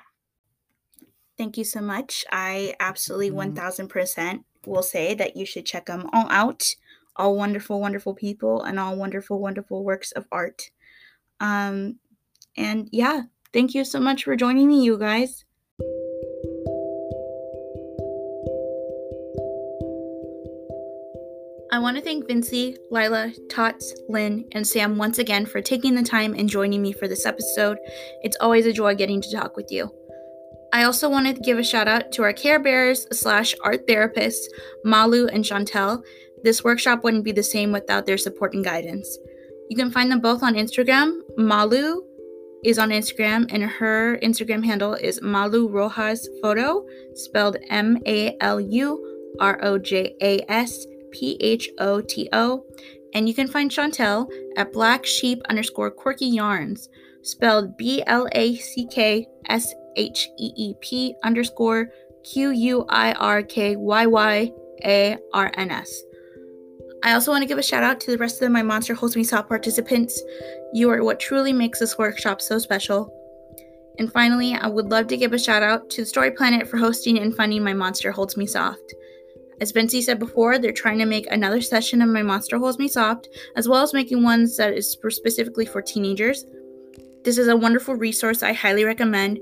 Thank 1.36 1.58
you 1.58 1.64
so 1.64 1.80
much. 1.80 2.24
I 2.30 2.74
absolutely 2.80 3.30
1000% 3.30 4.44
will 4.66 4.82
say 4.82 5.14
that 5.14 5.36
you 5.36 5.44
should 5.44 5.66
check 5.66 5.86
them 5.86 6.08
all 6.12 6.28
out. 6.30 6.74
All 7.16 7.36
wonderful, 7.36 7.80
wonderful 7.80 8.14
people 8.14 8.62
and 8.62 8.78
all 8.78 8.96
wonderful, 8.96 9.40
wonderful 9.40 9.84
works 9.84 10.12
of 10.12 10.26
art. 10.32 10.70
Um, 11.40 11.98
and 12.56 12.88
yeah, 12.92 13.22
Thank 13.54 13.72
you 13.72 13.84
so 13.84 14.00
much 14.00 14.24
for 14.24 14.34
joining 14.34 14.66
me, 14.66 14.82
you 14.82 14.98
guys. 14.98 15.44
I 21.70 21.78
want 21.78 21.96
to 21.96 22.02
thank 22.02 22.26
Vincy, 22.26 22.76
Lilah, 22.90 23.32
Tots, 23.48 23.94
Linh, 24.08 24.44
and 24.50 24.66
Sam 24.66 24.96
once 24.96 25.18
again 25.18 25.46
for 25.46 25.60
taking 25.60 25.94
the 25.94 26.02
time 26.02 26.34
and 26.34 26.48
joining 26.48 26.82
me 26.82 26.92
for 26.92 27.06
this 27.06 27.26
episode. 27.26 27.78
It's 28.24 28.36
always 28.40 28.66
a 28.66 28.72
joy 28.72 28.96
getting 28.96 29.20
to 29.22 29.32
talk 29.32 29.56
with 29.56 29.70
you. 29.70 29.88
I 30.74 30.82
also 30.82 31.08
wanted 31.08 31.36
to 31.36 31.42
give 31.42 31.56
a 31.56 31.62
shout 31.62 31.86
out 31.86 32.10
to 32.12 32.24
our 32.24 32.32
care 32.32 32.58
bearers 32.58 33.06
slash 33.16 33.54
art 33.62 33.86
therapists, 33.86 34.42
Malu 34.84 35.28
and 35.28 35.44
Chantel. 35.44 36.02
This 36.42 36.64
workshop 36.64 37.04
wouldn't 37.04 37.22
be 37.22 37.30
the 37.30 37.44
same 37.44 37.70
without 37.70 38.06
their 38.06 38.18
support 38.18 38.54
and 38.54 38.64
guidance. 38.64 39.16
You 39.70 39.76
can 39.76 39.92
find 39.92 40.10
them 40.10 40.18
both 40.20 40.42
on 40.42 40.54
Instagram, 40.54 41.20
Malu 41.36 42.02
is 42.64 42.80
on 42.80 42.90
Instagram, 42.90 43.46
and 43.50 43.62
her 43.62 44.18
Instagram 44.18 44.64
handle 44.64 44.94
is 44.94 45.22
Malu 45.22 45.68
Rojas 45.68 46.28
Photo, 46.42 46.84
spelled 47.14 47.56
M 47.70 47.98
A 48.06 48.36
L 48.40 48.60
U 48.60 49.36
R 49.38 49.60
O 49.62 49.78
J 49.78 50.16
A 50.22 50.44
S 50.50 50.86
P 51.12 51.36
H 51.38 51.70
O 51.78 52.00
T 52.00 52.28
O. 52.32 52.64
And 53.14 53.28
you 53.28 53.34
can 53.34 53.46
find 53.46 53.70
Chantel 53.70 54.26
at 54.56 54.72
Black 54.72 55.06
Sheep 55.06 55.40
underscore 55.48 55.92
Quirky 55.92 56.26
Yarns, 56.26 56.88
spelled 57.24 57.76
B 57.76 58.02
L 58.06 58.28
A 58.32 58.56
C 58.56 58.86
K 58.86 59.26
S 59.48 59.74
H 59.96 60.28
E 60.38 60.52
E 60.56 60.74
P 60.80 61.14
underscore 61.24 61.88
Q 62.22 62.50
U 62.50 62.84
I 62.88 63.12
R 63.12 63.42
K 63.42 63.76
Y 63.76 64.06
Y 64.06 64.52
A 64.84 65.18
R 65.32 65.52
N 65.56 65.70
S. 65.70 66.02
I 67.02 67.12
also 67.12 67.30
want 67.30 67.42
to 67.42 67.48
give 67.48 67.58
a 67.58 67.62
shout 67.62 67.82
out 67.82 68.00
to 68.00 68.10
the 68.10 68.18
rest 68.18 68.40
of 68.40 68.50
my 68.50 68.62
Monster 68.62 68.94
Holds 68.94 69.14
Me 69.14 69.24
Soft 69.24 69.48
participants. 69.48 70.22
You 70.72 70.88
are 70.90 71.04
what 71.04 71.20
truly 71.20 71.52
makes 71.52 71.78
this 71.78 71.98
workshop 71.98 72.40
so 72.40 72.58
special. 72.58 73.12
And 73.98 74.10
finally, 74.10 74.54
I 74.54 74.66
would 74.68 74.90
love 74.90 75.06
to 75.08 75.16
give 75.16 75.34
a 75.34 75.38
shout 75.38 75.62
out 75.62 75.90
to 75.90 76.06
Story 76.06 76.30
Planet 76.30 76.66
for 76.66 76.78
hosting 76.78 77.18
and 77.18 77.36
funding 77.36 77.62
my 77.62 77.74
Monster 77.74 78.10
Holds 78.10 78.36
Me 78.36 78.46
Soft. 78.46 78.94
As 79.60 79.72
Vincy 79.72 80.02
said 80.02 80.18
before, 80.18 80.58
they're 80.58 80.72
trying 80.72 80.98
to 80.98 81.04
make 81.04 81.30
another 81.30 81.60
session 81.60 82.02
of 82.02 82.08
my 82.08 82.22
Monster 82.22 82.58
Holds 82.58 82.78
Me 82.78 82.88
Soft, 82.88 83.28
as 83.54 83.68
well 83.68 83.82
as 83.82 83.92
making 83.92 84.22
ones 84.22 84.56
that 84.56 84.72
is 84.72 84.90
specifically 84.90 85.66
for 85.66 85.80
teenagers. 85.80 86.44
This 87.24 87.38
is 87.38 87.48
a 87.48 87.56
wonderful 87.56 87.94
resource 87.94 88.42
I 88.42 88.52
highly 88.52 88.84
recommend 88.84 89.40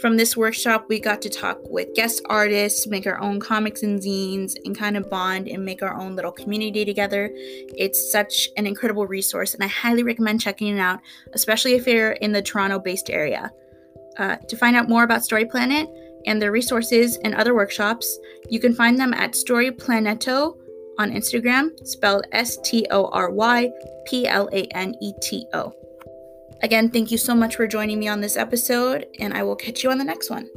from 0.00 0.16
this 0.16 0.36
workshop, 0.36 0.86
we 0.88 0.98
got 0.98 1.22
to 1.22 1.28
talk 1.28 1.58
with 1.70 1.94
guest 1.94 2.20
artists, 2.28 2.86
make 2.86 3.06
our 3.06 3.20
own 3.20 3.38
comics 3.38 3.82
and 3.82 4.00
zines, 4.00 4.54
and 4.64 4.76
kind 4.76 4.96
of 4.96 5.08
bond 5.08 5.48
and 5.48 5.64
make 5.64 5.82
our 5.82 5.94
own 5.94 6.16
little 6.16 6.32
community 6.32 6.84
together. 6.84 7.30
It's 7.32 8.10
such 8.10 8.48
an 8.56 8.66
incredible 8.66 9.06
resource, 9.06 9.54
and 9.54 9.62
I 9.62 9.68
highly 9.68 10.02
recommend 10.02 10.40
checking 10.40 10.76
it 10.76 10.80
out, 10.80 11.00
especially 11.32 11.74
if 11.74 11.86
you're 11.86 12.12
in 12.12 12.32
the 12.32 12.42
Toronto 12.42 12.80
based 12.80 13.08
area. 13.08 13.52
Uh, 14.18 14.36
to 14.48 14.56
find 14.56 14.76
out 14.76 14.88
more 14.88 15.04
about 15.04 15.24
Story 15.24 15.46
Planet 15.46 15.88
and 16.26 16.42
their 16.42 16.52
resources 16.52 17.16
and 17.18 17.34
other 17.34 17.54
workshops, 17.54 18.18
you 18.48 18.58
can 18.58 18.74
find 18.74 18.98
them 18.98 19.14
at 19.14 19.36
Story 19.36 19.70
Planeto 19.70 20.56
on 20.98 21.12
Instagram, 21.12 21.70
spelled 21.86 22.26
S 22.32 22.58
T 22.64 22.86
O 22.90 23.06
R 23.06 23.30
Y 23.30 23.70
P 24.06 24.26
L 24.26 24.48
A 24.52 24.64
N 24.76 24.94
E 25.00 25.12
T 25.20 25.46
O. 25.52 25.72
Again, 26.64 26.88
thank 26.88 27.10
you 27.10 27.18
so 27.18 27.34
much 27.34 27.56
for 27.56 27.66
joining 27.66 27.98
me 27.98 28.08
on 28.08 28.22
this 28.22 28.38
episode, 28.38 29.06
and 29.18 29.34
I 29.34 29.42
will 29.42 29.54
catch 29.54 29.84
you 29.84 29.90
on 29.90 29.98
the 29.98 30.04
next 30.04 30.30
one. 30.30 30.48